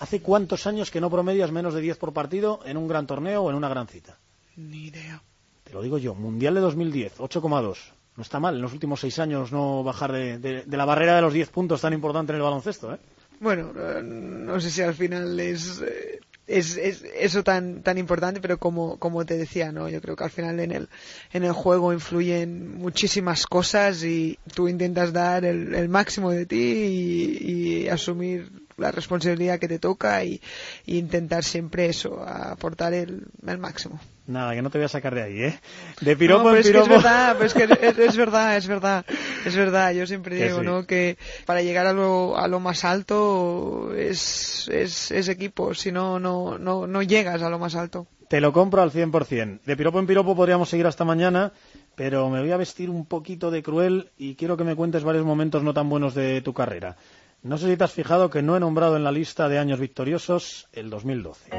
¿Hace 0.00 0.20
cuántos 0.20 0.66
años 0.66 0.90
que 0.90 1.00
no 1.00 1.10
promedias 1.10 1.52
menos 1.52 1.74
de 1.74 1.80
10 1.80 1.96
por 1.98 2.12
partido 2.12 2.60
en 2.64 2.76
un 2.76 2.88
gran 2.88 3.06
torneo 3.06 3.42
o 3.42 3.50
en 3.50 3.56
una 3.56 3.68
gran 3.68 3.86
cita? 3.86 4.18
Ni 4.56 4.86
idea. 4.86 5.22
Te 5.64 5.72
lo 5.72 5.82
digo 5.82 5.98
yo, 5.98 6.14
Mundial 6.14 6.54
de 6.54 6.60
2010, 6.60 7.18
8,2. 7.18 7.76
No 8.16 8.22
está 8.22 8.40
mal 8.40 8.56
en 8.56 8.62
los 8.62 8.72
últimos 8.72 9.00
seis 9.00 9.18
años 9.20 9.52
no 9.52 9.82
bajar 9.84 10.12
de, 10.12 10.38
de- 10.38 10.62
de 10.64 10.76
la 10.76 10.84
barrera 10.84 11.16
de 11.16 11.22
los 11.22 11.32
10 11.32 11.48
puntos 11.50 11.80
tan 11.80 11.92
importante 11.92 12.32
en 12.32 12.36
el 12.36 12.42
baloncesto, 12.42 12.92
¿eh? 12.92 12.98
Bueno, 13.42 13.72
eh, 13.76 14.02
no 14.04 14.60
sé 14.60 14.70
si 14.70 14.82
al 14.82 14.94
final 14.94 15.40
es, 15.40 15.82
eh, 15.82 16.20
es, 16.46 16.76
es 16.76 17.02
eso 17.18 17.42
tan, 17.42 17.82
tan 17.82 17.98
importante, 17.98 18.40
pero 18.40 18.56
como, 18.56 19.00
como 19.00 19.26
te 19.26 19.36
decía, 19.36 19.72
¿no? 19.72 19.88
Yo 19.88 20.00
creo 20.00 20.14
que 20.14 20.22
al 20.22 20.30
final 20.30 20.60
en 20.60 20.70
el, 20.70 20.88
en 21.32 21.42
el 21.42 21.52
juego 21.52 21.92
influyen 21.92 22.78
muchísimas 22.78 23.48
cosas 23.48 24.04
y 24.04 24.38
tú 24.54 24.68
intentas 24.68 25.12
dar 25.12 25.44
el, 25.44 25.88
máximo 25.88 26.30
de 26.30 26.46
ti 26.46 27.36
y 27.40 27.88
asumir 27.88 28.61
la 28.76 28.90
responsabilidad 28.92 29.58
que 29.58 29.68
te 29.68 29.78
toca 29.78 30.24
y, 30.24 30.40
y 30.86 30.98
intentar 30.98 31.44
siempre 31.44 31.86
eso, 31.86 32.22
aportar 32.26 32.94
el, 32.94 33.24
el 33.46 33.58
máximo. 33.58 34.00
Nada, 34.26 34.54
que 34.54 34.62
no 34.62 34.70
te 34.70 34.78
voy 34.78 34.84
a 34.84 34.88
sacar 34.88 35.14
de 35.16 35.22
ahí, 35.22 35.42
¿eh? 35.42 35.60
De 36.00 36.16
piropo 36.16 36.44
No, 36.44 36.50
pero 36.50 36.56
en 36.56 36.60
es 36.60 36.70
que 36.70 36.78
es 36.78 36.84
piropo. 36.84 37.02
verdad, 37.02 37.32
pero 37.34 37.46
es 37.46 37.54
que 37.54 37.64
es, 37.64 37.98
es 37.98 38.16
verdad, 38.16 38.56
es 38.56 38.66
verdad, 38.68 39.04
es 39.44 39.56
verdad. 39.56 39.92
Yo 39.92 40.06
siempre 40.06 40.38
Que 40.38 40.44
digo, 40.44 40.60
sí. 40.60 40.64
¿no? 40.64 40.86
Que 40.86 41.18
para 41.44 41.62
llegar 41.62 41.86
a 41.88 41.92
lo, 41.92 42.38
a 42.38 42.46
lo 42.46 42.60
más 42.60 42.84
alto 42.84 43.92
es, 43.96 44.68
es, 44.72 45.10
es 45.10 45.28
equipo, 45.28 45.74
si 45.74 45.90
no, 45.90 46.20
no, 46.20 46.56
no, 46.58 46.86
no 46.86 47.02
llegas 47.02 47.42
a 47.42 47.50
lo 47.50 47.58
más 47.58 47.74
alto. 47.74 48.06
Te 48.28 48.40
lo 48.40 48.52
compro 48.52 48.80
al 48.80 48.92
100%. 48.92 49.60
De 49.66 49.76
piropo 49.76 49.98
en 49.98 50.06
piropo 50.06 50.34
podríamos 50.36 50.68
seguir 50.70 50.86
hasta 50.86 51.04
mañana, 51.04 51.52
pero 51.96 52.30
me 52.30 52.40
voy 52.40 52.52
a 52.52 52.56
vestir 52.56 52.88
un 52.90 53.04
poquito 53.04 53.50
de 53.50 53.62
cruel 53.62 54.08
y 54.16 54.36
quiero 54.36 54.56
que 54.56 54.64
me 54.64 54.76
cuentes 54.76 55.02
varios 55.04 55.26
momentos 55.26 55.62
no 55.64 55.74
tan 55.74 55.88
buenos 55.90 56.14
de 56.14 56.40
tu 56.40 56.54
carrera. 56.54 56.96
No 57.44 57.58
sé 57.58 57.68
si 57.68 57.76
te 57.76 57.82
has 57.82 57.92
fijado 57.92 58.30
que 58.30 58.40
no 58.40 58.56
he 58.56 58.60
nombrado 58.60 58.96
en 58.96 59.02
la 59.02 59.10
lista 59.10 59.48
de 59.48 59.58
años 59.58 59.80
victoriosos 59.80 60.68
el 60.72 60.90
2012. 60.90 61.50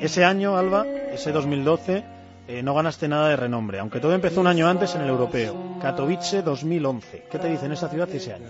Ese 0.00 0.24
año, 0.24 0.56
Alba, 0.56 0.86
ese 1.12 1.32
2012, 1.32 2.13
eh, 2.46 2.62
no 2.62 2.74
ganaste 2.74 3.08
nada 3.08 3.28
de 3.28 3.36
renombre, 3.36 3.78
aunque 3.78 4.00
todo 4.00 4.12
empezó 4.12 4.40
un 4.40 4.46
año 4.46 4.68
antes 4.68 4.94
en 4.94 5.02
el 5.02 5.08
europeo. 5.08 5.78
Katowice 5.80 6.42
2011. 6.42 7.24
¿Qué 7.30 7.38
te 7.38 7.48
dice 7.48 7.66
en 7.66 7.72
esa 7.72 7.88
ciudad 7.88 8.08
ese 8.10 8.34
año? 8.34 8.48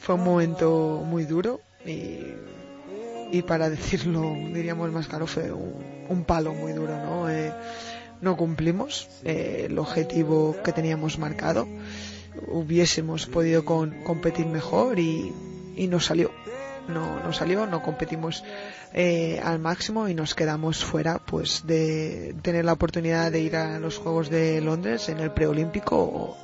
Fue 0.00 0.14
un 0.16 0.24
momento 0.24 1.02
muy 1.04 1.24
duro 1.24 1.60
y, 1.84 2.18
y 3.30 3.42
para 3.42 3.70
decirlo, 3.70 4.22
diríamos 4.52 4.90
más 4.92 5.06
claro, 5.06 5.26
fue 5.26 5.52
un, 5.52 6.24
palo 6.24 6.52
muy 6.52 6.72
duro, 6.72 6.96
¿no? 7.04 7.30
Eh, 7.30 7.52
no 8.20 8.36
cumplimos 8.36 9.08
eh, 9.24 9.66
el 9.68 9.78
objetivo 9.78 10.56
que 10.64 10.72
teníamos 10.72 11.18
marcado. 11.18 11.68
Hubiésemos 12.48 13.26
podido 13.26 13.64
competir 13.64 14.46
mejor 14.46 14.98
y, 14.98 15.32
y 15.76 15.86
no 15.86 16.00
salió. 16.00 16.30
No, 16.88 17.20
no 17.20 17.32
salió, 17.32 17.66
no 17.66 17.82
competimos 17.82 18.44
eh, 18.92 19.40
al 19.42 19.58
máximo 19.58 20.08
y 20.08 20.14
nos 20.14 20.34
quedamos 20.34 20.84
fuera 20.84 21.18
pues 21.18 21.66
de 21.66 22.34
tener 22.42 22.64
la 22.64 22.74
oportunidad 22.74 23.32
de 23.32 23.40
ir 23.40 23.56
a 23.56 23.78
los 23.78 23.98
Juegos 23.98 24.30
de 24.30 24.60
Londres 24.60 25.08
en 25.08 25.18
el 25.18 25.32
preolímpico 25.32 26.36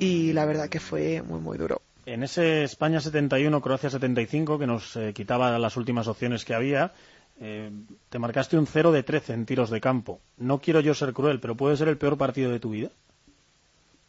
y 0.00 0.32
la 0.32 0.44
verdad 0.44 0.68
que 0.68 0.80
fue 0.80 1.22
muy 1.22 1.40
muy 1.40 1.56
duro. 1.56 1.82
En 2.06 2.24
ese 2.24 2.64
España 2.64 3.00
71, 3.00 3.60
Croacia 3.60 3.90
75, 3.90 4.58
que 4.58 4.66
nos 4.66 4.96
eh, 4.96 5.12
quitaba 5.14 5.56
las 5.58 5.76
últimas 5.76 6.08
opciones 6.08 6.44
que 6.44 6.54
había, 6.54 6.92
eh, 7.40 7.70
te 8.08 8.18
marcaste 8.18 8.58
un 8.58 8.66
0 8.66 8.90
de 8.90 9.02
13 9.02 9.34
en 9.34 9.46
tiros 9.46 9.70
de 9.70 9.80
campo. 9.80 10.20
No 10.36 10.60
quiero 10.60 10.80
yo 10.80 10.94
ser 10.94 11.12
cruel, 11.12 11.40
pero 11.40 11.56
puede 11.56 11.76
ser 11.76 11.88
el 11.88 11.98
peor 11.98 12.18
partido 12.18 12.50
de 12.50 12.58
tu 12.58 12.70
vida. 12.70 12.90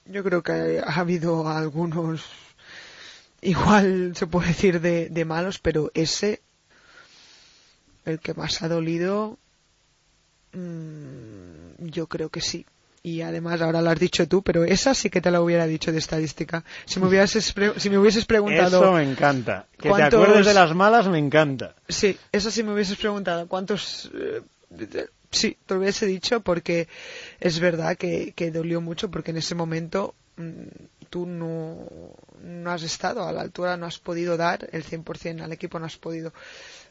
Yo 0.06 0.24
creo 0.24 0.42
que 0.42 0.82
ha 0.84 1.00
habido 1.00 1.48
algunos, 1.48 2.26
igual 3.42 4.14
se 4.16 4.28
puede 4.28 4.48
decir 4.50 4.82
de, 4.82 5.10
de 5.10 5.26
malos, 5.26 5.60
pero 5.60 5.92
ese, 5.94 6.42
el 8.06 8.20
que 8.20 8.34
más 8.34 8.62
ha 8.62 8.68
dolido, 8.68 9.38
mm, 10.54 11.86
yo 11.88 12.08
creo 12.08 12.30
que 12.30 12.42
sí. 12.42 12.66
Y 13.04 13.22
además 13.22 13.60
ahora 13.62 13.82
lo 13.82 13.90
has 13.90 14.00
dicho 14.00 14.28
tú, 14.28 14.44
pero 14.44 14.64
esa 14.64 14.94
sí 14.94 15.10
que 15.10 15.22
te 15.22 15.32
la 15.32 15.42
hubiera 15.42 15.66
dicho 15.66 15.92
de 15.92 15.98
estadística. 15.98 16.64
Si 16.86 17.00
me 17.00 17.08
hubieses, 17.08 17.52
si 17.78 17.90
me 17.90 17.98
hubieses 17.98 18.26
preguntado, 18.26 18.84
Eso 18.84 18.92
me 18.94 19.02
encanta. 19.04 19.66
Que 19.72 19.84
te 19.84 19.90
¿cuántos- 19.90 20.22
acuerdes 20.24 20.46
de 20.46 20.54
las 20.54 20.76
malas 20.76 21.08
me 21.08 21.18
encanta. 21.18 21.74
Sí, 21.90 22.16
eso 22.32 22.52
sí 22.52 22.62
me 22.62 22.74
hubieses 22.74 22.98
preguntado. 22.98 23.48
¿Cuántos? 23.48 24.12
eh, 24.14 24.42
sí, 25.32 25.58
te 25.66 25.74
lo 25.74 25.80
hubiese 25.80 26.06
dicho 26.06 26.42
porque 26.42 26.88
es 27.40 27.60
verdad 27.60 27.98
que, 27.98 28.34
que 28.36 28.52
dolió 28.52 28.82
mucho 28.82 29.10
porque 29.10 29.32
en 29.32 29.38
ese 29.38 29.56
momento 29.56 30.14
mm, 30.38 31.01
tú 31.12 31.28
no, 31.28 31.78
no 32.42 32.72
has 32.72 32.82
estado 32.82 33.28
a 33.28 33.32
la 33.32 33.42
altura, 33.42 33.78
no 33.78 33.86
has 33.86 34.00
podido 34.00 34.36
dar 34.38 34.68
el 34.72 34.84
100% 34.84 35.44
al 35.44 35.52
equipo, 35.52 35.78
no 35.78 35.86
has 35.86 35.98
podido 35.98 36.34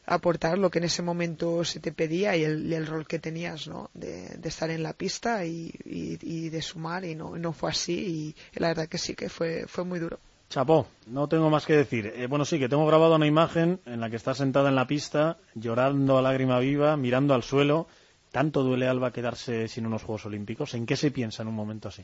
aportar 0.05 0.57
lo 0.57 0.69
que 0.71 0.79
en 0.79 0.85
ese 0.85 1.01
momento 1.01 1.63
se 1.65 1.79
te 1.79 1.91
pedía 1.91 2.35
y 2.37 2.43
el, 2.43 2.65
y 2.71 2.73
el 2.75 2.87
rol 2.87 3.05
que 3.05 3.19
tenías, 3.19 3.67
¿no? 3.67 3.89
De, 3.93 4.29
de 4.29 4.49
estar 4.49 4.69
en 4.69 4.83
la 4.83 4.93
pista 4.93 5.45
y, 5.45 5.71
y- 5.85 6.17
y 6.21 6.49
de 6.49 6.61
sumar 6.61 7.03
y 7.03 7.15
no, 7.15 7.35
no 7.37 7.51
fue 7.51 7.69
así 7.71 8.35
y 8.53 8.59
la 8.59 8.69
verdad 8.69 8.87
que 8.87 8.97
sí 8.97 9.13
que 9.15 9.27
fue, 9.29 9.65
fue 9.67 9.83
muy 9.83 9.99
duro. 9.99 10.17
Chapó, 10.49 10.87
no 11.07 11.27
tengo 11.27 11.49
más 11.49 11.65
que 11.65 11.73
decir. 11.77 12.11
Eh, 12.15 12.27
bueno, 12.27 12.43
sí, 12.45 12.59
que 12.59 12.67
tengo 12.67 12.85
grabado 12.85 13.15
una 13.15 13.25
imagen 13.27 13.79
en 13.85 14.01
la 14.01 14.09
que 14.09 14.17
estás 14.17 14.37
sentada 14.37 14.69
en 14.69 14.75
la 14.75 14.85
pista, 14.87 15.37
llorando 15.55 16.17
a 16.17 16.21
lágrima 16.21 16.59
viva, 16.59 16.97
mirando 16.97 17.33
al 17.33 17.43
suelo. 17.43 17.87
¿Tanto 18.33 18.61
duele 18.63 18.87
Alba 18.87 19.11
quedarse 19.13 19.67
sin 19.67 19.85
unos 19.85 20.03
Juegos 20.03 20.25
Olímpicos? 20.25 20.73
¿En 20.73 20.85
qué 20.85 20.95
se 20.97 21.11
piensa 21.11 21.41
en 21.43 21.47
un 21.49 21.55
momento 21.55 21.87
así? 21.89 22.03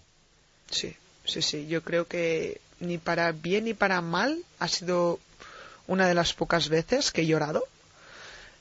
Sí, 0.70 0.94
sí, 1.28 1.42
sí. 1.42 1.68
Yo 1.68 1.82
creo 1.84 2.08
que 2.08 2.60
ni 2.80 2.98
para 2.98 3.32
bien 3.32 3.66
ni 3.66 3.74
para 3.74 4.02
mal 4.02 4.38
ha 4.60 4.68
sido 4.68 5.20
una 5.88 6.08
de 6.08 6.13
las 6.13 6.34
pocas 6.34 6.70
veces 6.70 7.12
que 7.12 7.22
he 7.22 7.28
llorado. 7.28 7.63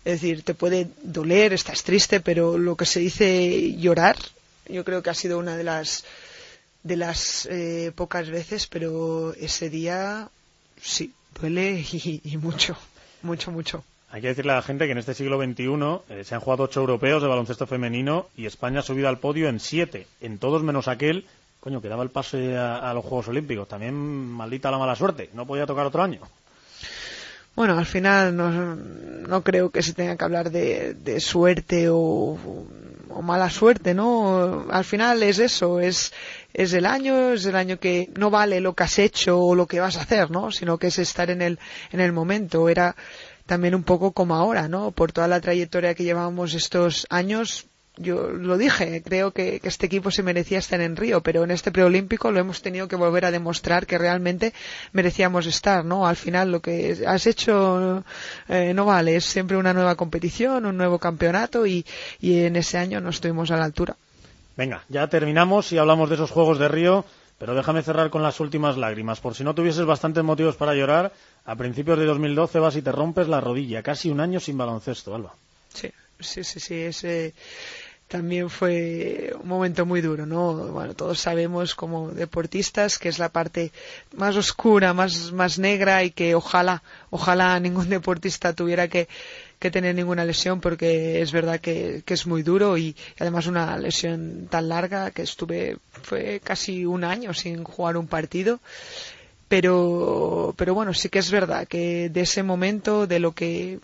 Es 0.05 0.20
decir, 0.20 0.42
te 0.42 0.55
puede 0.55 0.88
doler, 1.02 1.52
estás 1.52 1.83
triste, 1.83 2.20
pero 2.20 2.59
lo 2.59 2.76
que 2.76 2.87
se 2.87 3.00
dice 3.00 3.74
llorar, 3.76 4.16
yo 4.68 4.85
creo 4.85 5.02
que 5.02 5.11
ha 5.11 5.14
sido 5.14 5.38
una 5.38 5.57
de 5.57 5.64
las 5.64 6.05
de 6.85 6.96
las 6.96 7.46
eh, 7.50 7.90
pocas 7.94 8.31
veces, 8.31 8.68
pero 8.68 9.35
ese 9.35 9.68
día 9.70 10.29
sí, 10.81 11.12
duele 11.40 11.85
y, 11.90 12.20
y 12.22 12.37
mucho, 12.37 12.76
mucho, 13.22 13.50
mucho. 13.50 13.85
Hay 14.11 14.22
que 14.22 14.29
decirle 14.29 14.52
a 14.52 14.57
la 14.57 14.62
gente 14.62 14.87
que 14.87 14.92
en 14.92 14.98
este 14.98 15.14
siglo 15.14 15.42
XXI 15.42 16.14
eh, 16.14 16.24
se 16.24 16.35
han 16.35 16.40
jugado 16.40 16.62
ocho 16.64 16.81
europeos 16.81 17.20
de 17.22 17.29
baloncesto 17.29 17.66
femenino 17.66 18.29
y 18.37 18.46
España 18.46 18.81
ha 18.81 18.83
subido 18.83 19.09
al 19.09 19.18
podio 19.18 19.48
en 19.48 19.59
siete, 19.59 20.07
en 20.20 20.38
todos 20.38 20.62
menos 20.62 20.87
aquel, 20.87 21.26
coño, 21.66 21.83
que 21.83 21.88
daba 21.88 22.05
el 22.05 22.11
pase 22.11 22.57
a, 22.57 22.94
los 22.94 23.05
Juegos 23.05 23.26
Olímpicos. 23.26 23.66
También 23.66 23.92
maldita 23.92 24.70
la 24.70 24.79
mala 24.79 24.94
suerte, 24.94 25.31
no 25.35 25.44
podía 25.48 25.66
tocar 25.66 25.85
otro 25.85 26.00
año. 26.00 26.20
Bueno, 27.57 27.76
al 27.76 27.87
final 27.87 28.37
no, 28.37 28.76
no 28.76 29.42
creo 29.42 29.70
que 29.70 29.83
se 29.83 29.92
tenga 29.92 30.16
que 30.16 30.24
hablar 30.24 30.52
de, 30.52 31.18
suerte 31.18 31.88
o, 31.90 32.38
o 33.11 33.22
mala 33.22 33.50
suerte, 33.50 33.94
¿no? 33.94 34.66
Al 34.70 34.85
final 34.85 35.24
es 35.24 35.40
eso, 35.40 35.81
es, 35.81 36.12
es 36.55 36.72
el 36.72 36.87
año, 36.87 37.33
es 37.33 37.44
el 37.46 37.57
año 37.57 37.81
que 37.81 38.11
no 38.16 38.31
vale 38.31 38.61
lo 38.61 38.74
que 38.74 38.85
has 38.85 39.00
hecho 39.00 39.40
o 39.40 39.57
lo 39.57 39.66
que 39.66 39.81
vas 39.81 39.96
a 39.96 40.02
hacer, 40.02 40.31
¿no? 40.31 40.52
Sino 40.52 40.79
que 40.79 40.87
es 40.87 41.00
estar 41.00 41.31
en 41.31 41.42
el, 41.42 41.59
en 41.90 41.98
el 41.98 42.12
momento. 42.12 42.68
Era 42.68 42.94
también 43.44 43.74
un 43.74 43.83
poco 43.83 44.12
como 44.12 44.37
ahora, 44.37 44.68
¿no? 44.68 44.92
Por 44.92 45.11
toda 45.11 45.26
la 45.26 45.40
trayectoria 45.40 45.96
que 45.96 46.05
llevamos 46.05 46.55
estos 46.55 47.09
años, 47.11 47.66
yo 47.96 48.28
lo 48.30 48.59
dije, 48.59 49.02
creo 49.02 49.30
que, 49.32 49.61
que 49.61 49.68
este 49.68 49.87
equipo 49.87 50.11
se 50.11 50.22
merecía 50.22 50.59
estar 50.59 50.80
en 50.80 50.96
Río, 50.96 51.22
pero 51.22 51.44
en 51.44 51.50
este 51.50 51.72
preolímpico 51.72 52.30
lo 52.30 52.40
hemos 52.40 52.62
tenido 52.62 52.88
que 52.88 52.96
volver 52.96 53.24
a 53.24 53.30
demostrar 53.30 53.87
que 53.87 53.98
realmente 53.98 54.52
merecíamos 54.92 55.46
estar, 55.46 55.85
¿no? 55.85 56.06
Al 56.06 56.16
final 56.16 56.52
lo 56.52 56.61
que 56.61 57.04
has 57.06 57.27
hecho 57.27 58.04
eh, 58.48 58.73
no 58.75 58.85
vale, 58.85 59.16
es 59.16 59.25
siempre 59.25 59.56
una 59.56 59.73
nueva 59.73 59.94
competición, 59.94 60.66
un 60.66 60.77
nuevo 60.77 60.98
campeonato 60.98 61.66
y, 61.66 61.85
y 62.21 62.40
en 62.40 62.56
ese 62.56 62.79
año 62.79 63.00
no 63.00 63.10
estuvimos 63.10 63.50
a 63.50 63.56
la 63.56 63.64
altura. 63.64 63.96
Venga, 64.56 64.85
ya 64.88 65.06
terminamos 65.08 65.71
y 65.73 65.79
hablamos 65.79 66.08
de 66.08 66.14
esos 66.14 66.31
Juegos 66.31 66.58
de 66.58 66.68
Río, 66.68 67.04
pero 67.38 67.54
déjame 67.54 67.83
cerrar 67.83 68.08
con 68.08 68.23
las 68.23 68.40
últimas 68.40 68.77
lágrimas. 68.77 69.21
Por 69.21 69.35
si 69.35 69.44
no 69.44 69.54
tuvieses 69.54 69.85
bastantes 69.85 70.25
motivos 70.25 70.56
para 70.56 70.75
llorar, 70.75 71.12
a 71.44 71.56
principios 71.56 71.98
de 71.98 72.06
2012 72.06 72.58
vas 72.58 72.77
y 72.77 72.83
te 72.83 72.92
rompes 72.92 73.29
la 73.29 73.40
rodilla, 73.40 73.83
casi 73.83 74.08
un 74.10 74.21
año 74.21 74.40
sin 74.40 74.56
baloncesto, 74.56 75.14
Alba. 75.14 75.35
Sí, 75.75 75.90
sí, 76.21 76.42
sí, 76.42 76.60
sí, 76.60 76.75
ese 76.75 77.35
también 78.09 78.50
fue 78.50 79.35
un 79.40 79.48
momento 79.48 79.85
muy 79.85 80.00
duro, 80.00 80.27
¿no? 80.27 80.54
Bueno, 80.69 80.94
todos 80.94 81.19
sabemos 81.19 81.75
como 81.75 82.11
deportistas 82.11 82.98
que 82.98 83.09
es 83.09 83.19
la 83.19 83.31
parte 83.31 83.73
más 84.15 84.37
oscura, 84.37 84.94
más, 84.94 85.33
más 85.33 85.59
negra 85.59 86.04
y 86.04 86.13
que 86.13 86.35
ojalá, 86.35 86.83
ojalá 87.11 87.59
ningún 87.59 87.88
deportista 87.90 88.52
tuviera 88.52 88.87
que, 88.87 89.09
que 89.59 89.71
tener 89.71 89.94
ninguna 89.94 90.25
lesión 90.25 90.61
porque 90.61 91.21
es 91.21 91.33
verdad 91.33 91.61
que, 91.61 92.04
es 92.07 92.27
muy 92.27 92.42
duro 92.42 92.79
y 92.79 92.94
además 93.19 93.46
una 93.46 93.77
lesión 93.79 94.46
tan 94.48 94.69
larga 94.69 95.11
que 95.11 95.23
estuve 95.23 95.79
fue 96.02 96.40
casi 96.42 96.87
un 96.87 97.04
año 97.04 97.35
sin 97.35 97.65
jugar 97.65 97.96
un 97.96 98.07
partido 98.07 98.61
pero 99.48 100.54
pero 100.57 100.75
bueno 100.75 100.94
sí 100.94 101.09
que 101.09 101.19
es 101.19 101.31
verdad 101.31 101.69
que 101.69 102.09
de 102.09 102.21
ese 102.23 102.42
momento 102.42 103.07
de 103.07 103.19
lo 103.19 103.33
que 103.33 103.79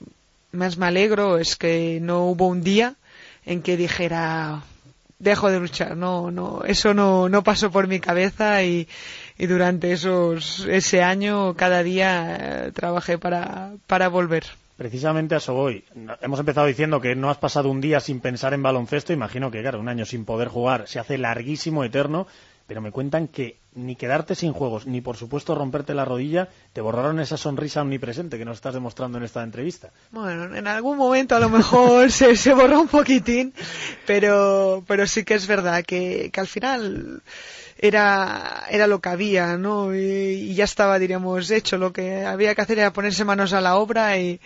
más 0.52 0.76
me 0.76 0.86
alegro 0.86 1.38
es 1.38 1.56
que 1.56 1.98
no 2.00 2.26
hubo 2.26 2.46
un 2.46 2.62
día 2.62 2.96
en 3.44 3.62
que 3.62 3.76
dijera 3.76 4.62
dejo 5.18 5.50
de 5.50 5.60
luchar 5.60 5.96
no 5.96 6.30
no 6.30 6.62
eso 6.64 6.94
no 6.94 7.28
no 7.28 7.44
pasó 7.44 7.70
por 7.70 7.86
mi 7.86 8.00
cabeza 8.00 8.62
y, 8.64 8.88
y 9.38 9.46
durante 9.46 9.92
esos 9.92 10.66
ese 10.68 11.02
año 11.02 11.54
cada 11.54 11.82
día 11.82 12.36
eh, 12.66 12.72
trabajé 12.72 13.18
para 13.18 13.72
para 13.86 14.08
volver 14.08 14.44
Precisamente 14.76 15.36
a 15.36 15.38
eso 15.38 15.54
voy. 15.54 15.84
Hemos 16.22 16.40
empezado 16.40 16.66
diciendo 16.66 17.00
que 17.00 17.14
no 17.14 17.30
has 17.30 17.36
pasado 17.36 17.70
un 17.70 17.80
día 17.80 18.00
sin 18.00 18.18
pensar 18.18 18.52
en 18.52 18.64
baloncesto. 18.64 19.12
Imagino 19.12 19.50
que, 19.50 19.60
claro, 19.60 19.78
un 19.78 19.88
año 19.88 20.04
sin 20.04 20.24
poder 20.24 20.48
jugar 20.48 20.88
se 20.88 20.98
hace 20.98 21.18
larguísimo, 21.18 21.84
eterno. 21.84 22.26
Pero 22.66 22.80
me 22.80 22.90
cuentan 22.90 23.28
que 23.28 23.58
ni 23.74 23.96
quedarte 23.96 24.34
sin 24.34 24.52
juegos, 24.52 24.86
ni 24.86 25.00
por 25.00 25.16
supuesto 25.16 25.54
romperte 25.54 25.94
la 25.94 26.04
rodilla, 26.04 26.48
te 26.72 26.80
borraron 26.80 27.20
esa 27.20 27.36
sonrisa 27.36 27.80
omnipresente 27.80 28.36
que 28.36 28.44
nos 28.44 28.56
estás 28.56 28.74
demostrando 28.74 29.18
en 29.18 29.24
esta 29.24 29.42
entrevista. 29.42 29.90
Bueno, 30.10 30.54
en 30.54 30.66
algún 30.66 30.98
momento 30.98 31.36
a 31.36 31.40
lo 31.40 31.48
mejor 31.48 32.10
se, 32.12 32.36
se, 32.36 32.52
borró 32.52 32.80
un 32.80 32.88
poquitín, 32.88 33.54
pero, 34.06 34.84
pero 34.86 35.06
sí 35.06 35.24
que 35.24 35.34
es 35.34 35.46
verdad 35.46 35.84
que, 35.84 36.30
que 36.30 36.40
al 36.40 36.46
final 36.46 37.22
era, 37.78 38.64
era 38.70 38.86
lo 38.86 39.00
que 39.00 39.08
había, 39.08 39.56
¿no? 39.56 39.94
Y, 39.94 40.00
y, 40.00 40.54
ya 40.54 40.64
estaba, 40.64 40.98
diríamos, 40.98 41.50
hecho. 41.50 41.78
Lo 41.78 41.92
que 41.92 42.24
había 42.26 42.54
que 42.54 42.60
hacer 42.60 42.78
era 42.78 42.92
ponerse 42.92 43.24
manos 43.24 43.54
a 43.54 43.60
la 43.62 43.76
obra 43.76 44.18
y, 44.18 44.38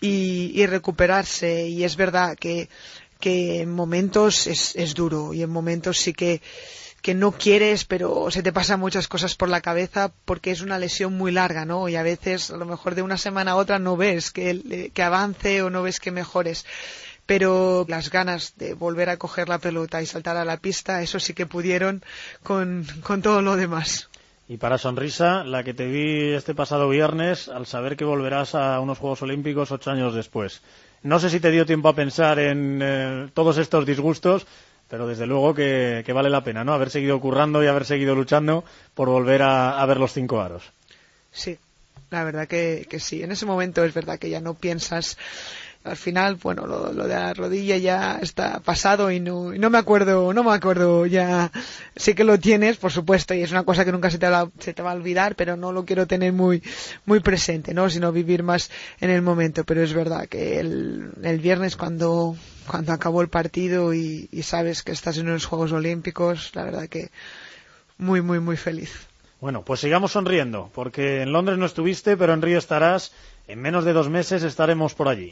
y, 0.00 0.52
y 0.54 0.66
recuperarse. 0.66 1.68
Y 1.68 1.84
es 1.84 1.96
verdad 1.96 2.36
que, 2.38 2.68
que 3.18 3.62
en 3.62 3.72
momentos 3.72 4.46
es, 4.46 4.76
es 4.76 4.94
duro 4.94 5.32
y 5.32 5.42
en 5.42 5.50
momentos 5.50 5.98
sí 5.98 6.12
que, 6.12 6.42
que 7.04 7.12
no 7.12 7.32
quieres, 7.32 7.84
pero 7.84 8.30
se 8.30 8.42
te 8.42 8.50
pasan 8.50 8.80
muchas 8.80 9.08
cosas 9.08 9.34
por 9.34 9.50
la 9.50 9.60
cabeza 9.60 10.10
porque 10.24 10.50
es 10.50 10.62
una 10.62 10.78
lesión 10.78 11.12
muy 11.12 11.32
larga, 11.32 11.66
¿no? 11.66 11.86
Y 11.90 11.96
a 11.96 12.02
veces, 12.02 12.50
a 12.50 12.56
lo 12.56 12.64
mejor 12.64 12.94
de 12.94 13.02
una 13.02 13.18
semana 13.18 13.50
a 13.50 13.56
otra 13.56 13.78
no 13.78 13.98
ves 13.98 14.30
que, 14.30 14.90
avance 15.02 15.60
o 15.60 15.68
no 15.68 15.82
ves 15.82 16.00
que 16.00 16.10
mejores 16.10 16.64
pero 17.26 17.84
las 17.90 18.08
ganas 18.08 18.54
de 18.56 18.72
volver 18.72 19.10
a 19.10 19.18
coger 19.18 19.50
la 19.50 19.58
pelota 19.58 20.00
y 20.00 20.06
saltar 20.06 20.38
a 20.38 20.46
la 20.46 20.56
pista, 20.56 21.02
eso 21.02 21.20
sí 21.20 21.34
que 21.34 21.44
pudieron 21.44 22.02
con, 22.42 22.86
con 23.02 23.20
todo 23.20 23.42
lo 23.42 23.56
demás. 23.56 24.08
Y 24.48 24.56
para 24.56 24.78
sonrisa, 24.78 25.44
la 25.44 25.62
que 25.62 25.74
te 25.74 25.86
vi 25.86 26.32
este 26.32 26.54
pasado 26.54 26.88
viernes 26.88 27.48
al 27.48 27.66
saber 27.66 27.98
que 27.98 28.06
volverás 28.06 28.54
a 28.54 28.80
unos 28.80 28.96
Juegos 28.96 29.20
Olímpicos 29.20 29.72
ocho 29.72 29.90
años 29.90 30.14
después. 30.14 30.62
No 31.02 31.18
sé 31.18 31.28
si 31.28 31.38
te 31.38 31.50
dio 31.50 31.66
tiempo 31.66 31.90
a 31.90 31.94
pensar 31.94 32.38
en 32.38 32.80
eh, 32.82 33.28
todos 33.34 33.58
estos 33.58 33.84
disgustos, 33.84 34.46
pero 34.88 35.06
desde 35.06 35.26
luego 35.26 35.54
que, 35.54 36.04
vale 36.14 36.30
la 36.30 36.44
pena, 36.44 36.64
¿no? 36.64 36.72
Haber 36.72 36.90
seguido 36.90 37.20
currando 37.20 37.62
y 37.62 37.66
haber 37.66 37.84
seguido 37.84 38.14
luchando 38.14 38.64
por 38.94 39.08
volver 39.08 39.42
a, 39.42 39.84
ver 39.86 39.98
los 39.98 40.12
cinco 40.12 40.40
aros. 40.40 40.64
Sí, 41.32 41.58
la 42.10 42.24
verdad 42.24 42.46
que, 42.46 42.86
sí. 42.98 43.22
En 43.22 43.32
ese 43.32 43.46
momento 43.46 43.84
es 43.84 43.94
verdad 43.94 44.18
que 44.18 44.30
ya 44.30 44.40
no 44.40 44.54
piensas 44.54 45.16
al 45.84 45.96
final, 45.96 46.36
bueno, 46.36 46.66
lo, 46.66 46.92
de 46.92 47.14
la 47.14 47.34
rodilla 47.34 47.76
ya 47.76 48.18
está 48.22 48.60
pasado 48.60 49.10
y 49.10 49.20
no, 49.20 49.52
y 49.52 49.58
no 49.58 49.68
me 49.68 49.76
acuerdo, 49.76 50.32
no 50.32 50.42
me 50.42 50.52
acuerdo 50.54 51.04
ya. 51.04 51.52
Sí 51.94 52.14
que 52.14 52.24
lo 52.24 52.38
tienes, 52.38 52.78
por 52.78 52.90
supuesto, 52.90 53.34
y 53.34 53.42
es 53.42 53.50
una 53.50 53.64
cosa 53.64 53.84
que 53.84 53.92
nunca 53.92 54.10
se 54.10 54.18
te, 54.18 54.26
va, 54.26 54.48
se 54.60 54.72
te 54.72 54.80
va 54.80 54.92
a 54.92 54.94
olvidar, 54.94 55.34
pero 55.36 55.58
no 55.58 55.72
lo 55.72 55.84
quiero 55.84 56.06
tener 56.06 56.32
muy, 56.32 56.62
muy 57.04 57.20
presente, 57.20 57.74
¿no? 57.74 57.90
Sino 57.90 58.12
vivir 58.12 58.42
más 58.42 58.70
en 58.98 59.10
el 59.10 59.20
momento. 59.20 59.64
Pero 59.64 59.82
es 59.82 59.92
verdad 59.92 60.26
que 60.26 60.58
el 60.58 61.38
viernes 61.42 61.76
cuando, 61.76 62.34
cuando 62.66 62.92
acabó 62.92 63.22
el 63.22 63.28
partido 63.28 63.94
y, 63.94 64.28
y 64.32 64.42
sabes 64.42 64.82
que 64.82 64.92
estás 64.92 65.18
en 65.18 65.26
los 65.26 65.46
Juegos 65.46 65.72
Olímpicos, 65.72 66.52
la 66.54 66.64
verdad 66.64 66.88
que 66.88 67.10
muy, 67.98 68.22
muy, 68.22 68.40
muy 68.40 68.56
feliz. 68.56 69.06
Bueno, 69.40 69.62
pues 69.62 69.80
sigamos 69.80 70.12
sonriendo, 70.12 70.70
porque 70.74 71.22
en 71.22 71.32
Londres 71.32 71.58
no 71.58 71.66
estuviste, 71.66 72.16
pero 72.16 72.32
en 72.32 72.42
Río 72.42 72.58
estarás 72.58 73.12
en 73.46 73.60
menos 73.60 73.84
de 73.84 73.92
dos 73.92 74.08
meses 74.08 74.42
estaremos 74.42 74.94
por 74.94 75.08
allí. 75.08 75.30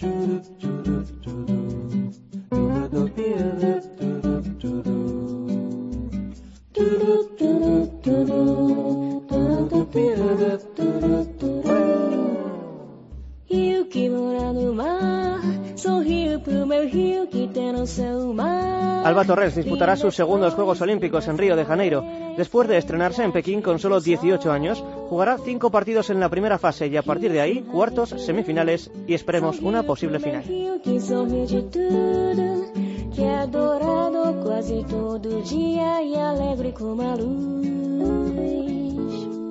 Alba 19.05 19.25
Torres 19.25 19.57
disputará 19.57 19.97
sus 19.97 20.15
segundos 20.15 20.55
Juegos 20.55 20.81
Olímpicos 20.81 21.27
en 21.27 21.37
Río 21.37 21.57
de 21.57 21.65
Janeiro. 21.65 22.05
Después 22.37 22.69
de 22.69 22.79
estrenarse 22.79 23.25
en 23.25 23.33
Pekín 23.33 23.61
con 23.61 23.79
solo 23.81 24.01
18 24.01 24.53
años, 24.53 24.83
jugará 25.09 25.39
cinco 25.39 25.71
partidos 25.71 26.09
en 26.11 26.21
la 26.21 26.29
primera 26.29 26.59
fase 26.59 26.87
y 26.87 26.97
a 26.97 27.03
partir 27.03 27.33
de 27.33 27.41
ahí 27.41 27.63
cuartos, 27.63 28.11
semifinales 28.11 28.91
y 29.07 29.15
esperemos 29.15 29.59
una 29.61 29.83
posible 29.83 30.21
final. 30.21 30.45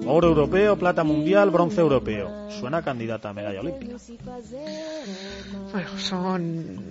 Oro 0.07 0.27
europeo, 0.29 0.77
plata 0.77 1.03
mundial, 1.03 1.51
bronce 1.51 1.79
europeo. 1.79 2.49
Suena 2.49 2.82
candidata 2.82 3.29
a 3.29 3.34
medalla 3.34 3.59
olímpica. 3.59 3.95
Bueno, 5.71 5.89
son, 5.97 6.84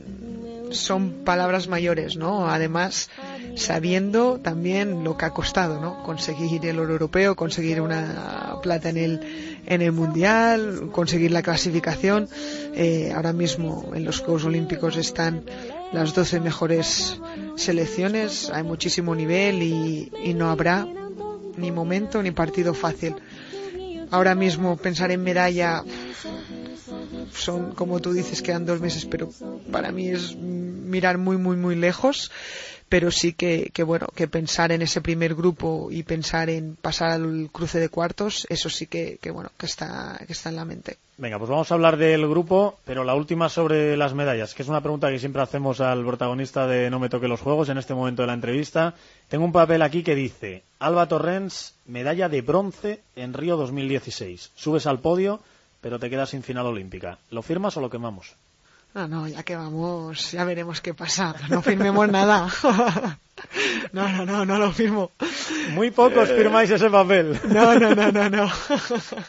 son 0.71 1.25
palabras 1.25 1.69
mayores, 1.69 2.17
¿no? 2.17 2.49
Además, 2.49 3.11
sabiendo 3.57 4.39
también 4.41 5.05
lo 5.05 5.17
que 5.17 5.25
ha 5.27 5.31
costado, 5.31 5.81
¿no? 5.81 6.03
Conseguir 6.03 6.65
el 6.67 6.79
oro 6.79 6.93
europeo, 6.93 7.37
conseguir 7.37 7.81
una 7.81 8.57
plata 8.63 8.89
en 8.91 8.97
el, 8.97 9.63
en 9.67 9.83
el 9.83 9.93
mundial, 9.93 10.91
conseguir 10.93 11.31
la 11.31 11.43
clasificación. 11.43 12.29
Eh, 12.75 13.13
ahora 13.15 13.33
mismo 13.33 13.93
en 13.95 14.05
los 14.05 14.21
Juegos 14.21 14.45
Olímpicos 14.45 14.97
están 14.97 15.45
las 15.93 16.15
12 16.15 16.41
mejores 16.41 17.21
selecciones, 17.57 18.51
hay 18.51 18.63
muchísimo 18.63 19.15
nivel 19.15 19.63
y, 19.63 20.13
y 20.23 20.35
no 20.35 20.51
habrá 20.51 20.87
ni 21.57 21.73
momento 21.73 22.23
ni 22.23 22.31
partido 22.31 22.75
fácil. 22.75 23.15
Ahora 24.11 24.35
mismo 24.35 24.77
pensar 24.77 25.11
en 25.13 25.23
medalla 25.23 25.85
son, 27.33 27.73
como 27.73 28.01
tú 28.01 28.13
dices, 28.13 28.43
quedan 28.43 28.67
dos 28.67 28.81
meses, 28.81 29.07
pero 29.07 29.31
para 29.71 29.93
mí 29.93 30.09
es 30.09 30.37
mirar 30.37 31.19
muy, 31.19 31.37
muy, 31.37 31.57
muy 31.57 31.77
lejos. 31.77 32.31
Pero 32.89 33.13
sí 33.13 33.35
que, 33.35 33.71
que, 33.73 33.85
bueno, 33.85 34.09
que 34.17 34.27
pensar 34.27 34.73
en 34.73 34.83
ese 34.83 35.01
primer 35.01 35.37
grupo 35.37 35.91
y 35.93 36.03
pensar 36.03 36.51
en 36.51 36.75
pasar 36.75 37.13
al 37.13 37.49
cruce 37.53 37.79
de 37.79 37.89
cuartos, 37.89 38.49
eso 38.51 38.69
sí 38.69 38.89
que, 38.89 39.17
que 39.23 39.31
bueno, 39.31 39.53
que 39.57 39.67
está, 39.67 40.21
que 40.27 40.33
está 40.33 40.49
en 40.49 40.57
la 40.57 40.65
mente. 40.65 40.99
Venga, 41.17 41.39
pues 41.39 41.49
vamos 41.49 41.71
a 41.71 41.75
hablar 41.75 41.99
del 41.99 42.27
grupo, 42.27 42.79
pero 42.85 43.05
la 43.05 43.15
última 43.15 43.49
sobre 43.49 43.97
las 43.97 44.15
medallas, 44.15 44.55
que 44.55 44.63
es 44.63 44.69
una 44.69 44.81
pregunta 44.81 45.09
que 45.09 45.21
siempre 45.21 45.41
hacemos 45.41 45.81
al 45.81 46.05
protagonista 46.05 46.67
de 46.67 46.91
No 46.91 46.99
me 46.99 47.09
toque 47.09 47.29
los 47.29 47.41
juegos 47.41 47.69
en 47.69 47.79
este 47.79 47.95
momento 47.95 48.23
de 48.23 48.27
la 48.27 48.35
entrevista. 48.35 48.95
Tengo 49.29 49.45
un 49.45 49.53
papel 49.53 49.83
aquí 49.83 50.03
que 50.03 50.17
dice, 50.17 50.65
Alba 50.81 51.07
Torrens, 51.07 51.75
medalla 51.87 52.29
de 52.29 52.41
bronce 52.41 53.03
en 53.15 53.35
Río 53.35 53.57
2016. 53.57 54.51
Subes 54.57 54.87
al 54.87 54.99
podio, 54.99 55.41
pero 55.81 55.99
te 55.99 56.11
quedas 56.11 56.31
sin 56.31 56.43
final 56.43 56.67
olímpica. 56.67 57.19
¿Lo 57.31 57.43
firmas 57.43 57.77
o 57.77 57.81
lo 57.81 57.91
quemamos? 57.91 58.35
No, 58.95 59.07
no, 59.07 59.29
ya 59.29 59.45
que 59.45 59.55
vamos, 59.55 60.33
ya 60.33 60.45
veremos 60.45 60.81
qué 60.81 60.95
pasa. 60.95 61.35
No 61.49 61.63
firmemos 61.63 62.09
nada. 62.09 62.49
No, 63.93 64.07
no, 64.07 64.27
no, 64.27 64.45
no 64.45 64.59
lo 64.59 64.71
firmo. 64.71 65.13
Muy 65.71 65.91
pocos 65.91 66.29
eh... 66.29 66.37
firmáis 66.37 66.71
ese 66.71 66.91
papel. 66.91 67.41
No, 67.49 67.79
no, 67.79 67.95
no, 67.95 68.13
no, 68.13 68.29
no. 68.29 68.53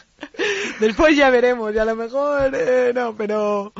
Después 0.80 1.16
ya 1.16 1.30
veremos, 1.30 1.74
y 1.74 1.78
a 1.78 1.84
lo 1.86 1.96
mejor 1.96 2.52
eh, 2.54 2.92
no, 2.94 3.14
pero 3.16 3.72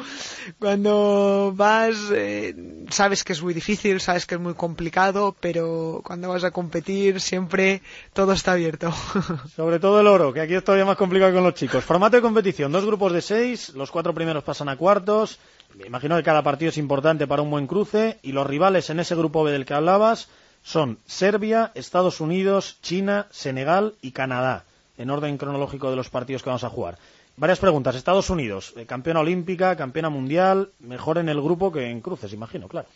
cuando 0.58 1.52
vas, 1.54 1.96
eh, 2.12 2.54
sabes 2.90 3.24
que 3.24 3.32
es 3.32 3.42
muy 3.42 3.54
difícil, 3.54 4.00
sabes 4.00 4.26
que 4.26 4.36
es 4.36 4.40
muy 4.40 4.54
complicado, 4.54 5.36
pero 5.40 6.00
cuando 6.04 6.28
vas 6.28 6.44
a 6.44 6.50
competir 6.50 7.20
siempre 7.20 7.82
todo 8.12 8.32
está 8.32 8.52
abierto. 8.52 8.92
Sobre 9.56 9.78
todo 9.78 10.00
el 10.00 10.06
oro, 10.06 10.32
que 10.32 10.40
aquí 10.40 10.54
es 10.54 10.64
todavía 10.64 10.84
más 10.84 10.96
complicado 10.96 11.32
con 11.32 11.44
los 11.44 11.54
chicos. 11.54 11.84
Formato 11.84 12.16
de 12.16 12.22
competición, 12.22 12.72
dos 12.72 12.84
grupos 12.84 13.12
de 13.12 13.22
seis, 13.22 13.70
los 13.74 13.90
cuatro 13.90 14.14
primeros 14.14 14.44
pasan 14.44 14.68
a 14.68 14.76
cuartos. 14.76 15.38
Me 15.74 15.86
imagino 15.86 16.16
que 16.16 16.22
cada 16.22 16.42
partido 16.42 16.68
es 16.68 16.78
importante 16.78 17.26
para 17.26 17.42
un 17.42 17.50
buen 17.50 17.66
cruce 17.66 18.18
y 18.22 18.32
los 18.32 18.46
rivales 18.46 18.90
en 18.90 19.00
ese 19.00 19.14
grupo 19.14 19.42
B 19.42 19.52
del 19.52 19.64
que 19.64 19.74
hablabas 19.74 20.28
son 20.62 20.98
Serbia, 21.06 21.72
Estados 21.74 22.20
Unidos, 22.20 22.78
China, 22.82 23.26
Senegal 23.30 23.94
y 24.00 24.12
Canadá, 24.12 24.64
en 24.96 25.10
orden 25.10 25.38
cronológico 25.38 25.90
de 25.90 25.96
los 25.96 26.10
partidos 26.10 26.42
que 26.42 26.50
vamos 26.50 26.64
a 26.64 26.70
jugar. 26.70 26.98
Varias 27.36 27.58
preguntas. 27.58 27.96
Estados 27.96 28.30
Unidos, 28.30 28.74
eh, 28.76 28.86
campeona 28.86 29.20
olímpica, 29.20 29.76
campeona 29.76 30.10
mundial, 30.10 30.70
mejor 30.80 31.18
en 31.18 31.28
el 31.28 31.40
grupo 31.40 31.72
que 31.72 31.90
en 31.90 32.00
cruces, 32.00 32.32
imagino, 32.32 32.68
claro. 32.68 32.88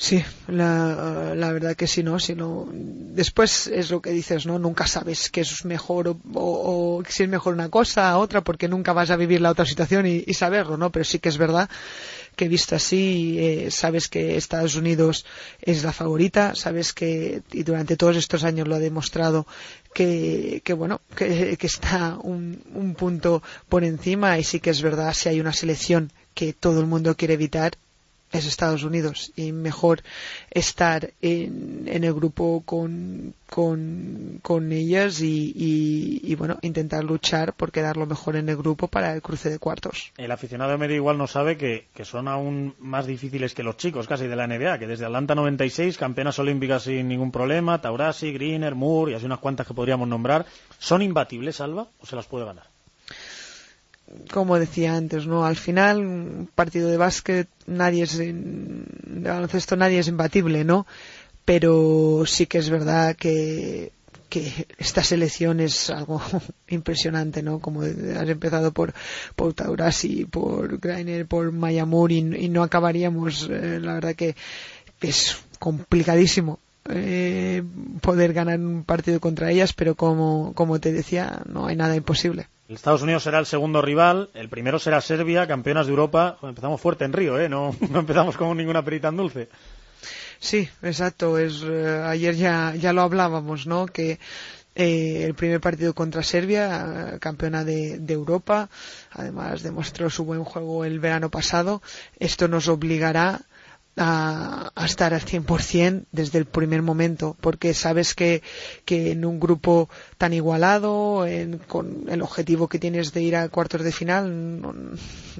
Sí, 0.00 0.24
la, 0.46 1.34
verdad 1.52 1.74
que 1.74 1.88
sí, 1.88 2.04
¿no? 2.04 2.20
Si 2.20 2.36
no, 2.36 2.68
después 2.70 3.66
es 3.66 3.90
lo 3.90 4.00
que 4.00 4.10
dices, 4.10 4.46
¿no? 4.46 4.56
Nunca 4.56 4.86
sabes 4.86 5.28
qué 5.28 5.40
es 5.40 5.64
mejor 5.64 6.06
o, 6.06 6.16
o, 6.34 7.02
si 7.08 7.24
es 7.24 7.28
mejor 7.28 7.52
una 7.52 7.68
cosa, 7.68 8.16
otra, 8.16 8.42
porque 8.42 8.68
nunca 8.68 8.92
vas 8.92 9.10
a 9.10 9.16
vivir 9.16 9.40
la 9.40 9.50
otra 9.50 9.66
situación 9.66 10.06
y 10.06 10.34
saberlo, 10.34 10.76
¿no? 10.76 10.92
Pero 10.92 11.04
sí 11.04 11.18
que 11.18 11.28
es 11.28 11.36
verdad 11.36 11.68
que 12.38 12.48
visto 12.48 12.76
así, 12.76 13.36
eh, 13.40 13.70
sabes 13.72 14.06
que 14.06 14.36
Estados 14.36 14.76
Unidos 14.76 15.26
es 15.60 15.82
la 15.82 15.92
favorita, 15.92 16.54
sabes 16.54 16.92
que, 16.92 17.42
y 17.52 17.64
durante 17.64 17.96
todos 17.96 18.16
estos 18.16 18.44
años 18.44 18.68
lo 18.68 18.76
ha 18.76 18.78
demostrado, 18.78 19.44
que, 19.92 20.62
bueno, 20.76 21.00
que, 21.16 21.56
que 21.56 21.66
está 21.66 22.16
un, 22.22 22.62
un 22.72 22.94
punto 22.94 23.42
por 23.68 23.82
encima 23.82 24.38
y 24.38 24.44
sí 24.44 24.60
que 24.60 24.70
es 24.70 24.80
verdad, 24.82 25.12
si 25.14 25.28
hay 25.28 25.40
una 25.40 25.52
selección 25.52 26.12
que 26.32 26.52
todo 26.52 26.78
el 26.78 26.86
mundo 26.86 27.16
quiere 27.16 27.34
evitar, 27.34 27.72
es 28.32 28.46
Estados 28.46 28.82
Unidos 28.82 29.32
y 29.36 29.52
mejor 29.52 30.02
estar 30.50 31.12
en, 31.22 31.84
en 31.86 32.04
el 32.04 32.12
grupo 32.12 32.62
con, 32.64 33.34
con, 33.48 34.72
ellas 34.72 35.20
y, 35.20 35.52
y, 35.54 36.34
bueno, 36.34 36.58
intentar 36.62 37.04
luchar 37.04 37.54
por 37.54 37.72
quedar 37.72 37.96
lo 37.96 38.06
mejor 38.06 38.36
en 38.36 38.48
el 38.48 38.56
grupo 38.56 38.88
para 38.88 39.14
el 39.14 39.22
cruce 39.22 39.50
de 39.50 39.58
cuartos. 39.58 40.12
El 40.16 40.30
aficionado 40.30 40.76
medio 40.76 40.96
igual 40.96 41.16
no 41.16 41.26
sabe 41.26 41.56
que, 41.56 41.88
que 41.94 42.04
son 42.04 42.28
aún 42.28 42.74
más 42.78 43.06
difíciles 43.06 43.54
que 43.54 43.62
los 43.62 43.76
chicos 43.76 44.06
casi 44.06 44.26
de 44.26 44.36
la 44.36 44.46
NBA, 44.46 44.78
que 44.78 44.86
desde 44.86 45.06
Atlanta 45.06 45.34
96, 45.34 45.96
campeonas 45.96 46.38
olímpicas 46.38 46.82
sin 46.82 47.08
ningún 47.08 47.32
problema, 47.32 47.80
Taurasi, 47.80 48.32
Greener, 48.32 48.74
Moore 48.74 49.12
y 49.12 49.14
así 49.14 49.26
unas 49.26 49.38
cuantas 49.38 49.66
que 49.66 49.74
podríamos 49.74 50.08
nombrar, 50.08 50.44
¿son 50.78 51.02
imbatibles, 51.02 51.60
Alba, 51.60 51.88
o 52.00 52.06
se 52.06 52.16
las 52.16 52.26
puede 52.26 52.44
ganar? 52.44 52.77
Como 54.32 54.58
decía 54.58 54.96
antes, 54.96 55.26
¿no? 55.26 55.44
Al 55.44 55.56
final, 55.56 55.98
un 55.98 56.50
partido 56.54 56.88
de 56.88 56.96
básquet, 56.96 57.48
nadie 57.66 58.04
es, 58.04 58.16
de 58.18 58.84
baloncesto 59.04 59.76
nadie 59.76 59.98
es 59.98 60.08
imbatible, 60.08 60.64
¿no? 60.64 60.86
Pero 61.44 62.24
sí 62.26 62.46
que 62.46 62.58
es 62.58 62.70
verdad 62.70 63.16
que, 63.16 63.92
que 64.28 64.66
esta 64.78 65.02
selección 65.02 65.60
es 65.60 65.90
algo 65.90 66.20
impresionante, 66.68 67.42
¿no? 67.42 67.58
Como 67.58 67.82
has 67.82 68.28
empezado 68.28 68.72
por, 68.72 68.92
por 69.34 69.54
Taurasi, 69.54 70.24
por 70.24 70.78
Greiner, 70.78 71.26
por 71.26 71.52
Mayamur 71.52 72.12
y, 72.12 72.22
no 72.22 72.62
acabaríamos, 72.62 73.48
eh, 73.50 73.78
la 73.80 73.94
verdad 73.94 74.14
que 74.14 74.36
es 75.00 75.38
complicadísimo 75.58 76.58
eh, 76.90 77.62
poder 78.00 78.32
ganar 78.32 78.58
un 78.58 78.84
partido 78.84 79.20
contra 79.20 79.50
ellas, 79.50 79.72
pero 79.72 79.94
como, 79.94 80.52
como 80.54 80.80
te 80.80 80.92
decía, 80.92 81.42
no 81.46 81.66
hay 81.66 81.76
nada 81.76 81.96
imposible. 81.96 82.48
Estados 82.68 83.02
Unidos 83.02 83.22
será 83.22 83.38
el 83.38 83.46
segundo 83.46 83.80
rival, 83.80 84.28
el 84.34 84.48
primero 84.50 84.78
será 84.78 85.00
Serbia, 85.00 85.46
campeonas 85.46 85.86
de 85.86 85.90
Europa. 85.90 86.38
Empezamos 86.42 86.80
fuerte 86.80 87.04
en 87.04 87.14
Río, 87.14 87.40
¿eh? 87.40 87.48
No, 87.48 87.74
no 87.90 88.00
empezamos 88.00 88.36
con 88.36 88.56
ninguna 88.56 88.84
perita 88.84 89.08
en 89.08 89.16
dulce. 89.16 89.48
Sí, 90.38 90.68
exacto. 90.82 91.38
Es, 91.38 91.62
eh, 91.64 92.02
ayer 92.06 92.34
ya, 92.36 92.74
ya 92.74 92.92
lo 92.92 93.02
hablábamos, 93.02 93.66
¿no? 93.66 93.86
Que 93.86 94.18
eh, 94.74 95.24
el 95.24 95.34
primer 95.34 95.60
partido 95.60 95.94
contra 95.94 96.22
Serbia, 96.22 97.16
campeona 97.20 97.64
de, 97.64 97.98
de, 97.98 98.14
Europa, 98.14 98.68
además 99.12 99.62
demostró 99.62 100.10
su 100.10 100.24
buen 100.24 100.44
juego 100.44 100.84
el 100.84 101.00
verano 101.00 101.30
pasado. 101.30 101.82
Esto 102.18 102.48
nos 102.48 102.68
obligará 102.68 103.40
a, 103.98 104.72
estar 104.84 105.12
al 105.12 105.20
100% 105.20 106.04
desde 106.12 106.38
el 106.38 106.46
primer 106.46 106.82
momento, 106.82 107.36
porque 107.40 107.74
sabes 107.74 108.14
que, 108.14 108.42
que 108.84 109.12
en 109.12 109.24
un 109.24 109.40
grupo 109.40 109.88
tan 110.16 110.32
igualado, 110.32 111.26
en, 111.26 111.58
con 111.58 112.04
el 112.08 112.22
objetivo 112.22 112.68
que 112.68 112.78
tienes 112.78 113.12
de 113.12 113.22
ir 113.22 113.36
a 113.36 113.48
cuartos 113.48 113.82
de 113.82 113.92
final, 113.92 114.98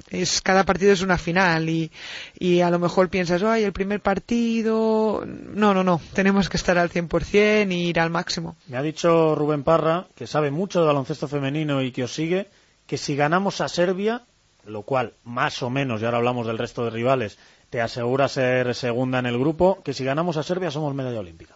es 0.09 0.41
cada 0.41 0.65
partido 0.65 0.91
es 0.91 1.01
una 1.01 1.17
final 1.17 1.69
y, 1.69 1.91
y 2.37 2.61
a 2.61 2.69
lo 2.69 2.79
mejor 2.79 3.09
piensas, 3.09 3.43
ay, 3.43 3.63
el 3.63 3.73
primer 3.73 4.01
partido, 4.01 5.23
no, 5.25 5.73
no, 5.73 5.83
no, 5.83 6.01
tenemos 6.13 6.49
que 6.49 6.57
estar 6.57 6.77
al 6.77 6.89
100% 6.89 7.71
y 7.71 7.89
ir 7.89 7.99
al 7.99 8.09
máximo. 8.09 8.55
Me 8.67 8.77
ha 8.77 8.81
dicho 8.81 9.35
Rubén 9.35 9.63
Parra, 9.63 10.07
que 10.15 10.27
sabe 10.27 10.51
mucho 10.51 10.81
de 10.81 10.87
baloncesto 10.87 11.27
femenino 11.27 11.81
y 11.81 11.91
que 11.91 12.03
os 12.03 12.13
sigue, 12.13 12.47
que 12.87 12.97
si 12.97 13.15
ganamos 13.15 13.61
a 13.61 13.67
Serbia, 13.67 14.23
lo 14.65 14.83
cual 14.83 15.13
más 15.23 15.61
o 15.63 15.69
menos, 15.69 16.01
y 16.01 16.05
ahora 16.05 16.17
hablamos 16.17 16.47
del 16.47 16.57
resto 16.57 16.83
de 16.83 16.91
rivales, 16.91 17.37
te 17.69 17.81
asegura 17.81 18.27
ser 18.27 18.73
segunda 18.75 19.19
en 19.19 19.25
el 19.27 19.37
grupo, 19.37 19.81
que 19.83 19.93
si 19.93 20.03
ganamos 20.03 20.37
a 20.37 20.43
Serbia 20.43 20.71
somos 20.71 20.93
medalla 20.95 21.19
olímpica. 21.19 21.55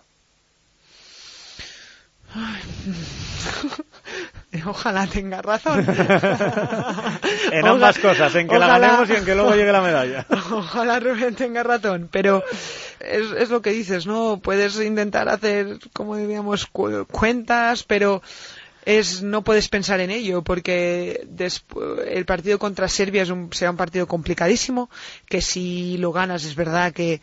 Ojalá 4.65 5.07
tenga 5.07 5.41
razón. 5.41 5.79
en 7.51 7.67
ambas 7.67 7.97
cosas, 7.97 8.35
en 8.35 8.47
que 8.47 8.55
ojalá, 8.55 8.77
la 8.77 8.87
ganemos 8.87 9.09
y 9.09 9.13
en 9.13 9.25
que 9.25 9.33
luego 9.35 9.55
llegue 9.55 9.71
la 9.71 9.81
medalla. 9.81 10.25
Ojalá 10.51 10.99
Rubén 10.99 11.35
tenga 11.35 11.63
razón, 11.63 12.07
pero 12.11 12.43
es, 12.99 13.31
es, 13.31 13.49
lo 13.49 13.61
que 13.61 13.71
dices, 13.71 14.05
¿no? 14.05 14.39
Puedes 14.41 14.79
intentar 14.79 15.27
hacer, 15.27 15.79
como 15.91 16.15
diríamos, 16.17 16.67
cu 16.67 17.05
cuentas, 17.09 17.83
pero 17.83 18.21
es 18.85 19.21
no 19.21 19.43
puedes 19.43 19.69
pensar 19.69 19.99
en 19.99 20.09
ello 20.09 20.43
porque 20.43 21.27
el 22.07 22.25
partido 22.25 22.59
contra 22.59 22.87
Serbia 22.87 23.23
es 23.23 23.29
un, 23.29 23.51
será 23.53 23.71
un 23.71 23.77
partido 23.77 24.07
complicadísimo 24.07 24.89
que 25.27 25.41
si 25.41 25.97
lo 25.97 26.11
ganas 26.11 26.45
es 26.45 26.55
verdad 26.55 26.93
que 26.93 27.21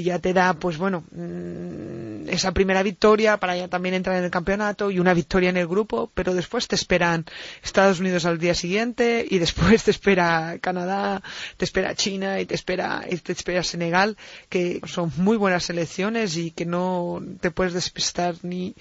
ya 0.00 0.18
te 0.20 0.32
da, 0.32 0.54
pues 0.54 0.78
bueno, 0.78 1.04
mm, 1.10 2.30
esa 2.30 2.52
primera 2.52 2.82
victoria 2.82 3.36
para 3.36 3.56
ya 3.56 3.68
también 3.68 3.94
entrar 3.94 4.16
en 4.16 4.24
el 4.24 4.30
campeonato 4.30 4.90
y 4.90 4.98
una 4.98 5.12
victoria 5.12 5.50
en 5.50 5.58
el 5.58 5.66
grupo, 5.66 6.10
pero 6.14 6.34
después 6.34 6.68
te 6.68 6.76
esperan 6.76 7.26
Estados 7.62 8.00
Unidos 8.00 8.24
al 8.24 8.38
día 8.38 8.54
siguiente 8.54 9.26
y 9.28 9.38
después 9.38 9.84
te 9.84 9.90
espera 9.90 10.56
Canadá, 10.60 11.22
te 11.58 11.66
espera 11.66 11.94
China 11.94 12.40
y 12.40 12.46
te 12.46 12.54
espera, 12.54 13.04
y 13.10 13.16
te 13.16 13.32
espera 13.32 13.62
Senegal, 13.62 14.16
que 14.48 14.80
son 14.86 15.12
muy 15.16 15.36
buenas 15.36 15.64
selecciones 15.64 16.36
y 16.38 16.52
que 16.52 16.64
no 16.64 17.20
te 17.40 17.50
puedes 17.50 17.74
despistar 17.74 18.36
ni, 18.42 18.74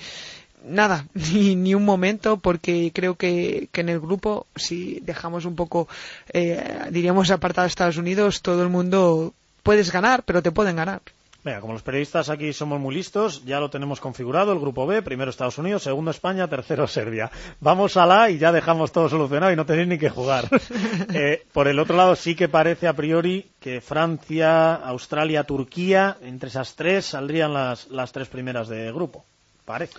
nada, 0.63 1.05
ni, 1.13 1.55
ni, 1.55 1.75
un 1.75 1.85
momento, 1.85 2.37
porque 2.37 2.91
creo 2.93 3.15
que, 3.15 3.69
que, 3.71 3.81
en 3.81 3.89
el 3.89 3.99
grupo, 3.99 4.47
si 4.55 4.99
dejamos 5.01 5.45
un 5.45 5.55
poco, 5.55 5.87
eh, 6.33 6.87
diríamos, 6.91 7.31
apartado 7.31 7.65
a 7.65 7.67
Estados 7.67 7.97
Unidos, 7.97 8.41
todo 8.41 8.63
el 8.63 8.69
mundo 8.69 9.33
puedes 9.63 9.91
ganar, 9.91 10.23
pero 10.23 10.41
te 10.41 10.51
pueden 10.51 10.75
ganar. 10.75 11.01
Venga, 11.43 11.59
como 11.59 11.73
los 11.73 11.81
periodistas 11.81 12.29
aquí 12.29 12.53
somos 12.53 12.79
muy 12.79 12.93
listos, 12.93 13.43
ya 13.45 13.59
lo 13.59 13.71
tenemos 13.71 13.99
configurado, 13.99 14.53
el 14.53 14.59
grupo 14.59 14.85
B, 14.85 15.01
primero 15.01 15.31
Estados 15.31 15.57
Unidos, 15.57 15.81
segundo 15.81 16.11
España, 16.11 16.47
tercero 16.47 16.85
Serbia. 16.87 17.31
Vamos 17.59 17.97
a 17.97 18.05
la 18.05 18.29
y 18.29 18.37
ya 18.37 18.51
dejamos 18.51 18.91
todo 18.91 19.09
solucionado 19.09 19.51
y 19.51 19.55
no 19.55 19.65
tenéis 19.65 19.87
ni 19.87 19.97
que 19.97 20.11
jugar. 20.11 20.47
eh, 21.15 21.43
por 21.51 21.67
el 21.67 21.79
otro 21.79 21.97
lado, 21.97 22.15
sí 22.15 22.35
que 22.35 22.47
parece 22.47 22.87
a 22.87 22.93
priori 22.93 23.47
que 23.59 23.81
Francia, 23.81 24.75
Australia, 24.75 25.43
Turquía, 25.43 26.17
entre 26.21 26.49
esas 26.49 26.75
tres 26.75 27.07
saldrían 27.07 27.55
las, 27.55 27.89
las 27.89 28.11
tres 28.11 28.27
primeras 28.27 28.67
de 28.67 28.91
grupo. 28.91 29.25
Parece. 29.65 29.97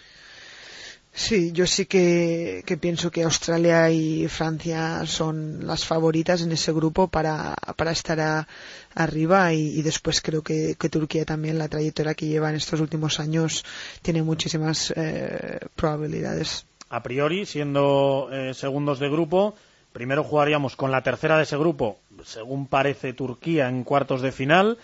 Sí, 1.14 1.52
yo 1.52 1.66
sí 1.66 1.84
que, 1.84 2.64
pienso 2.80 3.10
que 3.10 3.22
Australia 3.22 3.90
y 3.90 4.28
Francia 4.28 5.04
son 5.04 5.66
las 5.66 5.84
favoritas 5.84 6.40
en 6.40 6.52
ese 6.52 6.72
grupo 6.72 7.08
para, 7.08 7.54
estar 7.90 8.18
a, 8.18 8.48
arriba 8.94 9.52
y, 9.52 9.82
después 9.82 10.22
creo 10.22 10.42
que, 10.42 10.74
que, 10.78 10.88
Turquía 10.88 11.26
también, 11.26 11.58
la 11.58 11.68
trayectoria 11.68 12.14
que 12.14 12.26
lleva 12.26 12.48
en 12.48 12.56
estos 12.56 12.80
últimos 12.80 13.20
años, 13.20 13.62
tiene 14.00 14.22
muchísimas 14.22 14.90
eh, 14.96 15.60
probabilidades. 15.76 16.64
A 16.88 17.02
priori, 17.02 17.44
siendo 17.44 18.30
eh, 18.32 18.54
segundos 18.54 18.98
de 18.98 19.10
grupo, 19.10 19.54
primero 19.92 20.24
jugaríamos 20.24 20.76
con 20.76 20.90
la 20.90 21.02
tercera 21.02 21.36
de 21.36 21.42
ese 21.42 21.58
grupo, 21.58 21.98
según 22.24 22.66
parece 22.66 23.12
Turquía, 23.12 23.68
en 23.68 23.84
cuartos 23.84 24.22
de 24.22 24.32
final, 24.32 24.78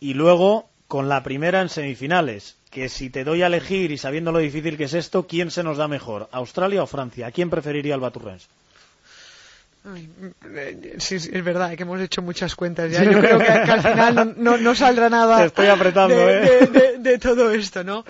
y 0.00 0.14
luego 0.14 0.70
con 0.88 1.08
la 1.08 1.22
primera 1.22 1.60
en 1.60 1.68
semifinales 1.68 2.56
que 2.70 2.88
si 2.88 3.08
te 3.08 3.24
doy 3.24 3.42
a 3.42 3.46
elegir 3.46 3.92
y 3.92 3.98
sabiendo 3.98 4.32
lo 4.32 4.40
difícil 4.40 4.76
que 4.76 4.84
es 4.84 4.94
esto, 4.94 5.26
¿quién 5.26 5.50
se 5.50 5.62
nos 5.62 5.78
da 5.78 5.86
mejor? 5.86 6.28
¿Australia 6.32 6.82
o 6.82 6.86
Francia? 6.86 7.28
¿A 7.28 7.30
quién 7.30 7.48
preferiría 7.48 7.94
el 7.94 8.00
Baturrens? 8.00 8.48
Sí, 10.98 11.20
sí, 11.20 11.30
es 11.30 11.44
verdad 11.44 11.76
que 11.76 11.82
hemos 11.82 12.00
hecho 12.00 12.22
muchas 12.22 12.56
cuentas 12.56 12.90
ya. 12.90 13.04
Yo 13.04 13.20
creo 13.20 13.38
que, 13.38 13.44
que 13.44 13.70
al 13.70 13.82
final 13.82 14.14
no, 14.14 14.24
no, 14.24 14.56
no, 14.56 14.74
saldrá 14.74 15.10
nada 15.10 15.40
Te 15.40 15.44
estoy 15.48 15.66
apretando, 15.66 16.16
de, 16.16 16.32
¿eh? 16.32 16.40
de, 16.40 16.66
de, 16.66 16.98
de, 16.98 17.18
todo 17.18 17.50
esto, 17.50 17.84
¿no? 17.84 18.02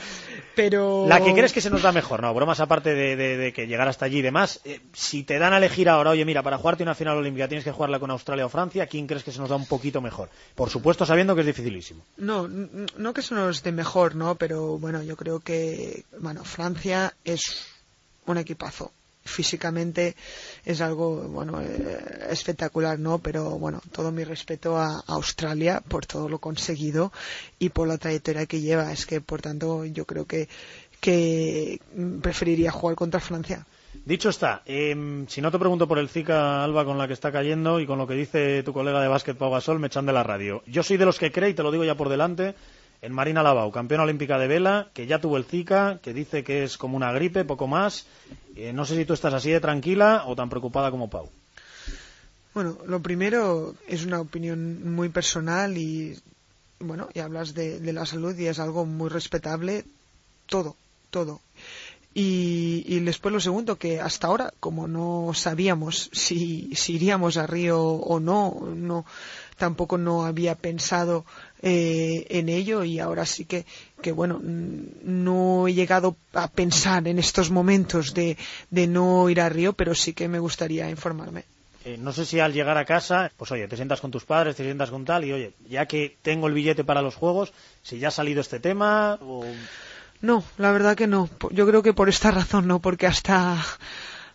Pero... 0.54 1.06
La 1.08 1.22
que 1.22 1.32
crees 1.32 1.52
que 1.52 1.60
se 1.60 1.70
nos 1.70 1.82
da 1.82 1.92
mejor, 1.92 2.22
no, 2.22 2.32
bromas 2.32 2.60
aparte 2.60 2.94
de, 2.94 3.52
que 3.52 3.66
llegar 3.66 3.88
hasta 3.88 4.06
allí 4.06 4.18
y 4.18 4.22
demás. 4.22 4.60
Eh, 4.64 4.80
si 4.92 5.24
te 5.24 5.38
dan 5.38 5.52
a 5.52 5.58
elegir 5.58 5.88
ahora, 5.88 6.10
oye, 6.10 6.24
mira, 6.24 6.42
para 6.42 6.58
jugarte 6.58 6.82
una 6.82 6.94
final 6.94 7.16
olímpica 7.16 7.48
tienes 7.48 7.64
que 7.64 7.72
jugarla 7.72 7.98
con 7.98 8.10
Australia 8.10 8.46
o 8.46 8.48
Francia, 8.48 8.86
¿quién 8.86 9.06
crees 9.06 9.24
que 9.24 9.32
se 9.32 9.40
nos 9.40 9.48
da 9.48 9.56
un 9.56 9.66
poquito 9.66 10.00
mejor? 10.00 10.30
Por 10.54 10.70
supuesto, 10.70 11.04
sabiendo 11.04 11.34
que 11.34 11.40
es 11.40 11.46
dificilísimo. 11.46 12.04
No, 12.16 12.48
no 12.48 13.14
que 13.14 13.22
se 13.22 13.34
nos 13.34 13.62
dé 13.62 13.72
mejor, 13.72 14.14
¿no? 14.14 14.36
Pero 14.36 14.78
bueno, 14.78 15.02
yo 15.02 15.16
creo 15.16 15.40
que, 15.40 16.04
bueno, 16.18 16.44
Francia 16.44 17.14
es 17.24 17.66
un 18.26 18.38
equipazo 18.38 18.92
físicamente 19.24 20.14
es 20.64 20.80
algo 20.80 21.28
bueno 21.28 21.60
eh, 21.60 22.26
espectacular 22.30 22.98
no 22.98 23.18
pero 23.18 23.58
bueno 23.58 23.80
todo 23.92 24.12
mi 24.12 24.24
respeto 24.24 24.76
a, 24.76 25.02
Australia 25.06 25.82
por 25.86 26.06
todo 26.06 26.28
lo 26.28 26.38
conseguido 26.38 27.12
y 27.58 27.70
por 27.70 27.88
la 27.88 27.98
trayectoria 27.98 28.46
que 28.46 28.60
lleva. 28.60 28.92
Es 28.92 29.06
que 29.06 29.20
por 29.20 29.40
tanto 29.40 29.84
yo 29.84 30.04
creo 30.04 30.26
que 30.26 30.48
que 31.00 31.80
preferiría 32.22 32.70
jugar 32.70 32.96
contra 32.96 33.20
Francia. 33.20 33.66
Dicho 34.04 34.30
está, 34.30 34.62
eh, 34.66 35.24
si 35.28 35.40
no 35.40 35.50
te 35.50 35.58
pregunto 35.58 35.86
por 35.86 35.98
el 35.98 36.08
Zika 36.08 36.64
Alba 36.64 36.84
con 36.84 36.98
la 36.98 37.06
que 37.06 37.12
está 37.12 37.30
cayendo 37.30 37.78
y 37.78 37.86
con 37.86 37.98
lo 37.98 38.06
que 38.06 38.14
dice 38.14 38.62
tu 38.62 38.72
colega 38.72 39.00
de 39.00 39.08
básquet 39.08 39.36
Pau 39.36 39.50
Gasol, 39.50 39.78
me 39.78 39.86
echan 39.86 40.06
de 40.06 40.12
la 40.12 40.22
radio. 40.22 40.62
Yo 40.66 40.82
soy 40.82 40.96
de 40.96 41.04
los 41.04 41.18
que 41.18 41.30
cree, 41.30 41.50
y 41.50 41.54
te 41.54 41.62
lo 41.62 41.70
digo 41.70 41.84
ya 41.84 41.94
por 41.94 42.08
delante, 42.08 42.54
en 43.04 43.12
Marina 43.12 43.42
Lavau, 43.42 43.70
campeona 43.70 44.04
olímpica 44.04 44.38
de 44.38 44.48
vela, 44.48 44.88
que 44.94 45.06
ya 45.06 45.20
tuvo 45.20 45.36
el 45.36 45.44
Zika, 45.44 46.00
que 46.02 46.14
dice 46.14 46.42
que 46.42 46.64
es 46.64 46.78
como 46.78 46.96
una 46.96 47.12
gripe, 47.12 47.44
poco 47.44 47.66
más. 47.66 48.06
Eh, 48.56 48.72
no 48.72 48.86
sé 48.86 48.96
si 48.96 49.04
tú 49.04 49.12
estás 49.12 49.34
así 49.34 49.50
de 49.50 49.60
tranquila 49.60 50.24
o 50.26 50.34
tan 50.34 50.48
preocupada 50.48 50.90
como 50.90 51.10
Pau. 51.10 51.28
Bueno, 52.54 52.78
lo 52.86 53.02
primero 53.02 53.74
es 53.86 54.06
una 54.06 54.20
opinión 54.20 54.94
muy 54.94 55.10
personal 55.10 55.76
y 55.76 56.16
bueno, 56.78 57.08
y 57.12 57.20
hablas 57.20 57.52
de, 57.52 57.92
la 57.92 58.06
salud 58.06 58.34
y 58.38 58.46
es 58.46 58.58
algo 58.58 58.86
muy 58.86 59.10
respetable. 59.10 59.84
Todo, 60.46 60.74
todo. 61.10 61.42
Y, 62.14 62.84
y, 62.86 63.00
después 63.00 63.34
lo 63.34 63.40
segundo, 63.40 63.76
que 63.76 64.00
hasta 64.00 64.28
ahora, 64.28 64.54
como 64.60 64.86
no 64.88 65.32
sabíamos 65.34 66.10
si, 66.12 66.70
si 66.74 66.94
iríamos 66.94 67.36
a 67.36 67.46
Río 67.46 67.82
o 67.82 68.20
no, 68.20 68.72
no 68.74 69.04
tampoco 69.56 69.98
no 69.98 70.24
había 70.24 70.54
pensado 70.54 71.24
eh, 71.62 72.26
en 72.30 72.48
ello 72.48 72.84
y 72.84 72.98
ahora 72.98 73.26
sí 73.26 73.44
que, 73.44 73.64
que, 74.02 74.12
bueno, 74.12 74.40
no 74.42 75.68
he 75.68 75.74
llegado 75.74 76.16
a 76.32 76.48
pensar 76.48 77.06
en 77.08 77.18
estos 77.18 77.50
momentos 77.50 78.14
de, 78.14 78.36
de 78.70 78.86
no 78.86 79.28
ir 79.30 79.40
a 79.40 79.48
Río, 79.48 79.72
pero 79.72 79.94
sí 79.94 80.12
que 80.12 80.28
me 80.28 80.38
gustaría 80.38 80.90
informarme. 80.90 81.44
Eh, 81.84 81.98
no 81.98 82.12
sé 82.12 82.24
si 82.24 82.40
al 82.40 82.54
llegar 82.54 82.78
a 82.78 82.86
casa, 82.86 83.30
pues 83.36 83.52
oye, 83.52 83.68
te 83.68 83.76
sientas 83.76 84.00
con 84.00 84.10
tus 84.10 84.24
padres, 84.24 84.56
te 84.56 84.64
sientas 84.64 84.90
con 84.90 85.04
tal 85.04 85.24
y 85.24 85.32
oye, 85.32 85.52
ya 85.68 85.84
que 85.86 86.16
tengo 86.22 86.46
el 86.46 86.54
billete 86.54 86.82
para 86.82 87.02
los 87.02 87.14
juegos, 87.14 87.52
si 87.82 87.98
ya 87.98 88.08
ha 88.08 88.10
salido 88.10 88.40
este 88.40 88.58
tema 88.58 89.18
o... 89.20 89.44
No, 90.22 90.42
la 90.56 90.72
verdad 90.72 90.96
que 90.96 91.06
no. 91.06 91.28
Yo 91.50 91.66
creo 91.66 91.82
que 91.82 91.92
por 91.92 92.08
esta 92.08 92.30
razón 92.30 92.66
no, 92.66 92.78
porque 92.80 93.06
hasta 93.06 93.62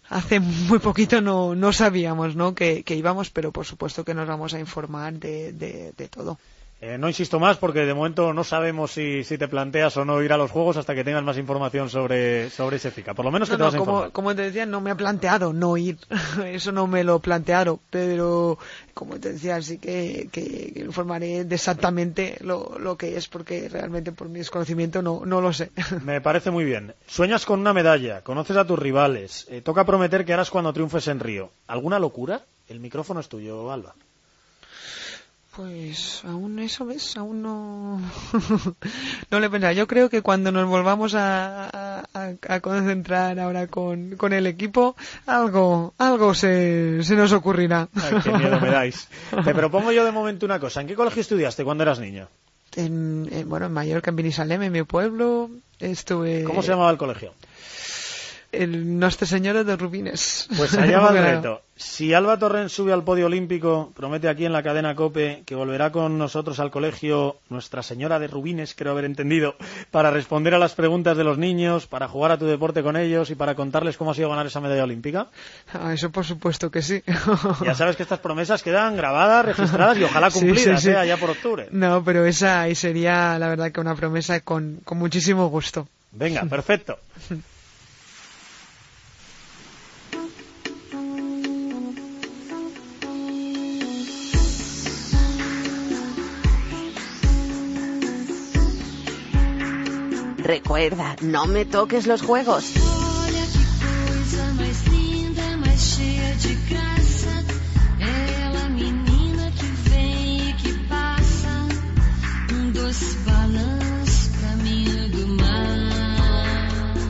hace 0.09 0.39
muy 0.39 0.79
poquito 0.79 1.21
no, 1.21 1.55
no 1.55 1.71
sabíamos 1.73 2.35
¿no? 2.35 2.53
Que, 2.55 2.83
que 2.83 2.95
íbamos, 2.95 3.29
pero 3.29 3.51
por 3.51 3.65
supuesto 3.65 4.03
que 4.03 4.13
nos 4.13 4.27
vamos 4.27 4.53
a 4.53 4.59
informar 4.59 5.13
de, 5.13 5.53
de, 5.53 5.93
de 5.97 6.07
todo. 6.09 6.39
Eh, 6.81 6.97
no 6.97 7.09
insisto 7.09 7.41
más 7.41 7.57
porque 7.57 7.79
de 7.85 7.93
momento 7.93 8.31
no 8.33 8.45
sabemos 8.45 8.91
si, 8.91 9.25
si, 9.25 9.37
te 9.37 9.49
planteas 9.49 9.97
o 9.97 10.05
no 10.05 10.21
ir 10.21 10.31
a 10.31 10.37
los 10.37 10.49
juegos 10.49 10.77
hasta 10.77 10.95
que 10.95 11.03
tengas 11.03 11.23
más 11.25 11.37
información 11.37 11.89
sobre, 11.89 12.49
sobre 12.49 12.77
ese 12.77 12.89
FICA. 12.89 13.13
Por 13.13 13.25
lo 13.25 13.31
menos 13.31 13.49
que 13.49 13.57
no, 13.57 13.57
te 13.57 13.63
vas 13.63 13.73
no, 13.73 13.79
a 13.79 13.81
informar. 13.81 14.01
Como, 14.03 14.13
como, 14.13 14.35
te 14.35 14.43
decía, 14.43 14.65
no 14.65 14.79
me 14.79 14.91
ha 14.91 14.95
planteado 14.95 15.51
no 15.51 15.75
ir. 15.75 15.97
Eso 16.45 16.71
no 16.71 16.87
me 16.87 17.03
lo 17.03 17.19
plantearon. 17.19 17.81
Pero, 17.89 18.57
como 18.93 19.19
te 19.19 19.33
decía, 19.33 19.61
sí 19.61 19.77
que, 19.77 20.29
que, 20.31 20.71
que 20.71 20.79
informaré 20.79 21.43
de 21.43 21.55
exactamente 21.55 22.37
lo, 22.39 22.79
lo, 22.79 22.97
que 22.97 23.17
es 23.17 23.27
porque 23.27 23.67
realmente 23.67 24.13
por 24.13 24.29
mi 24.29 24.39
desconocimiento 24.39 25.01
no, 25.01 25.25
no 25.25 25.41
lo 25.41 25.51
sé. 25.51 25.71
Me 26.05 26.21
parece 26.21 26.49
muy 26.49 26.63
bien. 26.63 26.93
Sueñas 27.07 27.45
con 27.45 27.59
una 27.59 27.73
medalla, 27.73 28.21
conoces 28.21 28.55
a 28.55 28.65
tus 28.65 28.79
rivales, 28.79 29.47
eh, 29.49 29.59
toca 29.59 29.85
prometer 29.85 30.23
que 30.23 30.31
harás 30.31 30.49
cuando 30.49 30.71
triunfes 30.71 31.09
en 31.09 31.19
Río. 31.19 31.51
¿Alguna 31.67 31.99
locura? 31.99 32.45
El 32.69 32.79
micrófono 32.79 33.19
es 33.19 33.27
tuyo, 33.27 33.69
Alba. 33.69 33.95
Pues 35.55 36.21
aún 36.25 36.59
eso, 36.59 36.85
¿ves? 36.85 37.17
Aún 37.17 37.41
no, 37.41 37.99
no 39.31 39.39
le 39.39 39.47
he 39.47 39.49
pensado. 39.49 39.73
Yo 39.73 39.87
creo 39.87 40.09
que 40.09 40.21
cuando 40.21 40.51
nos 40.51 40.67
volvamos 40.67 41.15
a, 41.15 42.01
a, 42.13 42.33
a 42.47 42.59
concentrar 42.59 43.39
ahora 43.39 43.67
con, 43.67 44.15
con, 44.15 44.31
el 44.33 44.45
equipo, 44.45 44.95
algo, 45.25 45.93
algo 45.97 46.33
se, 46.35 47.03
se 47.03 47.15
nos 47.15 47.33
ocurrirá. 47.33 47.89
Ay, 47.95 48.21
qué 48.23 48.31
miedo 48.31 48.59
me 48.59 48.69
dais. 48.69 49.07
Te 49.43 49.55
propongo 49.55 49.91
yo 49.91 50.05
de 50.05 50.11
momento 50.11 50.45
una 50.45 50.59
cosa. 50.59 50.81
¿En 50.81 50.87
qué 50.87 50.95
colegio 50.95 51.21
estudiaste 51.21 51.63
cuando 51.63 51.83
eras 51.83 51.99
niño? 51.99 52.27
En, 52.75 53.27
en 53.31 53.49
bueno, 53.49 53.65
en 53.65 53.73
Mallorca, 53.73 54.11
en 54.11 54.15
Benisalem, 54.15 54.61
en 54.61 54.71
mi 54.71 54.83
pueblo. 54.83 55.49
Estuve... 55.79 56.43
¿Cómo 56.43 56.61
se 56.61 56.71
llamaba 56.71 56.91
el 56.91 56.97
colegio? 56.97 57.33
El 58.51 58.99
Nuestra 58.99 59.27
Señora 59.27 59.63
de 59.63 59.75
Rubines. 59.75 60.47
Pues 60.57 60.73
allá 60.75 60.99
va 61.01 61.09
el 61.09 61.23
reto. 61.23 61.61
Si 61.75 62.13
Alba 62.13 62.37
Torrens 62.37 62.73
sube 62.73 62.91
al 62.91 63.05
podio 63.05 63.27
olímpico, 63.27 63.93
promete 63.95 64.27
aquí 64.27 64.45
en 64.45 64.51
la 64.51 64.61
cadena 64.61 64.95
COPE 64.95 65.43
que 65.45 65.55
volverá 65.55 65.93
con 65.93 66.17
nosotros 66.17 66.59
al 66.59 66.71
colegio 66.71 67.37
Nuestra 67.47 67.83
Señora 67.83 68.19
de 68.19 68.27
Rubines, 68.27 68.75
creo 68.75 68.91
haber 68.91 69.05
entendido, 69.05 69.55
para 69.89 70.11
responder 70.11 70.53
a 70.53 70.59
las 70.59 70.75
preguntas 70.75 71.15
de 71.15 71.23
los 71.23 71.37
niños, 71.37 71.87
para 71.87 72.09
jugar 72.09 72.31
a 72.31 72.37
tu 72.37 72.45
deporte 72.47 72.83
con 72.83 72.97
ellos 72.97 73.29
y 73.29 73.35
para 73.35 73.55
contarles 73.55 73.95
cómo 73.95 74.11
ha 74.11 74.13
sido 74.13 74.29
ganar 74.29 74.45
esa 74.45 74.59
medalla 74.59 74.83
olímpica. 74.83 75.27
Ah, 75.71 75.93
eso 75.93 76.09
por 76.09 76.25
supuesto 76.25 76.69
que 76.69 76.81
sí. 76.81 77.01
ya 77.65 77.75
sabes 77.75 77.95
que 77.95 78.03
estas 78.03 78.19
promesas 78.19 78.61
quedan 78.61 78.97
grabadas, 78.97 79.45
registradas 79.45 79.97
y 79.99 80.03
ojalá 80.03 80.31
cumplidas, 80.31 80.81
sí, 80.81 80.87
sí, 80.87 80.89
sí. 80.89 80.89
¿eh? 80.89 80.97
allá 80.97 81.15
por 81.15 81.29
octubre. 81.29 81.69
No, 81.71 82.03
pero 82.03 82.25
esa 82.25 82.59
ahí 82.59 82.75
sería 82.75 83.39
la 83.39 83.47
verdad 83.47 83.71
que 83.71 83.79
una 83.79 83.95
promesa 83.95 84.41
con, 84.41 84.81
con 84.83 84.97
muchísimo 84.97 85.47
gusto. 85.47 85.87
Venga, 86.11 86.43
perfecto. 86.43 86.99
Recuerda, 100.49 101.15
no 101.21 101.45
me 101.45 101.63
toques 101.63 102.07
los 102.07 102.23
juegos. 102.23 102.73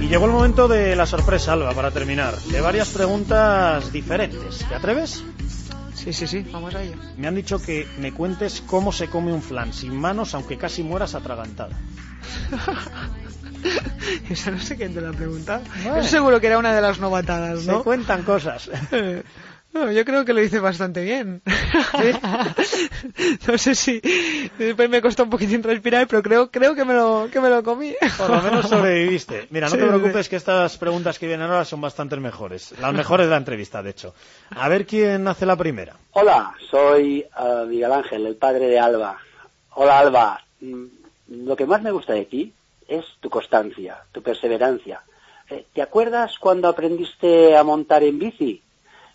Y 0.01 0.07
llegó 0.09 0.25
el 0.25 0.31
momento 0.31 0.67
de 0.67 0.97
la 0.97 1.05
sorpresa, 1.05 1.53
Alba, 1.53 1.71
para 1.71 1.91
terminar. 1.91 2.37
De 2.37 2.59
varias 2.59 2.89
preguntas 2.89 3.89
diferentes. 3.93 4.65
¿Te 4.67 4.75
atreves? 4.75 5.23
Sí, 5.93 6.11
sí, 6.11 6.27
sí, 6.27 6.45
vamos 6.51 6.75
a 6.75 6.83
ello. 6.83 6.97
Me 7.15 7.29
han 7.29 7.35
dicho 7.35 7.57
que 7.57 7.87
me 7.99 8.11
cuentes 8.11 8.61
cómo 8.67 8.91
se 8.91 9.07
come 9.07 9.31
un 9.31 9.41
flan 9.41 9.71
sin 9.71 9.95
manos, 9.95 10.33
aunque 10.33 10.57
casi 10.57 10.83
mueras 10.83 11.15
atragantada. 11.15 11.79
Eso 14.29 14.51
no 14.51 14.59
sé 14.59 14.75
quién 14.75 14.93
te 14.93 15.01
lo 15.01 15.09
ha 15.09 15.13
preguntado. 15.13 15.61
Bueno. 15.83 15.99
Eso 15.99 16.09
seguro 16.09 16.39
que 16.39 16.47
era 16.47 16.57
una 16.57 16.73
de 16.73 16.81
las 16.81 16.99
novatadas, 16.99 17.65
¿no? 17.65 17.77
Se 17.77 17.83
cuentan 17.83 18.23
cosas. 18.23 18.69
No, 19.71 19.91
yo 19.91 20.03
creo 20.03 20.25
que 20.25 20.33
lo 20.33 20.41
hice 20.41 20.59
bastante 20.59 21.03
bien. 21.03 21.43
¿Sí? 21.45 23.37
no 23.47 23.57
sé 23.57 23.75
si 23.75 24.01
después 24.57 24.89
me 24.89 24.99
costó 24.99 25.23
un 25.23 25.29
poquitín 25.29 25.61
respirar, 25.61 26.07
pero 26.07 26.23
creo, 26.23 26.49
creo 26.49 26.73
que, 26.73 26.83
me 26.85 26.95
lo, 26.95 27.29
que 27.31 27.39
me 27.39 27.49
lo 27.49 27.61
comí. 27.61 27.93
Por 28.17 28.31
lo 28.31 28.41
menos 28.41 28.67
sobreviviste. 28.67 29.47
Mira, 29.51 29.67
no 29.67 29.75
sí, 29.75 29.77
te 29.77 29.85
preocupes 29.85 30.27
que 30.27 30.37
estas 30.37 30.75
preguntas 30.79 31.19
que 31.19 31.27
vienen 31.27 31.45
ahora 31.45 31.65
son 31.65 31.81
bastante 31.81 32.15
mejores. 32.17 32.73
Las 32.81 32.93
mejores 32.93 33.27
de 33.27 33.31
la 33.31 33.37
entrevista, 33.37 33.83
de 33.83 33.91
hecho. 33.91 34.15
A 34.49 34.67
ver 34.69 34.87
quién 34.87 35.27
hace 35.27 35.45
la 35.45 35.55
primera. 35.55 35.95
Hola, 36.13 36.51
soy 36.71 37.23
uh, 37.39 37.67
Miguel 37.67 37.91
Ángel, 37.91 38.25
el 38.25 38.37
padre 38.37 38.69
de 38.69 38.79
Alba. 38.79 39.19
Hola, 39.75 39.99
Alba. 39.99 40.41
Lo 41.27 41.55
que 41.55 41.67
más 41.67 41.83
me 41.83 41.91
gusta 41.91 42.13
de 42.13 42.25
ti 42.25 42.53
es 42.89 43.05
tu 43.19 43.29
constancia, 43.29 44.03
tu 44.11 44.21
perseverancia. 44.21 45.01
Eh, 45.49 45.65
¿Te 45.73 45.81
acuerdas 45.81 46.37
cuando 46.39 46.67
aprendiste 46.67 47.55
a 47.55 47.63
montar 47.63 48.03
en 48.03 48.19
bici? 48.19 48.61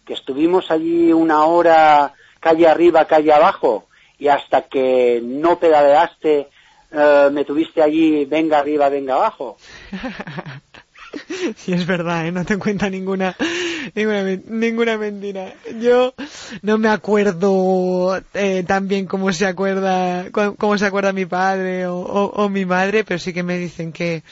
Que 0.07 0.15
estuvimos 0.15 0.71
allí 0.71 1.13
una 1.13 1.45
hora 1.45 2.13
calle 2.41 2.69
arriba, 2.69 3.07
calle 3.07 3.33
abajo, 3.33 3.87
y 4.19 4.29
hasta 4.29 4.63
que 4.63 5.21
no 5.23 5.59
pedaleaste 5.59 6.49
eh, 6.93 7.29
me 7.33 7.45
tuviste 7.45 7.83
allí, 7.83 8.25
venga 8.25 8.59
arriba, 8.59 8.89
venga 8.89 9.15
abajo. 9.15 9.57
Sí, 11.57 11.73
es 11.73 11.87
verdad, 11.87 12.27
¿eh? 12.27 12.33
no 12.33 12.45
te 12.45 12.57
cuenta 12.59 12.89
ninguna, 12.91 13.37
ninguna, 13.95 14.23
ninguna 14.49 14.99
mentira. 14.99 15.55
Yo 15.81 16.15
no 16.63 16.79
me 16.79 16.89
acuerdo 16.89 18.21
eh, 18.35 18.65
tan 18.67 18.89
bien 18.89 19.07
como 19.07 19.33
se 19.33 19.47
acuerda, 19.47 20.31
cómo 20.31 20.79
se 20.79 20.87
acuerda 20.87 21.13
mi 21.13 21.27
padre 21.27 21.87
o, 21.87 22.49
mi 22.49 22.65
madre, 22.65 23.05
pero 23.05 23.19
sí 23.19 23.33
que 23.33 23.43
me 23.43 23.59
dicen 23.59 23.93
que, 23.93 24.23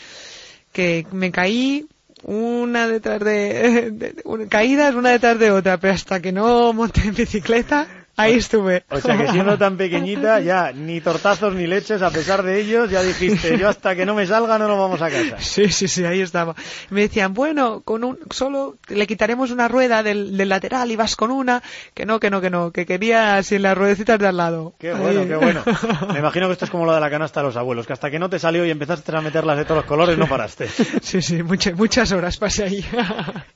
que 0.73 1.07
me 1.13 1.31
caí 1.31 1.87
una 2.25 2.87
detrás 2.87 3.21
de, 3.21 3.91
de, 3.93 4.13
de 4.13 4.49
caídas 4.49 4.95
una 4.95 5.11
detrás 5.11 5.39
de 5.39 5.51
otra, 5.51 5.79
pero 5.79 5.95
hasta 5.95 6.21
que 6.21 6.33
no 6.33 6.73
monté 6.73 7.03
en 7.03 7.15
bicicleta, 7.15 8.02
Ahí 8.17 8.35
estuve. 8.35 8.85
O 8.91 9.01
sea 9.01 9.17
que 9.17 9.29
siendo 9.29 9.57
tan 9.57 9.77
pequeñita, 9.77 10.41
ya 10.41 10.73
ni 10.73 11.01
tortazos 11.01 11.55
ni 11.55 11.67
leches, 11.67 12.03
a 12.03 12.11
pesar 12.11 12.43
de 12.43 12.61
ellos, 12.61 12.91
ya 12.91 13.03
dijiste, 13.03 13.57
yo 13.59 13.69
hasta 13.69 13.97
que 13.97 14.05
no 14.05 14.15
me 14.15 14.27
salga 14.27 14.59
no 14.59 14.69
nos 14.69 14.79
vamos 14.79 15.01
a 15.01 15.11
casa. 15.11 15.37
Sí, 15.41 15.69
sí, 15.69 15.89
sí, 15.89 16.05
ahí 16.05 16.21
estaba. 16.21 16.55
Me 16.91 17.03
decían, 17.03 17.33
bueno, 17.33 17.81
con 17.81 18.05
un, 18.05 18.19
solo 18.31 18.77
le 18.89 19.07
quitaremos 19.07 19.51
una 19.51 19.69
rueda 19.69 20.03
del, 20.03 20.37
del 20.37 20.49
lateral 20.49 20.91
y 20.91 20.97
vas 20.97 21.17
con 21.17 21.31
una, 21.31 21.63
que 21.95 22.05
no, 22.05 22.21
que 22.21 22.31
no, 22.31 22.41
que 22.41 22.51
no, 22.51 22.71
que 22.71 22.85
quería 22.85 23.43
sin 23.43 23.63
las 23.63 23.77
ruedecitas 23.77 24.19
de 24.19 24.27
al 24.27 24.37
lado. 24.37 24.75
Qué 24.79 24.93
bueno, 24.93 25.21
ahí. 25.21 25.29
qué 25.29 25.37
bueno. 25.37 25.63
Me 26.13 26.19
imagino 26.19 26.47
que 26.49 26.53
esto 26.53 26.67
es 26.67 26.71
como 26.71 26.85
lo 26.85 26.95
de 26.95 27.01
la 27.01 27.11
canasta 27.11 27.41
de 27.41 27.47
los 27.47 27.57
abuelos, 27.57 27.87
que 27.87 27.95
hasta 27.95 28.11
que 28.11 28.19
no 28.19 28.29
te 28.29 28.39
salió 28.39 28.65
y 28.67 28.71
empezaste 28.71 29.17
a 29.17 29.21
meterlas 29.21 29.57
de 29.57 29.65
todos 29.65 29.79
los 29.79 29.87
colores 29.87 30.19
no 30.19 30.29
paraste. 30.29 30.69
Sí, 31.03 31.21
sí, 31.21 31.43
muchas, 31.43 31.75
muchas 31.75 32.13
horas 32.13 32.37
pasé 32.37 32.65
ahí. 32.65 32.85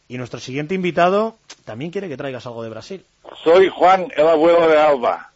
Y 0.08 0.18
nuestro 0.18 0.40
siguiente 0.40 0.74
invitado 0.74 1.36
también 1.64 1.90
quiere 1.90 2.08
que 2.08 2.16
traigas 2.16 2.46
algo 2.46 2.62
de 2.62 2.70
Brasil. 2.70 3.04
Soy 3.42 3.68
Juan, 3.68 4.12
el 4.16 4.26
abuelo 4.28 4.68
de 4.68 4.78
Alba. 4.78 5.30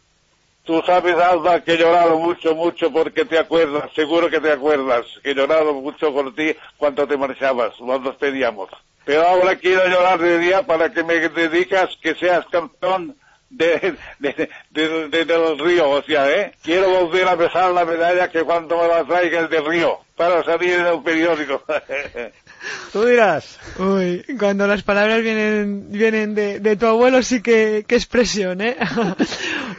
Tú 0.63 0.81
sabes, 0.85 1.15
Alba, 1.15 1.61
que 1.61 1.73
he 1.73 1.77
llorado 1.77 2.17
mucho, 2.19 2.55
mucho 2.55 2.91
porque 2.91 3.25
te 3.25 3.37
acuerdas, 3.39 3.91
seguro 3.95 4.29
que 4.29 4.39
te 4.39 4.51
acuerdas, 4.51 5.05
que 5.23 5.31
he 5.31 5.35
llorado 5.35 5.73
mucho 5.73 6.13
por 6.13 6.33
ti 6.35 6.55
cuando 6.77 7.07
te 7.07 7.17
marchabas, 7.17 7.73
cuando 7.77 8.09
despedíamos. 8.11 8.69
Pero 9.03 9.27
ahora 9.27 9.55
quiero 9.55 9.87
llorar 9.87 10.19
de 10.19 10.37
día 10.37 10.61
para 10.63 10.91
que 10.91 11.03
me 11.03 11.15
dedicas 11.15 11.97
que 12.01 12.13
seas 12.13 12.45
campeón 12.51 13.15
de, 13.49 13.95
de- 14.19 14.49
de- 14.69 15.25
del 15.25 15.57
río, 15.59 15.89
o 15.89 16.01
sea, 16.03 16.29
¿eh? 16.31 16.53
Quiero 16.63 16.89
volver 16.89 17.27
a 17.27 17.35
besar 17.35 17.71
la 17.71 17.83
medalla 17.83 18.29
que 18.29 18.43
cuando 18.43 18.77
me 18.77 18.87
la 18.87 19.03
traigas 19.03 19.49
del 19.49 19.65
río, 19.65 19.99
para 20.15 20.43
salir 20.43 20.73
en 20.75 20.85
el 20.85 21.01
periódico. 21.01 21.63
Tú 22.93 23.05
dirás. 23.05 23.57
Uy, 23.79 24.23
cuando 24.37 24.67
las 24.67 24.83
palabras 24.83 25.21
vienen 25.21 25.87
vienen 25.91 26.35
de, 26.35 26.59
de 26.59 26.75
tu 26.75 26.85
abuelo 26.85 27.23
sí 27.23 27.41
que, 27.41 27.85
que 27.87 27.95
expresión, 27.95 28.61
¿eh? 28.61 28.75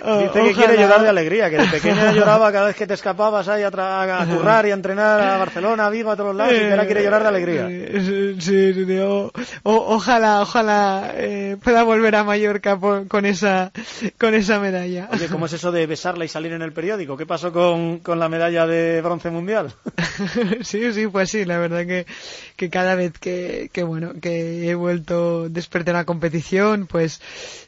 O- 0.05 0.19
Dice 0.19 0.33
que 0.33 0.41
ojalá. 0.41 0.55
quiere 0.57 0.83
llorar 0.83 1.03
de 1.03 1.09
alegría, 1.11 1.49
que 1.51 1.59
de 1.59 1.67
pequeña 1.69 2.11
lloraba 2.17 2.51
cada 2.51 2.67
vez 2.67 2.75
que 2.77 2.89
te 2.89 2.95
escapabas 2.95 3.47
ahí 3.47 3.63
a, 3.63 3.71
tra- 3.71 4.21
a 4.21 4.27
currar 4.27 4.67
y 4.67 4.73
a 4.73 4.75
entrenar 4.75 5.21
a 5.21 5.37
Barcelona, 5.39 5.87
a 5.87 5.91
Vigo, 5.91 6.11
a 6.11 6.17
todos 6.17 6.35
lados, 6.35 6.53
y 6.55 6.59
que 6.59 6.71
ahora 6.71 6.87
quiere 6.87 7.05
llorar 7.05 7.23
de 7.23 7.29
alegría. 7.29 7.67
Eh, 7.71 8.35
Sí, 8.41 8.73
sí, 8.75 8.85
sí, 8.85 8.99
o- 8.99 9.31
o- 9.63 9.95
ojalá, 9.95 10.41
ojalá 10.43 11.13
eh, 11.15 11.57
pueda 11.63 11.85
volver 11.85 12.17
a 12.17 12.25
Mallorca 12.25 12.77
por- 12.81 13.07
con 13.07 13.27
esa 13.27 13.71
con 14.19 14.35
esa 14.35 14.59
medalla. 14.59 15.09
Oye, 15.13 15.29
¿cómo 15.29 15.47
es 15.47 15.53
eso 15.53 15.71
de 15.71 15.87
besarla 15.87 16.25
y 16.25 16.29
salir 16.29 16.53
en 16.53 16.63
el 16.63 16.73
periódico? 16.73 17.17
¿Qué 17.17 17.27
pasó 17.27 17.53
con, 17.53 17.99
con 18.01 18.19
la 18.19 18.29
medalla 18.29 18.67
de 18.67 19.01
bronce 19.03 19.31
mundial? 19.31 19.73
sí, 20.63 20.93
sí, 20.93 21.07
pues 21.07 21.31
sí, 21.31 21.45
la 21.45 21.59
verdad 21.59 21.87
que, 21.87 22.07
que 22.57 22.71
cada 22.73 22.97
vez 22.97 23.13
que, 23.21 23.71
que 23.73 23.85
bueno, 23.85 24.15
que 24.21 24.69
he 24.69 24.75
vuelto 24.75 25.49
después 25.49 25.85
de 25.85 25.93
la 25.93 26.05
competición, 26.05 26.89
pues 26.89 27.21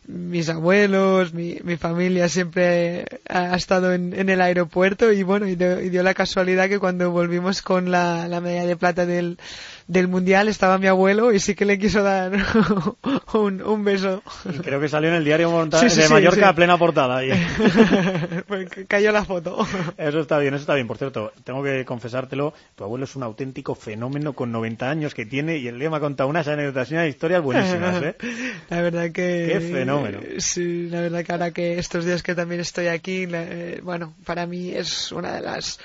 mis 0.09 0.49
abuelos, 0.49 1.33
mi, 1.35 1.59
mi 1.63 1.77
familia 1.77 2.29
siempre 2.29 3.05
ha, 3.29 3.55
estado 3.57 3.93
en, 3.95 4.13
en 4.19 4.29
el 4.31 4.41
aeropuerto 4.41 5.13
y 5.13 5.23
bueno, 5.23 5.47
y, 5.47 5.55
dio- 5.57 6.03
la 6.03 6.15
casualidad 6.15 6.69
que 6.69 6.81
cuando 6.81 7.11
volvimos 7.13 7.63
con 7.63 7.91
la 8.29 8.41
medalla 8.41 8.67
de 8.67 8.77
plata 8.77 9.07
del, 9.07 9.39
del 9.87 10.09
mundial 10.09 10.49
estaba 10.49 10.79
mi 10.79 10.87
abuelo 10.87 11.33
y 11.33 11.41
sí 11.41 11.55
que 11.55 11.65
le 11.67 11.79
quiso 11.79 12.03
dar 12.03 12.33
un, 13.35 13.63
un 13.63 13.85
beso. 13.85 14.23
Y 14.53 14.59
creo 14.61 14.81
que 14.81 14.89
salió 14.89 15.11
en 15.11 15.17
el 15.17 15.25
diario 15.25 15.51
Monta- 15.51 15.79
Sí, 15.81 15.91
sí, 15.91 16.01
de 16.01 16.07
sí, 16.07 16.13
Mallorca 16.13 16.49
a 16.49 16.55
plena 16.55 16.79
portada. 16.79 17.21
Pues 18.47 18.69
cayó 18.89 19.13
la 19.13 19.25
foto. 19.25 19.67
Eso 19.97 20.21
está 20.21 20.39
bien, 20.39 20.55
eso 20.55 20.63
está 20.63 20.75
bien. 20.75 20.87
Por 20.87 20.99
cierto, 20.99 21.33
tengo 21.45 21.63
que 21.63 21.85
confesártelo, 21.85 22.55
tu 22.75 22.85
abuelo 22.85 23.05
es 23.05 23.15
un 23.17 23.23
auténtico 23.23 23.75
fenómeno 23.75 24.33
con 24.33 24.53
90 24.53 24.89
años 24.91 25.15
que 25.15 25.27
tiene 25.27 25.59
y 25.59 25.69
el 25.69 25.79
día 25.79 25.91
me 25.91 25.97
ha 25.97 26.01
contado 26.01 26.29
unas 26.29 26.49
anécdotas 26.49 26.91
y 26.91 26.95
unas 26.95 27.09
historias 27.09 27.43
buenísimas, 27.43 28.03
¿eh? 28.03 28.17
La 28.71 28.81
verdad 28.81 29.11
que... 29.13 29.51
Qué 29.53 29.61
fenómeno. 29.61 30.21
Sí, 30.39 30.89
la 30.89 31.01
verdad 31.03 31.25
que 31.25 31.33
ahora 31.33 31.51
que 31.51 31.79
estos 31.79 32.05
días 32.05 32.23
que 32.23 32.35
también 32.35 32.61
estoy 32.61 32.87
aquí, 32.89 33.27
eh, 33.31 33.81
bueno, 33.83 34.15
para 34.25 34.47
mí 34.47 34.71
es 34.71 35.13
una 35.13 35.35
de 35.35 35.41
las 35.43 35.79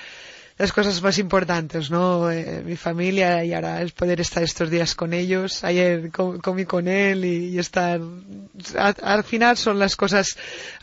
las 0.60 0.72
cosas 0.72 1.00
más 1.02 1.18
importantes, 1.18 1.90
¿no? 1.90 2.30
Eh, 2.30 2.62
mi 2.64 2.76
familia 2.76 3.42
y 3.44 3.54
ahora 3.54 3.80
es 3.80 3.92
poder 3.92 4.20
estar 4.20 4.42
estos 4.42 4.68
días 4.68 4.94
con 4.94 5.14
ellos. 5.14 5.64
Ayer 5.64 6.10
co- 6.10 6.38
comí 6.40 6.66
con 6.66 6.86
él 6.86 7.24
y, 7.24 7.46
y 7.48 7.58
estar... 7.58 7.98
a- 8.78 8.94
al 9.02 9.24
final 9.24 9.56
son 9.56 9.78
las 9.78 9.96
cosas 9.96 10.36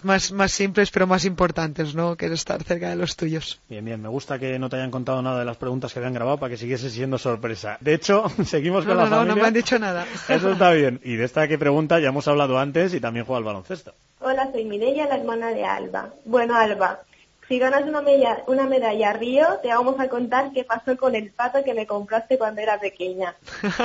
más, 0.04 0.32
más 0.32 0.52
simples 0.52 0.90
pero 0.90 1.06
más 1.06 1.26
importantes, 1.26 1.94
¿no? 1.94 2.16
Que 2.16 2.26
es 2.26 2.32
estar 2.32 2.64
cerca 2.64 2.90
de 2.90 2.96
los 2.96 3.16
tuyos. 3.16 3.60
Bien, 3.70 3.86
bien, 3.86 4.02
me 4.02 4.10
gusta 4.10 4.40
que 4.40 4.58
no 4.58 4.68
te 4.68 4.78
hayan 4.78 4.90
contado 4.90 5.22
nada 5.22 5.40
de 5.40 5.46
las 5.46 5.58
preguntas 5.58 5.94
que 5.94 6.00
habían 6.00 6.14
grabado 6.16 6.40
para 6.40 6.50
que 6.50 6.58
siguiese 6.58 6.90
siendo 6.90 7.18
sorpresa. 7.20 7.78
De 7.80 7.94
hecho, 7.94 8.24
seguimos 8.46 8.84
con 8.84 8.96
no, 8.98 9.04
la 9.04 9.10
no, 9.10 9.16
familia. 9.18 9.36
no 9.36 9.42
me 9.42 9.48
han 9.48 9.54
dicho 9.54 9.78
nada. 9.78 10.06
Eso 10.28 10.52
está 10.54 10.72
bien. 10.72 11.00
Y 11.04 11.18
de 11.18 11.26
esta 11.26 11.48
que 11.48 11.60
pregunta 11.60 12.00
ya 12.00 12.10
hemos 12.10 12.28
hablado 12.28 12.58
antes 12.58 12.94
y 12.96 13.00
también 13.00 13.26
juega 13.28 13.38
al 13.38 13.44
baloncesto. 13.44 13.94
Hola, 14.20 14.50
soy 14.52 14.66
Mireia, 14.66 15.06
la 15.08 15.18
hermana 15.18 15.50
de 15.52 15.64
Alba. 15.64 16.10
Bueno, 16.26 16.56
Alba, 16.56 17.02
si 17.48 17.60
ganas 17.60 17.84
una 17.84 18.02
medalla, 18.02 18.44
una 18.48 18.64
medalla 18.66 19.14
Río, 19.14 19.46
te 19.62 19.70
vamos 19.70 20.00
a 20.00 20.08
contar 20.10 20.52
qué 20.54 20.64
pasó 20.64 20.98
con 20.98 21.16
el 21.16 21.30
pato 21.32 21.64
que 21.64 21.74
me 21.74 21.86
compraste 21.88 22.38
cuando 22.38 22.62
era 22.62 22.80
pequeña. 22.80 23.36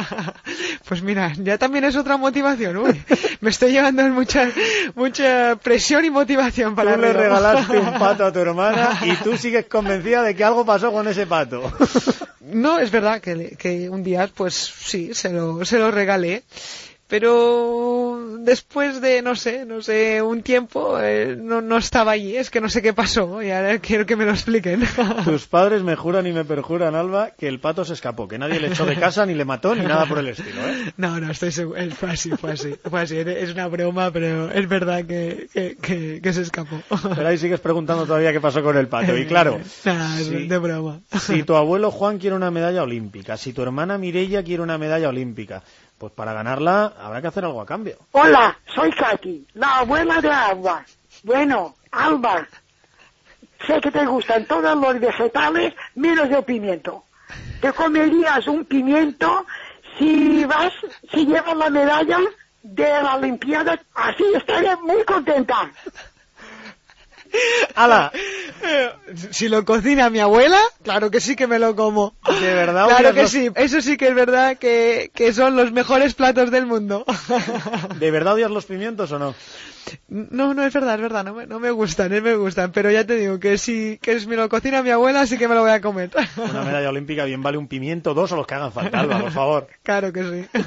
Pues 0.88 1.02
mira, 1.02 1.32
ya 1.38 1.56
también 1.58 1.84
es 1.84 1.96
otra 1.96 2.16
motivación. 2.16 2.76
Uy, 2.76 3.00
me 3.40 3.50
estoy 3.50 3.72
llevando 3.72 4.02
mucha, 4.08 4.48
mucha 4.94 5.56
presión 5.56 6.04
y 6.04 6.10
motivación 6.10 6.74
para 6.74 6.94
Tú 6.96 7.00
le 7.00 7.12
regalaste 7.12 7.78
un 7.78 7.94
pato 7.98 8.26
a 8.26 8.32
tu 8.32 8.40
hermana 8.40 8.98
y 9.04 9.14
tú 9.16 9.36
sigues 9.38 9.66
convencida 9.66 10.22
de 10.22 10.34
que 10.34 10.44
algo 10.44 10.64
pasó 10.66 10.92
con 10.92 11.06
ese 11.08 11.26
pato. 11.26 11.62
No, 12.44 12.80
es 12.80 12.90
verdad 12.90 13.20
que, 13.22 13.34
le- 13.36 13.50
que 13.56 13.88
un 13.88 14.02
día, 14.02 14.28
pues 14.34 14.52
sí, 14.54 15.14
se 15.14 15.30
lo, 15.30 15.64
se 15.64 15.78
lo 15.78 15.90
regalé. 15.90 16.42
Pero 17.12 18.38
después 18.40 19.00
de, 19.00 19.20
no 19.22 19.36
sé, 19.36 19.66
no 19.66 19.82
sé, 19.82 20.22
un 20.22 20.42
tiempo, 20.42 20.98
eh, 20.98 21.36
no, 21.38 21.60
no 21.60 21.76
estaba 21.76 22.12
allí. 22.12 22.36
Es 22.36 22.48
que 22.50 22.60
no 22.60 22.68
sé 22.70 22.80
qué 22.82 22.94
pasó 22.94 23.42
y 23.42 23.50
ahora 23.50 23.78
quiero 23.80 24.06
que 24.06 24.16
me 24.16 24.24
lo 24.24 24.32
expliquen. 24.32 24.82
Tus 25.24 25.46
padres 25.46 25.82
me 25.82 25.94
juran 25.94 26.26
y 26.26 26.32
me 26.32 26.44
perjuran, 26.44 26.94
Alba, 26.94 27.30
que 27.30 27.48
el 27.48 27.60
pato 27.60 27.84
se 27.84 27.92
escapó, 27.92 28.26
que 28.28 28.38
nadie 28.38 28.58
le 28.60 28.68
echó 28.68 28.86
de 28.86 28.96
casa, 28.96 29.26
ni 29.26 29.34
le 29.34 29.44
mató, 29.44 29.74
ni 29.74 29.84
nada 29.84 30.06
por 30.06 30.18
el 30.18 30.28
estilo, 30.28 30.66
¿eh? 30.66 30.92
No, 30.96 31.20
no, 31.20 31.30
estoy 31.30 31.52
seguro. 31.52 31.78
eh, 31.78 31.90
Fue 31.90 32.10
así, 32.10 32.30
fue 32.30 32.52
así. 32.52 32.74
Fue 32.88 33.00
así. 33.02 33.18
Es 33.18 33.52
una 33.52 33.68
broma, 33.68 34.10
pero 34.10 34.50
es 34.50 34.66
verdad 34.68 35.04
que, 35.04 35.48
que, 35.52 35.76
que, 35.76 36.20
que 36.22 36.32
se 36.32 36.40
escapó. 36.42 36.80
Pero 37.14 37.28
ahí 37.28 37.36
sigues 37.38 37.60
preguntando 37.60 38.06
todavía 38.06 38.32
qué 38.32 38.40
pasó 38.40 38.62
con 38.62 38.76
el 38.76 38.88
pato. 38.88 39.16
Y 39.16 39.26
claro, 39.26 39.60
es 39.84 40.26
si- 40.26 40.46
de 40.48 40.58
broma. 40.58 41.00
si 41.20 41.42
tu 41.42 41.54
abuelo 41.56 41.90
Juan 41.90 42.18
quiere 42.18 42.34
una 42.36 42.50
medalla 42.50 42.82
olímpica, 42.82 43.36
si 43.36 43.52
tu 43.52 43.62
hermana 43.62 43.98
Mireia 43.98 44.42
quiere 44.42 44.62
una 44.62 44.78
medalla 44.78 45.08
olímpica, 45.10 45.62
pues 46.02 46.14
para 46.14 46.32
ganarla 46.32 46.94
habrá 46.98 47.22
que 47.22 47.28
hacer 47.28 47.44
algo 47.44 47.60
a 47.60 47.64
cambio. 47.64 47.96
Hola, 48.10 48.58
soy 48.74 48.90
Katy, 48.90 49.46
la 49.54 49.78
abuela 49.78 50.20
de 50.20 50.32
Alba. 50.32 50.84
Bueno, 51.22 51.76
Alba, 51.92 52.44
sé 53.64 53.80
que 53.80 53.92
te 53.92 54.04
gustan 54.04 54.44
todos 54.46 54.76
los 54.76 54.98
vegetales 54.98 55.72
menos 55.94 56.28
el 56.28 56.42
pimiento. 56.42 57.04
Te 57.60 57.72
comerías 57.72 58.48
un 58.48 58.64
pimiento 58.64 59.46
si 59.96 60.44
vas, 60.44 60.72
si 61.12 61.24
llevas 61.24 61.56
la 61.56 61.70
medalla 61.70 62.18
de 62.64 62.82
la 62.82 63.14
Olimpiada. 63.14 63.80
Así 63.94 64.24
estaré 64.34 64.74
muy 64.78 65.04
contenta. 65.04 65.70
¡Hala! 67.76 68.10
Si 69.30 69.48
lo 69.48 69.64
cocina 69.64 70.08
mi 70.10 70.20
abuela, 70.20 70.60
claro 70.82 71.10
que 71.10 71.20
sí 71.20 71.36
que 71.36 71.46
me 71.46 71.58
lo 71.58 71.74
como. 71.76 72.14
¿De 72.40 72.54
verdad 72.54 72.86
Claro 72.88 73.12
que 73.14 73.22
los- 73.22 73.30
sí, 73.30 73.50
eso 73.54 73.80
sí 73.80 73.96
que 73.96 74.08
es 74.08 74.14
verdad 74.14 74.56
que, 74.56 75.10
que 75.14 75.32
son 75.32 75.56
los 75.56 75.72
mejores 75.72 76.14
platos 76.14 76.50
del 76.50 76.66
mundo. 76.66 77.04
¿De 77.98 78.10
verdad 78.10 78.34
odias 78.34 78.50
los 78.50 78.64
pimientos 78.66 79.10
o 79.12 79.18
no? 79.18 79.34
No, 80.08 80.54
no 80.54 80.62
es 80.64 80.72
verdad, 80.72 80.94
es 80.94 81.00
verdad, 81.00 81.24
no 81.24 81.34
me, 81.34 81.46
no 81.46 81.58
me 81.58 81.70
gustan, 81.72 82.12
no 82.14 82.20
me 82.22 82.34
gustan, 82.36 82.70
pero 82.72 82.90
ya 82.90 83.04
te 83.04 83.16
digo 83.16 83.40
que 83.40 83.58
si 83.58 83.98
que 84.00 84.18
me 84.26 84.36
lo 84.36 84.48
cocina 84.48 84.82
mi 84.82 84.90
abuela, 84.90 85.26
sí 85.26 85.36
que 85.36 85.48
me 85.48 85.54
lo 85.54 85.62
voy 85.62 85.72
a 85.72 85.80
comer. 85.80 86.10
Una 86.36 86.62
medalla 86.62 86.88
olímpica 86.88 87.24
bien 87.24 87.42
vale 87.42 87.58
un 87.58 87.68
pimiento, 87.68 88.14
dos 88.14 88.30
o 88.32 88.36
los 88.36 88.46
que 88.46 88.54
hagan 88.54 88.72
falta, 88.72 89.00
Alba, 89.00 89.18
por 89.20 89.32
favor. 89.32 89.68
Claro 89.82 90.12
que 90.12 90.22
sí. 90.22 90.60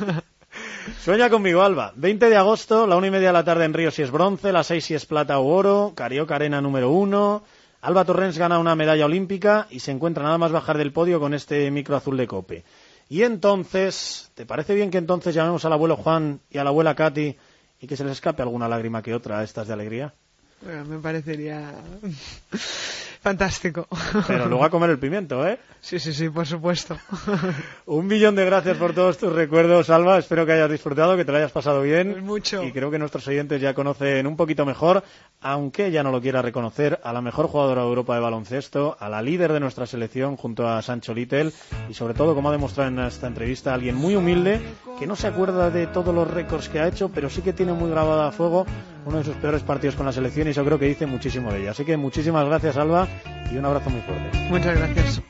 Sueña 1.03 1.29
conmigo, 1.29 1.63
Alba. 1.63 1.93
20 1.95 2.29
de 2.29 2.37
agosto, 2.37 2.85
la 2.87 2.95
una 2.95 3.07
y 3.07 3.11
media 3.11 3.27
de 3.27 3.33
la 3.33 3.43
tarde 3.43 3.65
en 3.65 3.73
Río 3.73 3.89
si 3.91 4.01
es 4.01 4.11
bronce, 4.11 4.51
la 4.51 4.63
6 4.63 4.83
si 4.85 4.93
es 4.93 5.05
plata 5.05 5.39
o 5.39 5.47
oro, 5.47 5.93
Carioca 5.95 6.35
Arena 6.35 6.61
número 6.61 6.89
uno. 6.91 7.43
Alba 7.85 8.03
Torrens 8.03 8.39
gana 8.39 8.57
una 8.57 8.75
medalla 8.75 9.05
olímpica 9.05 9.67
y 9.69 9.79
se 9.79 9.91
encuentra 9.91 10.23
nada 10.23 10.39
más 10.39 10.51
bajar 10.51 10.79
del 10.79 10.91
podio 10.91 11.19
con 11.19 11.35
este 11.35 11.69
micro 11.69 11.95
azul 11.95 12.17
de 12.17 12.25
cope. 12.25 12.63
Y 13.09 13.21
entonces, 13.21 14.31
¿te 14.33 14.47
parece 14.47 14.73
bien 14.73 14.89
que 14.89 14.97
entonces 14.97 15.35
llamemos 15.35 15.65
al 15.65 15.73
abuelo 15.73 15.95
Juan 15.95 16.39
y 16.49 16.57
a 16.57 16.63
la 16.63 16.71
abuela 16.71 16.95
Katy 16.95 17.35
y 17.79 17.85
que 17.85 17.95
se 17.95 18.03
les 18.03 18.13
escape 18.13 18.41
alguna 18.41 18.67
lágrima 18.67 19.03
que 19.03 19.13
otra 19.13 19.37
a 19.37 19.43
estas 19.43 19.67
de 19.67 19.73
alegría? 19.73 20.15
Bueno, 20.63 20.83
me 20.85 20.97
parecería 20.97 21.75
fantástico. 23.25 23.87
Pero 24.27 24.45
luego 24.45 24.63
a 24.63 24.69
comer 24.69 24.91
el 24.91 24.99
pimiento, 24.99 25.47
¿eh? 25.47 25.57
Sí, 25.81 25.97
sí, 25.97 26.13
sí, 26.13 26.29
por 26.29 26.45
supuesto. 26.45 26.95
Un 27.87 28.05
millón 28.05 28.35
de 28.35 28.45
gracias 28.45 28.77
por 28.77 28.93
todos 28.93 29.17
tus 29.17 29.33
recuerdos, 29.33 29.89
Alba. 29.89 30.19
Espero 30.19 30.45
que 30.45 30.51
hayas 30.51 30.69
disfrutado, 30.69 31.17
que 31.17 31.25
te 31.25 31.31
lo 31.31 31.39
hayas 31.39 31.51
pasado 31.51 31.81
bien. 31.81 32.11
Pues 32.11 32.23
mucho. 32.23 32.63
Y 32.63 32.71
creo 32.71 32.91
que 32.91 32.99
nuestros 32.99 33.27
oyentes 33.27 33.59
ya 33.59 33.73
conocen 33.73 34.27
un 34.27 34.37
poquito 34.37 34.63
mejor, 34.63 35.03
aunque 35.41 35.89
ya 35.89 36.03
no 36.03 36.11
lo 36.11 36.21
quiera 36.21 36.43
reconocer, 36.43 36.99
a 37.03 37.11
la 37.13 37.21
mejor 37.21 37.47
jugadora 37.47 37.81
de 37.81 37.87
Europa 37.87 38.13
de 38.13 38.21
baloncesto, 38.21 38.95
a 38.99 39.09
la 39.09 39.23
líder 39.23 39.53
de 39.53 39.59
nuestra 39.59 39.87
selección 39.87 40.37
junto 40.37 40.67
a 40.67 40.83
Sancho 40.83 41.15
Little 41.15 41.51
y 41.89 41.95
sobre 41.95 42.13
todo, 42.13 42.35
como 42.35 42.49
ha 42.49 42.51
demostrado 42.51 42.91
en 42.91 42.99
esta 42.99 43.25
entrevista, 43.25 43.73
alguien 43.73 43.95
muy 43.95 44.15
humilde 44.15 44.61
que 44.99 45.07
no 45.07 45.15
se 45.15 45.25
acuerda 45.25 45.71
de 45.71 45.87
todos 45.87 46.13
los 46.13 46.29
récords 46.29 46.69
que 46.69 46.79
ha 46.79 46.87
hecho, 46.87 47.09
pero 47.09 47.31
sí 47.31 47.41
que 47.41 47.53
tiene 47.53 47.73
muy 47.73 47.89
grabada 47.89 48.27
a 48.27 48.31
fuego 48.31 48.67
uno 49.05 49.19
de 49.19 49.23
sus 49.23 49.35
peores 49.35 49.61
partidos 49.61 49.95
con 49.95 50.05
la 50.05 50.11
selección 50.11 50.47
y 50.47 50.51
eso 50.51 50.65
creo 50.65 50.79
que 50.79 50.85
dice 50.85 51.05
muchísimo 51.05 51.51
de 51.51 51.61
ella. 51.61 51.71
Así 51.71 51.85
que 51.85 51.95
muchísimas 51.95 52.45
gracias, 52.47 52.75
Alba, 52.77 53.07
y 53.51 53.57
un 53.57 53.65
abrazo 53.65 53.89
muy 53.89 54.01
fuerte. 54.01 54.37
Muchas 54.49 54.77
gracias. 54.77 55.21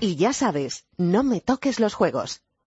Y 0.00 0.16
ya 0.16 0.32
sabes, 0.32 0.86
no 0.96 1.22
me 1.22 1.40
toques 1.40 1.80
los 1.80 1.94
juegos. 1.94 2.45